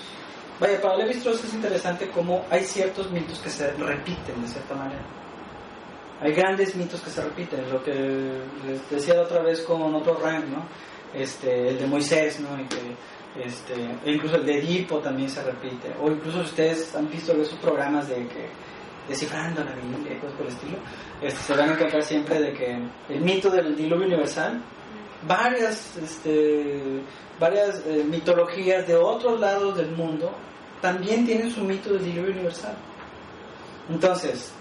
Vaya, 0.61 0.79
para 0.79 0.95
Levi 0.95 1.13
Strauss 1.13 1.43
es 1.43 1.55
interesante 1.55 2.07
cómo 2.11 2.45
hay 2.51 2.63
ciertos 2.63 3.09
mitos 3.09 3.39
que 3.39 3.49
se 3.49 3.71
repiten 3.71 4.39
de 4.43 4.47
cierta 4.47 4.75
manera. 4.75 5.01
Hay 6.21 6.33
grandes 6.33 6.75
mitos 6.75 7.01
que 7.01 7.09
se 7.09 7.19
repiten, 7.19 7.67
lo 7.67 7.83
que 7.83 7.91
les 8.67 8.87
decía 8.91 9.15
la 9.15 9.23
otra 9.23 9.41
vez 9.41 9.61
con 9.61 9.81
otro 9.95 10.19
rank, 10.21 10.45
¿no? 10.45 10.63
Este, 11.15 11.69
el 11.69 11.79
de 11.79 11.87
Moisés, 11.87 12.39
¿no? 12.41 12.61
Y 12.61 12.65
que, 12.65 13.43
este, 13.43 13.73
e 14.05 14.11
incluso 14.11 14.35
el 14.35 14.45
de 14.45 14.59
Edipo 14.59 14.99
también 14.99 15.31
se 15.31 15.43
repite. 15.43 15.95
O 15.99 16.11
incluso 16.11 16.41
ustedes 16.41 16.95
han 16.95 17.09
visto 17.09 17.31
esos 17.33 17.57
programas 17.57 18.07
de 18.07 18.27
que 18.27 18.47
descifrando 19.09 19.63
la 19.63 19.73
Biblia 19.73 20.13
y 20.13 20.19
cosas 20.19 20.35
por 20.37 20.45
el 20.45 20.53
estilo, 20.53 20.77
este, 21.23 21.41
se 21.41 21.53
van 21.55 21.71
a 21.71 21.73
encontrar 21.73 22.03
siempre 22.03 22.39
de 22.39 22.53
que 22.53 22.79
el 23.09 23.21
mito 23.21 23.49
del 23.49 23.75
diluvio 23.75 24.05
universal, 24.05 24.61
varias, 25.27 25.97
este, 25.97 27.01
varias 27.39 27.81
eh, 27.87 28.05
mitologías 28.07 28.85
de 28.85 28.95
otros 28.95 29.39
lados 29.39 29.75
del 29.75 29.89
mundo 29.93 30.31
también 30.81 31.25
tienen 31.25 31.51
su 31.51 31.63
mito 31.63 31.93
del 31.93 32.03
diluvio 32.03 32.31
universal. 32.31 32.75
Entonces, 33.89 34.51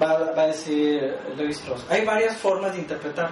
va, 0.00 0.12
a 0.12 0.46
decir 0.46 1.16
Strauss, 1.38 1.84
hay 1.90 2.04
varias 2.04 2.36
formas 2.36 2.72
de 2.72 2.78
interpretar. 2.80 3.30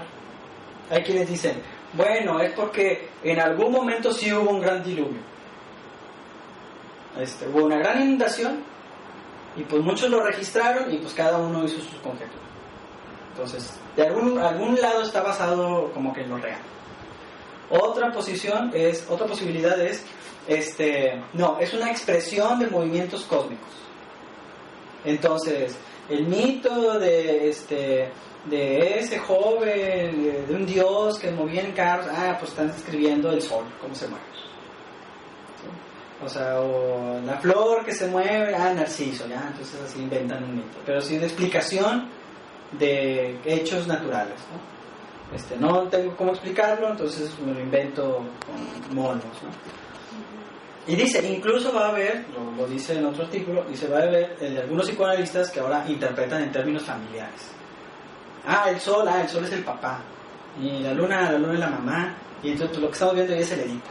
Hay 0.91 1.03
quienes 1.03 1.29
dicen, 1.29 1.63
bueno, 1.95 2.41
es 2.41 2.53
porque 2.53 3.09
en 3.23 3.41
algún 3.41 3.73
momento 3.73 4.13
sí 4.13 4.33
hubo 4.33 4.51
un 4.51 4.61
gran 4.61 4.83
diluvio. 4.83 5.21
Este, 7.19 7.47
hubo 7.49 7.65
una 7.65 7.79
gran 7.79 8.03
inundación 8.03 8.65
y 9.57 9.63
pues 9.63 9.83
muchos 9.83 10.11
lo 10.11 10.21
registraron 10.23 10.93
y 10.93 10.99
pues 10.99 11.15
cada 11.15 11.39
uno 11.39 11.65
hizo 11.65 11.77
sus 11.77 12.01
conjeturas. 12.01 12.45
Entonces, 13.31 13.79
de 13.97 14.07
algún, 14.07 14.39
algún 14.39 14.81
lado 14.81 15.03
está 15.03 15.23
basado 15.23 15.93
como 15.93 16.13
que 16.13 16.23
en 16.23 16.31
lo 16.31 16.39
real. 16.39 16.59
Otra 17.81 18.13
posición 18.13 18.71
es, 18.73 19.05
otra 19.09 19.27
posibilidad 19.27 19.81
es, 19.81 20.05
este, 20.47 21.21
no, 21.33 21.59
es 21.59 21.75
una 21.75 21.91
expresión 21.91 22.61
de 22.61 22.69
movimientos 22.69 23.25
cósmicos. 23.25 23.69
Entonces, 25.05 25.77
el 26.09 26.27
mito 26.27 27.01
de, 27.01 27.49
este, 27.49 28.11
de 28.45 28.99
ese 29.01 29.19
joven, 29.19 30.47
de, 30.47 30.55
un 30.55 30.65
dios 30.65 31.19
que 31.19 31.33
movía 31.33 31.63
en 31.63 31.73
carros, 31.73 32.07
ah, 32.11 32.37
pues 32.39 32.53
están 32.53 32.69
describiendo 32.69 33.33
el 33.33 33.43
sol, 33.43 33.65
cómo 33.81 33.95
se 33.95 34.07
mueve. 34.07 34.25
O 36.25 36.29
sea, 36.29 36.61
o 36.61 37.21
la 37.27 37.39
flor 37.39 37.85
que 37.85 37.93
se 37.93 38.07
mueve, 38.07 38.55
ah, 38.55 38.73
Narciso, 38.73 39.27
ya, 39.27 39.49
entonces 39.49 39.81
así 39.85 39.99
inventan 39.99 40.45
un 40.45 40.57
mito. 40.57 40.79
Pero 40.87 41.01
sí 41.01 41.19
de 41.19 41.27
explicación 41.27 42.09
de 42.79 43.37
hechos 43.45 43.89
naturales, 43.89 44.39
¿no? 44.53 44.75
Este, 45.33 45.57
no 45.57 45.83
tengo 45.89 46.17
cómo 46.17 46.33
explicarlo, 46.33 46.91
entonces 46.91 47.33
me 47.45 47.55
lo 47.55 47.61
invento 47.61 48.23
con 48.47 48.95
monos, 48.97 49.25
¿no? 49.25 49.85
Y 50.87 50.97
dice, 50.97 51.27
incluso 51.27 51.73
va 51.73 51.87
a 51.87 51.89
haber, 51.89 52.27
lo, 52.59 52.67
dice 52.67 52.99
en 52.99 53.07
otro 53.07 53.25
artículo, 53.25 53.65
dice, 53.65 53.89
va 53.89 54.01
a 54.01 54.03
haber 54.03 54.37
eh, 54.39 54.59
algunos 54.61 54.87
psicoanalistas 54.87 55.51
que 55.51 55.61
ahora 55.61 55.85
interpretan 55.89 56.43
en 56.43 56.53
términos 56.53 56.83
familiares. 56.83 57.53
Ah, 58.47 58.67
el 58.69 58.79
sol, 58.79 59.07
ah, 59.09 59.23
el 59.23 59.29
sol 59.29 59.45
es 59.45 59.53
el 59.53 59.65
papá. 59.65 60.03
Y 60.61 60.81
la 60.81 60.93
luna, 60.93 61.33
la 61.33 61.39
luna 61.39 61.55
es 61.55 61.61
la 61.61 61.71
mamá. 61.71 62.15
Y 62.43 62.51
entonces 62.51 62.77
lo 62.79 62.89
que 62.89 62.93
estamos 62.93 63.15
viendo 63.15 63.33
ahí 63.33 63.41
es 63.41 63.53
el 63.53 63.61
Edipo. 63.61 63.89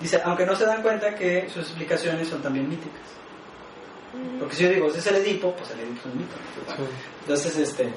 Dice, 0.00 0.20
aunque 0.24 0.46
no 0.46 0.56
se 0.56 0.64
dan 0.64 0.82
cuenta 0.82 1.14
que 1.14 1.48
sus 1.50 1.64
explicaciones 1.64 2.28
son 2.28 2.40
también 2.40 2.66
míticas. 2.68 3.20
Porque 4.38 4.56
si 4.56 4.64
yo 4.64 4.70
digo, 4.70 4.88
ese 4.88 4.98
es 4.98 5.06
el 5.08 5.16
Edipo, 5.16 5.54
pues 5.54 5.70
el 5.72 5.80
Edipo 5.80 6.00
es 6.00 6.06
un 6.06 6.18
mito. 6.18 6.34
Entonces, 7.20 7.56
este. 7.58 7.92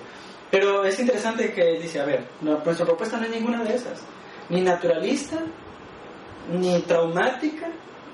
Pero 0.54 0.86
es 0.86 0.99
interesante 0.99 1.51
que 1.51 1.80
dice, 1.80 1.99
a 1.99 2.06
ver, 2.06 2.28
nuestra 2.41 2.86
propuesta 2.86 3.18
no 3.18 3.24
es 3.26 3.32
ninguna 3.32 3.64
de 3.64 3.74
esas. 3.74 4.04
Ni 4.49 4.62
naturalista, 4.62 5.39
ni 6.47 6.80
traumática, 6.82 7.70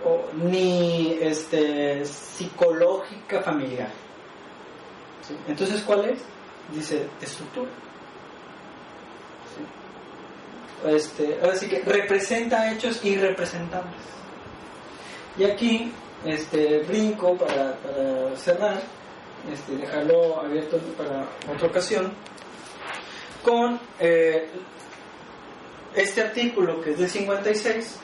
o, 0.05 0.23
ni 0.35 1.17
este, 1.19 2.05
psicológica 2.05 3.41
familiar. 3.41 3.89
Entonces, 5.49 5.81
¿cuál 5.81 6.11
es? 6.11 6.19
Dice, 6.73 7.09
estructura. 7.21 7.71
Este, 10.87 11.39
ahora 11.43 11.57
sí 11.57 11.67
que 11.67 11.81
representa 11.81 12.71
hechos 12.71 13.03
irrepresentables. 13.03 13.99
Y 15.37 15.43
aquí 15.43 15.91
este, 16.23 16.83
brinco 16.83 17.35
para, 17.35 17.75
cerrar, 18.37 18.81
este, 19.51 19.77
dejarlo 19.77 20.41
abierto 20.41 20.77
para 20.97 21.27
otra 21.51 21.67
ocasión, 21.67 22.11
con 23.43 23.79
eh, 23.99 24.49
este 25.95 26.21
artículo 26.21 26.81
que 26.81 26.91
es 26.91 26.99
del 26.99 27.09
56, 27.09 27.99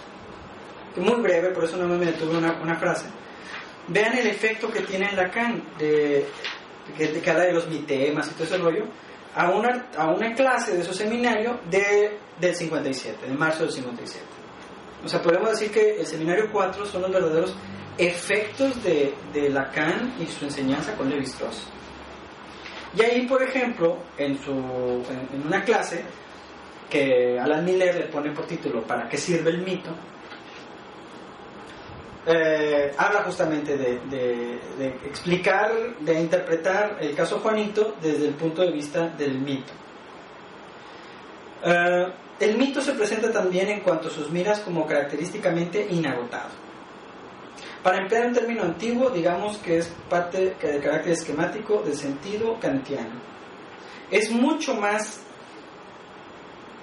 que 0.93 1.01
muy 1.01 1.21
breve, 1.21 1.49
por 1.49 1.65
eso 1.65 1.77
no 1.77 1.87
me 1.87 2.05
detuve 2.05 2.37
una, 2.37 2.59
una 2.61 2.75
frase. 2.75 3.05
Vean 3.87 4.17
el 4.17 4.27
efecto 4.27 4.71
que 4.71 4.81
tiene 4.81 5.11
Lacan 5.11 5.63
de, 5.77 6.25
de, 6.97 7.07
de 7.07 7.21
cada 7.21 7.43
de 7.43 7.53
los 7.53 7.67
mitemas 7.67 8.27
y 8.27 8.31
todo 8.31 8.43
ese 8.45 8.57
rollo 8.57 8.85
a 9.35 9.51
una, 9.51 9.87
a 9.97 10.07
una 10.11 10.33
clase 10.33 10.77
de 10.77 10.83
su 10.83 10.93
seminario 10.93 11.59
de, 11.69 12.17
del 12.39 12.55
57, 12.55 13.27
de 13.27 13.33
marzo 13.33 13.63
del 13.63 13.73
57. 13.73 14.25
O 15.03 15.07
sea, 15.07 15.21
podemos 15.21 15.51
decir 15.51 15.71
que 15.71 15.99
el 15.99 16.07
seminario 16.07 16.49
4 16.51 16.85
son 16.85 17.01
los 17.03 17.11
verdaderos 17.11 17.55
efectos 17.97 18.83
de, 18.83 19.13
de 19.33 19.49
Lacan 19.49 20.15
y 20.19 20.25
su 20.25 20.45
enseñanza 20.45 20.95
con 20.95 21.09
Levi 21.09 21.25
Strauss. 21.25 21.67
Y 22.95 23.01
ahí, 23.01 23.27
por 23.27 23.43
ejemplo, 23.43 23.97
en, 24.17 24.37
su, 24.41 24.51
en, 24.51 25.45
una 25.45 25.63
clase 25.63 26.03
que 26.89 27.37
Alan 27.39 27.65
Miller 27.65 27.95
le 27.95 28.05
pone 28.05 28.31
por 28.31 28.45
título 28.45 28.83
¿Para 28.83 29.09
qué 29.09 29.17
sirve 29.17 29.49
el 29.49 29.61
mito? 29.61 29.89
Eh, 32.27 32.91
habla 32.97 33.21
justamente 33.23 33.77
de, 33.77 34.59
explicar, 35.05 35.71
de 35.99 36.19
interpretar 36.19 36.97
el 36.99 37.13
caso 37.13 37.39
Juanito 37.39 37.95
desde 38.01 38.27
el 38.27 38.33
punto 38.33 38.61
de 38.63 38.71
vista 38.71 39.09
del 39.09 39.37
mito. 39.37 39.73
Eh, 41.63 42.07
el 42.39 42.57
mito 42.57 42.81
se 42.81 42.93
presenta 42.93 43.31
también 43.31 43.69
en 43.69 43.81
cuanto 43.81 44.07
a 44.07 44.11
sus 44.11 44.31
miras 44.31 44.59
como 44.61 44.87
característicamente 44.87 45.85
inagotado. 45.91 46.64
Para 47.85 48.01
emplear 48.01 48.25
un 48.25 48.33
término 48.33 48.63
antiguo, 48.63 49.11
digamos 49.11 49.59
que 49.59 49.77
es 49.77 49.93
parte 50.09 50.55
del 50.59 50.81
carácter 50.81 51.11
esquemático 51.11 51.83
del 51.83 51.95
sentido 51.95 52.59
kantiano. 52.59 53.21
Es 54.09 54.31
mucho 54.31 54.73
más, 54.73 55.19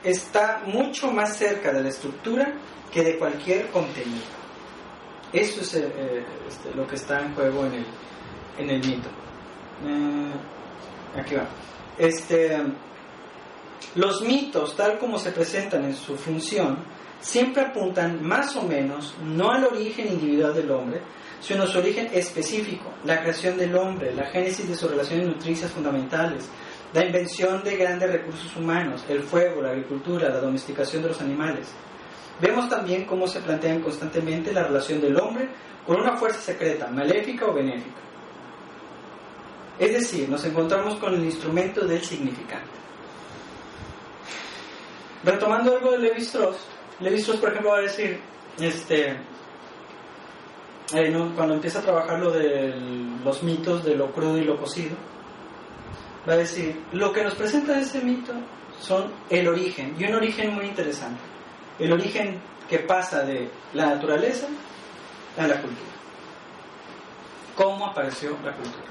está 0.05 0.63
mucho 0.65 1.11
más 1.11 1.37
cerca 1.37 1.73
de 1.73 1.83
la 1.83 1.89
estructura 1.89 2.55
que 2.93 3.03
de 3.03 3.19
cualquier 3.19 3.69
contenido. 3.71 4.23
Eso 5.33 5.63
es 5.63 5.75
eh, 5.75 5.93
eh, 5.93 6.25
este, 6.47 6.73
lo 6.73 6.87
que 6.87 6.95
está 6.95 7.19
en 7.19 7.35
juego 7.35 7.67
en 7.67 7.75
el, 7.75 7.87
en 8.59 8.71
el 8.71 8.87
mito. 8.87 9.09
Eh, 9.85 11.21
aquí 11.21 11.35
va. 11.35 11.49
Este, 11.99 12.63
los 13.97 14.23
mitos, 14.23 14.77
tal 14.77 15.01
como 15.01 15.19
se 15.19 15.33
presentan 15.33 15.85
en 15.85 15.97
su 15.97 16.17
función, 16.17 16.79
siempre 17.23 17.63
apuntan 17.63 18.23
más 18.23 18.55
o 18.57 18.63
menos 18.63 19.15
no 19.25 19.51
al 19.51 19.65
origen 19.65 20.09
individual 20.09 20.53
del 20.55 20.71
hombre, 20.71 21.01
sino 21.41 21.63
a 21.63 21.67
su 21.67 21.79
origen 21.79 22.11
específico, 22.13 22.93
la 23.05 23.21
creación 23.21 23.57
del 23.57 23.75
hombre, 23.75 24.15
la 24.15 24.27
génesis 24.27 24.69
de 24.69 24.77
sus 24.77 24.91
relaciones 24.91 25.27
nutricias 25.27 25.71
fundamentales, 25.71 26.49
la 26.93 27.05
invención 27.05 27.63
de 27.63 27.77
grandes 27.77 28.13
recursos 28.13 28.55
humanos, 28.57 29.05
el 29.09 29.23
fuego, 29.23 29.63
la 29.63 29.71
agricultura, 29.71 30.29
la 30.29 30.41
domesticación 30.41 31.03
de 31.03 31.09
los 31.09 31.21
animales. 31.21 31.69
Vemos 32.41 32.69
también 32.69 33.07
cómo 33.07 33.27
se 33.27 33.41
plantean 33.41 33.81
constantemente 33.81 34.53
la 34.53 34.65
relación 34.65 35.01
del 35.01 35.17
hombre 35.19 35.49
con 35.87 36.01
una 36.01 36.17
fuerza 36.17 36.41
secreta, 36.41 36.89
maléfica 36.89 37.47
o 37.47 37.55
benéfica. 37.55 38.01
Es 39.79 39.93
decir, 39.93 40.29
nos 40.29 40.45
encontramos 40.45 40.97
con 40.97 41.15
el 41.15 41.25
instrumento 41.25 41.87
del 41.87 42.03
significante. 42.03 42.83
Retomando 45.25 45.77
algo 45.77 45.93
de 45.93 45.99
Levi 45.99 46.23
Strauss, 46.23 46.67
Strauss, 47.01 47.41
por 47.41 47.51
ejemplo, 47.51 47.71
va 47.71 47.79
a 47.79 47.83
decir, 47.83 48.21
este, 48.61 49.17
eh, 50.95 51.31
cuando 51.35 51.55
empieza 51.55 51.79
a 51.79 51.83
trabajar 51.83 52.19
lo 52.19 52.31
de 52.31 52.75
los 53.25 53.43
mitos 53.43 53.85
de 53.85 53.97
lo 53.97 54.13
crudo 54.13 54.39
y 54.39 54.45
lo 54.45 54.59
cocido, 54.59 54.97
va 56.29 56.35
a 56.35 56.37
decir, 56.37 56.81
lo 56.93 57.13
que 57.13 57.25
nos 57.25 57.35
presenta 57.35 57.79
ese 57.79 58.01
mito 58.03 58.33
son 58.81 59.13
el 59.31 59.49
origen, 59.49 59.95
y 59.99 60.05
un 60.05 60.15
origen 60.15 60.55
muy 60.55 60.67
interesante, 60.67 61.21
el 61.79 61.93
origen 61.93 62.41
que 62.69 62.81
pasa 62.81 63.23
de 63.23 63.51
la 63.75 63.87
naturaleza 63.87 64.49
a 65.39 65.47
la 65.47 65.61
cultura. 65.61 65.91
¿Cómo 67.57 67.87
apareció 67.87 68.31
la 68.45 68.53
cultura? 68.53 68.85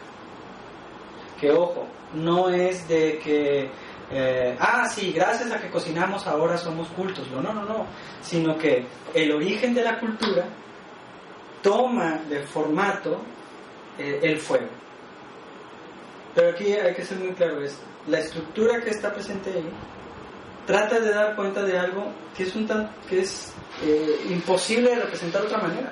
Que 1.39 1.51
ojo, 1.51 1.87
no 2.13 2.49
es 2.49 2.87
de 2.87 3.17
que 3.19 3.71
eh, 4.13 4.57
ah, 4.59 4.87
sí, 4.89 5.11
gracias 5.13 5.51
a 5.51 5.59
que 5.59 5.69
cocinamos 5.69 6.27
ahora 6.27 6.57
somos 6.57 6.87
cultos. 6.89 7.29
No, 7.31 7.41
no, 7.41 7.53
no, 7.53 7.63
no. 7.63 7.85
Sino 8.21 8.57
que 8.57 8.85
el 9.13 9.31
origen 9.31 9.73
de 9.73 9.83
la 9.83 9.99
cultura 9.99 10.45
toma 11.61 12.19
de 12.29 12.41
formato 12.43 13.21
eh, 13.97 14.19
el 14.21 14.39
fuego. 14.39 14.67
Pero 16.35 16.51
aquí 16.51 16.73
hay 16.73 16.93
que 16.93 17.05
ser 17.05 17.19
muy 17.19 17.33
claro 17.33 17.61
esto. 17.61 17.83
La 18.07 18.19
estructura 18.19 18.81
que 18.81 18.89
está 18.89 19.13
presente 19.13 19.51
ahí 19.51 19.69
trata 20.65 20.99
de 20.99 21.13
dar 21.13 21.35
cuenta 21.35 21.63
de 21.63 21.77
algo 21.77 22.11
que 22.35 22.43
es, 22.43 22.55
un 22.55 22.67
tan, 22.67 22.89
que 23.09 23.21
es 23.21 23.53
eh, 23.83 24.27
imposible 24.29 24.89
de 24.91 25.01
representar 25.01 25.41
de 25.41 25.47
otra 25.47 25.61
manera. 25.61 25.91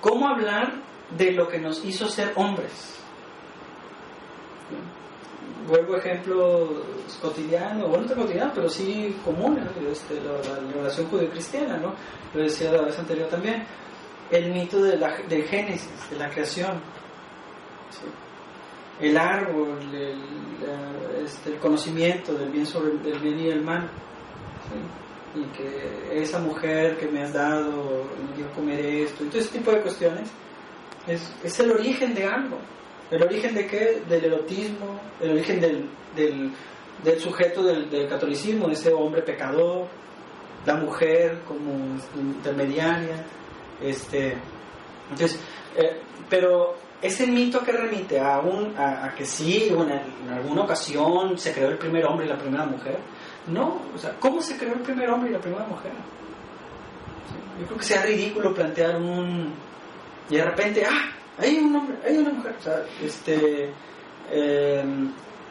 ¿Cómo 0.00 0.28
hablar 0.28 0.74
de 1.16 1.32
lo 1.32 1.48
que 1.48 1.58
nos 1.58 1.84
hizo 1.84 2.08
ser 2.08 2.32
hombres? 2.36 2.98
Vuelvo 5.66 5.94
a 5.94 5.98
ejemplos 5.98 6.70
cotidianos, 7.20 7.88
bueno, 7.88 8.06
no 8.06 8.22
cotidiano, 8.22 8.52
pero 8.54 8.68
sí 8.68 9.16
común, 9.24 9.58
este, 9.90 10.20
la, 10.20 10.32
la, 10.32 10.72
relación 10.72 11.06
judío-cristiana, 11.08 11.76
¿no? 11.76 11.94
Lo 12.34 12.42
decía 12.42 12.72
la 12.72 12.82
vez 12.82 12.98
anterior 12.98 13.28
también, 13.28 13.64
el 14.30 14.52
mito 14.52 14.82
de 14.82 14.96
la, 14.96 15.16
del 15.28 15.44
Génesis, 15.44 16.10
de 16.10 16.16
la 16.16 16.30
creación, 16.30 16.80
el 19.00 19.16
árbol, 19.16 19.78
el, 19.94 21.24
este, 21.24 21.50
el, 21.50 21.58
conocimiento 21.58 22.34
del 22.34 22.50
bien, 22.50 22.66
sobre, 22.66 22.94
del 22.98 23.18
bien 23.18 23.38
y 23.38 23.48
el 23.48 23.62
mal, 23.62 23.90
y 25.34 25.44
que 25.56 26.22
esa 26.22 26.38
mujer 26.38 26.96
que 26.98 27.06
me 27.06 27.22
has 27.22 27.32
dado, 27.32 28.04
me 28.28 28.36
dio 28.36 28.50
comer 28.52 28.80
esto, 28.80 29.24
y 29.24 29.28
todo 29.28 29.38
ese 29.40 29.58
tipo 29.58 29.70
de 29.70 29.80
cuestiones, 29.80 30.30
es, 31.06 31.34
es 31.42 31.60
el 31.60 31.72
origen 31.72 32.14
de 32.14 32.24
algo. 32.24 32.58
¿El 33.12 33.22
origen 33.22 33.54
de 33.54 33.66
qué? 33.66 34.02
Del 34.08 34.24
erotismo, 34.24 34.98
el 35.20 35.32
origen 35.32 35.60
del, 35.60 35.86
del, 36.16 37.20
sujeto 37.20 37.62
del, 37.62 38.08
catolicismo, 38.08 38.70
ese 38.70 38.90
hombre 38.90 39.20
pecador, 39.20 39.86
la 40.64 40.76
mujer 40.76 41.40
como 41.46 41.98
intermediaria. 42.16 43.22
Este, 43.82 44.34
entonces, 45.10 45.38
eh, 45.76 46.00
pero 46.30 46.74
ese 47.02 47.26
mito 47.26 47.62
que 47.62 47.72
remite 47.72 48.18
a, 48.18 48.38
un, 48.40 48.74
a, 48.78 49.12
que 49.14 49.26
sí, 49.26 49.68
en 49.68 50.32
alguna 50.32 50.62
ocasión 50.62 51.36
se 51.36 51.52
creó 51.52 51.68
el 51.68 51.76
primer 51.76 52.06
hombre 52.06 52.24
y 52.24 52.30
la 52.30 52.38
primera 52.38 52.64
mujer. 52.64 52.96
No, 53.46 53.82
o 53.94 53.98
sea, 53.98 54.16
¿cómo 54.18 54.40
se 54.40 54.56
creó 54.56 54.72
el 54.72 54.80
primer 54.80 55.10
hombre 55.10 55.28
y 55.28 55.32
la 55.34 55.40
primera 55.40 55.66
mujer? 55.66 55.92
Yo 57.60 57.66
creo 57.66 57.78
que 57.78 57.84
sea 57.84 58.02
ridículo 58.06 58.54
plantear 58.54 58.96
un... 58.96 59.52
Y 60.30 60.36
de 60.36 60.44
repente, 60.44 60.86
¡ah! 60.88 61.21
Hay 61.42 61.58
un 61.58 61.76
hombre, 61.76 61.96
hay 62.06 62.18
una 62.18 62.30
mujer, 62.30 62.54
o 62.58 62.62
sea, 62.62 62.84
este, 63.02 63.72
em, 64.30 65.10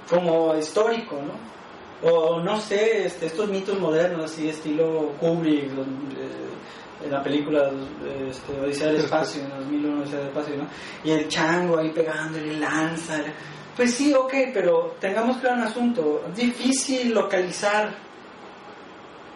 como 0.10 0.56
histórico, 0.58 1.18
¿no? 1.18 2.10
O 2.10 2.40
no 2.40 2.60
sé, 2.60 3.06
este, 3.06 3.28
estos 3.28 3.50
mitos 3.50 3.80
modernos, 3.80 4.32
así 4.32 4.50
estilo 4.50 5.14
Kubrick, 5.20 5.66
eh, 5.66 7.06
en 7.06 7.12
la 7.12 7.22
película 7.22 7.72
este, 8.28 8.60
Odisea 8.60 8.88
del 8.88 8.98
Espacio, 8.98 9.44
en 9.44 9.50
2001 9.50 10.02
Odisea 10.02 10.20
del 10.20 10.28
Espacio, 10.30 10.56
¿no? 10.58 10.68
Y 11.04 11.12
el 11.12 11.28
chango 11.28 11.78
ahí 11.78 11.90
pegándole 11.92 12.58
lanza. 12.58 13.20
Pues 13.76 13.94
sí, 13.94 14.14
ok, 14.14 14.34
pero 14.54 14.96
tengamos 15.00 15.38
claro 15.38 15.58
un 15.58 15.68
asunto, 15.68 16.24
difícil 16.36 17.14
localizar. 17.14 17.94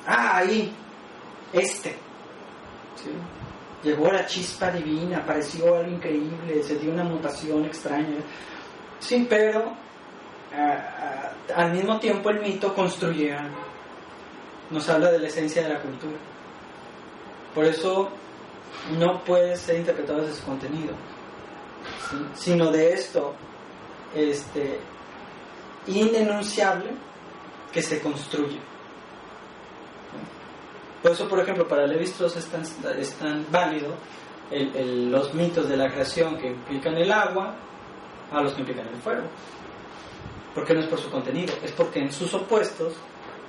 Ah, 0.07 0.37
ahí, 0.37 0.71
este. 1.53 1.95
Llegó 3.85 4.11
la 4.11 4.25
chispa 4.25 4.71
divina, 4.71 5.19
apareció 5.19 5.75
algo 5.75 5.91
increíble, 5.91 6.63
se 6.63 6.77
dio 6.77 6.91
una 6.91 7.03
mutación 7.03 7.65
extraña. 7.65 8.17
Sí, 8.99 9.27
pero 9.29 9.73
al 11.55 11.71
mismo 11.71 11.99
tiempo 11.99 12.29
el 12.31 12.41
mito 12.41 12.73
construye 12.73 13.31
algo. 13.31 13.63
Nos 14.71 14.89
habla 14.89 15.11
de 15.11 15.19
la 15.19 15.27
esencia 15.27 15.61
de 15.61 15.69
la 15.69 15.79
cultura. 15.79 16.17
Por 17.53 17.65
eso 17.65 18.09
no 18.97 19.23
puede 19.23 19.55
ser 19.55 19.77
interpretado 19.77 20.21
desde 20.21 20.35
su 20.35 20.45
contenido, 20.45 20.93
sino 22.33 22.71
de 22.71 22.93
esto 22.93 23.35
este, 24.15 24.79
inenunciable 25.87 26.89
que 27.71 27.83
se 27.83 28.01
construye. 28.01 28.59
Por 31.01 31.11
eso, 31.11 31.27
por 31.27 31.39
ejemplo, 31.39 31.67
para 31.67 31.85
Levi 31.85 32.05
Strauss 32.05 32.35
es 32.37 32.45
tan, 32.47 32.63
es 32.97 33.13
tan 33.13 33.45
válido 33.51 33.95
los 34.51 35.33
mitos 35.33 35.67
de 35.67 35.77
la 35.77 35.91
creación 35.91 36.37
que 36.37 36.47
implican 36.47 36.95
el 36.95 37.11
agua 37.11 37.55
a 38.31 38.41
los 38.41 38.53
que 38.53 38.61
implican 38.61 38.87
el 38.87 38.95
fuego. 39.01 39.23
Porque 40.53 40.73
no 40.73 40.81
es 40.81 40.87
por 40.87 40.99
su 40.99 41.09
contenido, 41.09 41.53
es 41.63 41.71
porque 41.71 41.99
en 41.99 42.11
sus 42.11 42.33
opuestos 42.33 42.93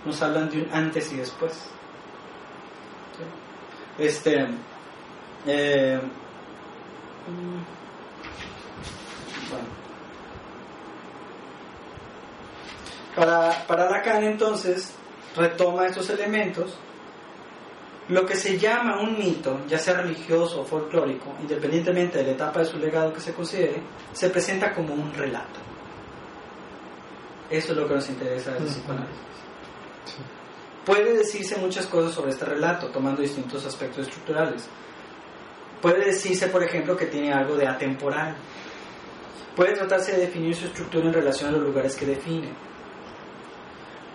nos 0.04 0.20
hablan 0.22 0.50
de 0.50 0.62
un 0.62 0.68
antes 0.72 1.12
y 1.12 1.16
después. 1.16 1.70
Este. 3.98 4.46
Eh, 5.46 6.00
bueno. 9.50 9.66
Para, 13.14 13.66
para 13.66 13.90
Lacan 13.90 14.24
entonces 14.24 14.94
retoma 15.34 15.86
estos 15.86 16.10
elementos 16.10 16.76
lo 18.08 18.24
que 18.24 18.36
se 18.36 18.56
llama 18.56 19.00
un 19.00 19.18
mito, 19.18 19.60
ya 19.66 19.78
sea 19.78 19.94
religioso 19.94 20.60
o 20.60 20.64
folclórico, 20.64 21.34
independientemente 21.40 22.18
de 22.18 22.24
la 22.24 22.30
etapa 22.32 22.60
de 22.60 22.66
su 22.66 22.78
legado 22.78 23.12
que 23.12 23.20
se 23.20 23.34
considere, 23.34 23.82
se 24.12 24.30
presenta 24.30 24.72
como 24.72 24.94
un 24.94 25.12
relato. 25.12 25.60
Eso 27.50 27.72
es 27.72 27.78
lo 27.78 27.88
que 27.88 27.94
nos 27.94 28.08
interesa 28.08 28.52
del 28.52 28.64
psicoanálisis. 28.64 29.16
Puede 30.84 31.16
decirse 31.16 31.56
muchas 31.56 31.86
cosas 31.86 32.12
sobre 32.12 32.30
este 32.30 32.44
relato, 32.44 32.88
tomando 32.88 33.22
distintos 33.22 33.64
aspectos 33.66 34.06
estructurales. 34.06 34.68
Puede 35.82 36.04
decirse, 36.04 36.46
por 36.46 36.62
ejemplo, 36.62 36.96
que 36.96 37.06
tiene 37.06 37.32
algo 37.32 37.56
de 37.56 37.66
atemporal. 37.66 38.36
Puede 39.56 39.72
tratarse 39.72 40.12
de 40.12 40.18
definir 40.26 40.54
su 40.54 40.66
estructura 40.66 41.06
en 41.06 41.12
relación 41.12 41.48
a 41.48 41.52
los 41.52 41.62
lugares 41.62 41.96
que 41.96 42.06
define 42.06 42.52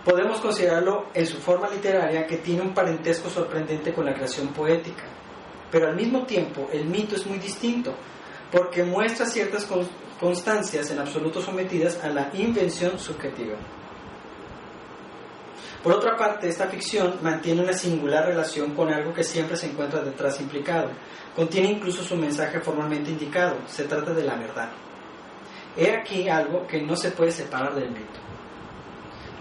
podemos 0.04 0.40
considerarlo 0.40 1.06
en 1.14 1.26
su 1.26 1.38
forma 1.38 1.68
literaria 1.68 2.26
que 2.26 2.38
tiene 2.38 2.62
un 2.62 2.74
parentesco 2.74 3.30
sorprendente 3.30 3.92
con 3.92 4.04
la 4.04 4.14
creación 4.14 4.48
poética. 4.48 5.04
Pero 5.70 5.88
al 5.88 5.96
mismo 5.96 6.24
tiempo 6.26 6.68
el 6.72 6.86
mito 6.86 7.16
es 7.16 7.26
muy 7.26 7.38
distinto 7.38 7.94
porque 8.50 8.84
muestra 8.84 9.26
ciertas 9.26 9.66
constancias 10.20 10.90
en 10.90 10.98
absoluto 10.98 11.40
sometidas 11.40 12.02
a 12.04 12.08
la 12.08 12.30
invención 12.34 12.98
subjetiva. 12.98 13.56
Por 15.82 15.94
otra 15.94 16.16
parte, 16.16 16.48
esta 16.48 16.68
ficción 16.68 17.18
mantiene 17.22 17.62
una 17.62 17.72
singular 17.72 18.26
relación 18.26 18.72
con 18.74 18.92
algo 18.92 19.12
que 19.12 19.24
siempre 19.24 19.56
se 19.56 19.66
encuentra 19.66 20.00
detrás 20.00 20.40
implicado. 20.40 20.90
Contiene 21.34 21.70
incluso 21.70 22.04
su 22.04 22.14
mensaje 22.14 22.60
formalmente 22.60 23.10
indicado. 23.10 23.56
Se 23.66 23.84
trata 23.84 24.14
de 24.14 24.22
la 24.22 24.36
verdad. 24.36 24.70
He 25.76 25.90
aquí 25.96 26.28
algo 26.28 26.66
que 26.68 26.80
no 26.82 26.94
se 26.94 27.10
puede 27.10 27.32
separar 27.32 27.74
del 27.74 27.90
mito. 27.90 28.31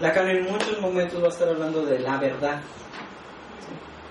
Lacan 0.01 0.27
en 0.29 0.43
muchos 0.51 0.81
momentos 0.81 1.21
va 1.21 1.27
a 1.27 1.29
estar 1.29 1.47
hablando 1.47 1.85
de 1.85 1.99
la 1.99 2.17
verdad. 2.17 2.59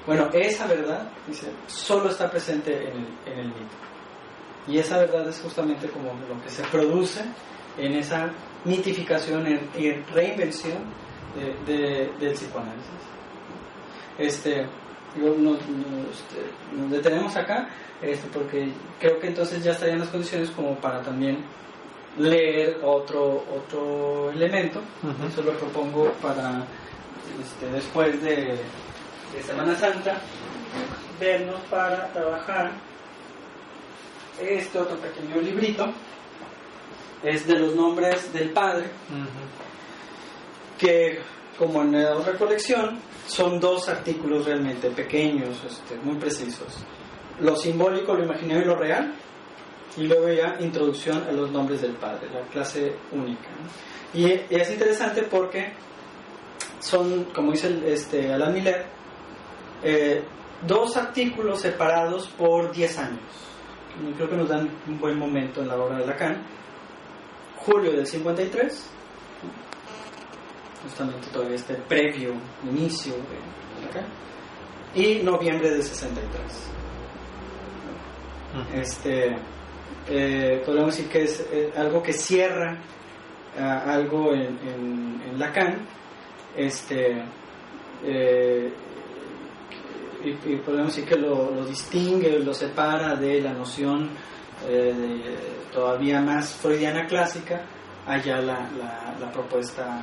Bueno, 0.07 0.31
esa 0.33 0.67
verdad, 0.67 1.11
dice, 1.27 1.51
solo 1.67 2.11
está 2.11 2.31
presente 2.31 2.73
en 2.73 3.07
el, 3.27 3.39
en 3.39 3.47
mito. 3.49 3.77
Y 4.69 4.79
esa 4.79 4.99
verdad 4.99 5.29
es 5.29 5.41
justamente 5.41 5.89
como 5.89 6.13
lo 6.29 6.41
que 6.43 6.49
se 6.49 6.63
produce 6.65 7.23
en 7.77 7.95
esa 7.95 8.31
mitificación 8.65 9.47
y 9.77 9.91
reinvención 10.13 10.79
de, 11.67 12.11
del 12.19 12.33
psicoanálisis. 12.35 12.91
Este, 14.19 14.67
nos, 15.17 15.59
este, 15.59 16.77
nos, 16.77 16.91
detenemos 16.91 17.37
acá 17.37 17.69
este, 18.01 18.29
porque 18.29 18.73
creo 18.99 19.19
que 19.19 19.29
entonces 19.29 19.63
ya 19.65 19.73
estarían 19.73 20.01
las 20.01 20.09
condiciones 20.09 20.51
como 20.51 20.77
para 20.77 21.03
también 21.03 21.45
leer 22.19 22.81
otro 22.83 23.45
otro 23.55 24.31
elemento. 24.31 24.81
Eso 25.29 25.43
lo 25.43 25.53
propongo 25.53 26.13
para 26.23 26.65
este, 27.41 27.67
después 27.67 28.23
de, 28.23 28.59
de 29.35 29.43
Semana 29.45 29.75
Santa 29.77 30.21
vernos 31.19 31.61
para 31.69 32.11
trabajar 32.13 32.73
este 34.41 34.79
otro 34.79 34.97
pequeño 34.97 35.41
librito 35.41 35.93
es 37.23 37.47
de 37.47 37.59
los 37.59 37.75
nombres 37.75 38.33
del 38.33 38.51
Padre, 38.51 38.87
que 40.79 41.21
como 41.59 41.83
en 41.83 42.03
la 42.03 42.17
otra 42.17 42.33
colección 42.39 42.99
son 43.27 43.61
dos 43.61 43.89
artículos 43.89 44.47
realmente 44.47 44.91
pequeños, 44.91 45.63
este, 45.69 45.97
muy 45.97 46.17
precisos. 46.17 46.79
Lo 47.41 47.55
simbólico, 47.57 48.15
lo 48.15 48.25
imaginario 48.25 48.63
y 48.63 48.67
lo 48.67 48.77
real, 48.77 49.15
y 49.97 50.07
luego 50.07 50.29
ya 50.29 50.57
introducción 50.61 51.23
a 51.25 51.33
los 51.33 51.51
nombres 51.51 51.83
del 51.83 51.93
Padre, 51.93 52.29
la 52.33 52.41
clase 52.49 52.95
única. 53.13 53.49
Y, 54.15 54.25
es 54.27 54.71
interesante 54.71 55.23
porque 55.23 55.73
son, 56.79 57.25
como 57.35 57.53
dice 57.53 57.81
este, 57.87 58.33
Alan 58.33 58.53
Miller, 58.53 58.87
eh, 59.83 60.23
dos 60.67 60.97
artículos 60.97 61.61
separados 61.61 62.29
por 62.29 62.73
10 62.73 62.99
años. 62.99 63.21
Y 64.09 64.13
creo 64.15 64.29
que 64.29 64.37
nos 64.37 64.49
dan 64.49 64.71
un 64.87 64.99
buen 64.99 65.19
momento 65.19 65.61
en 65.61 65.69
la 65.69 65.77
obra 65.77 65.99
de 65.99 66.07
Lacan 66.07 66.43
julio 67.65 67.93
del 67.93 68.07
53, 68.07 68.91
justamente 70.83 71.29
todavía 71.29 71.57
este 71.57 71.75
previo 71.75 72.33
inicio 72.65 73.15
de, 73.15 73.87
acá, 73.87 74.07
y 74.95 75.23
noviembre 75.23 75.71
del 75.71 75.83
63. 75.83 76.71
Este, 78.75 79.37
eh, 80.09 80.63
podemos 80.65 80.97
decir 80.97 81.11
que 81.11 81.23
es 81.23 81.47
eh, 81.53 81.73
algo 81.77 82.03
que 82.03 82.13
cierra 82.13 82.79
algo 83.59 84.33
en, 84.35 85.39
Lacan, 85.39 85.87
este, 86.57 87.23
eh, 88.05 88.73
y, 90.23 90.57
podemos 90.57 90.95
decir 90.95 91.09
que 91.09 91.17
lo, 91.17 91.51
lo, 91.51 91.65
distingue, 91.65 92.39
lo 92.41 92.53
separa 92.53 93.17
de 93.17 93.41
la 93.41 93.53
noción 93.53 94.11
eh, 94.69 95.37
todavía 95.73 96.21
más 96.21 96.55
freudiana 96.57 97.07
clásica 97.07 97.63
allá 98.07 98.41
la, 98.41 98.69
la, 99.19 99.33
propuesta 99.33 100.03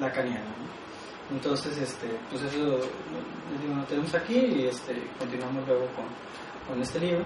lacaniana. 0.00 0.54
Entonces, 1.30 1.76
este, 1.76 2.06
pues 2.30 2.42
eso 2.44 2.78
lo 2.78 3.84
tenemos 3.84 4.14
aquí 4.14 4.38
y 4.38 4.66
este, 4.66 4.94
continuamos 5.18 5.66
luego 5.66 5.86
con, 5.94 6.06
con 6.66 6.80
este 6.80 7.00
libro. 7.00 7.24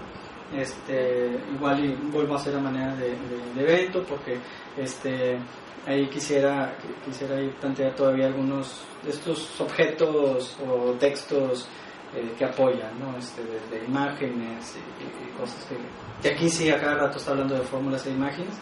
Este, 0.55 1.39
igual 1.51 1.83
y 1.83 1.95
vuelvo 2.11 2.35
a 2.35 2.37
hacer 2.37 2.55
a 2.55 2.59
manera 2.59 2.95
de, 2.95 3.15
evento 3.57 4.03
porque 4.03 4.37
este, 4.77 5.39
ahí 5.85 6.07
quisiera, 6.09 6.75
quisiera 7.03 7.41
ir 7.41 7.53
plantear 7.55 7.95
todavía 7.95 8.27
algunos 8.27 8.83
de 9.03 9.09
estos 9.09 9.59
objetos 9.59 10.57
o 10.65 10.91
textos 10.93 11.67
eh, 12.15 12.33
que 12.37 12.45
apoyan, 12.45 12.99
¿no? 12.99 13.17
este, 13.17 13.41
de, 13.43 13.83
imágenes 13.85 14.77
y, 14.77 15.39
cosas 15.39 15.65
que, 15.65 15.75
que, 16.21 16.35
aquí 16.35 16.47
sí 16.47 16.69
a 16.69 16.79
cada 16.79 16.95
rato 16.95 17.17
está 17.17 17.31
hablando 17.31 17.55
de 17.55 17.61
fórmulas 17.61 18.05
e 18.05 18.11
imágenes, 18.11 18.53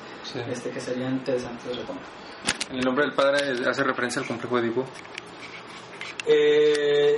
este, 0.49 0.69
que 0.69 0.79
serían 0.79 1.15
interesantes 1.15 1.65
de 1.65 1.73
retomar. 1.73 2.03
¿El 2.71 2.79
nombre 2.79 3.05
del 3.05 3.13
padre 3.13 3.69
hace 3.69 3.83
referencia 3.83 4.21
al 4.21 4.27
complejo 4.27 4.55
de 4.55 4.67
Edipo? 4.67 4.85
Eh, 6.25 7.17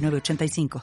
85 0.00 0.70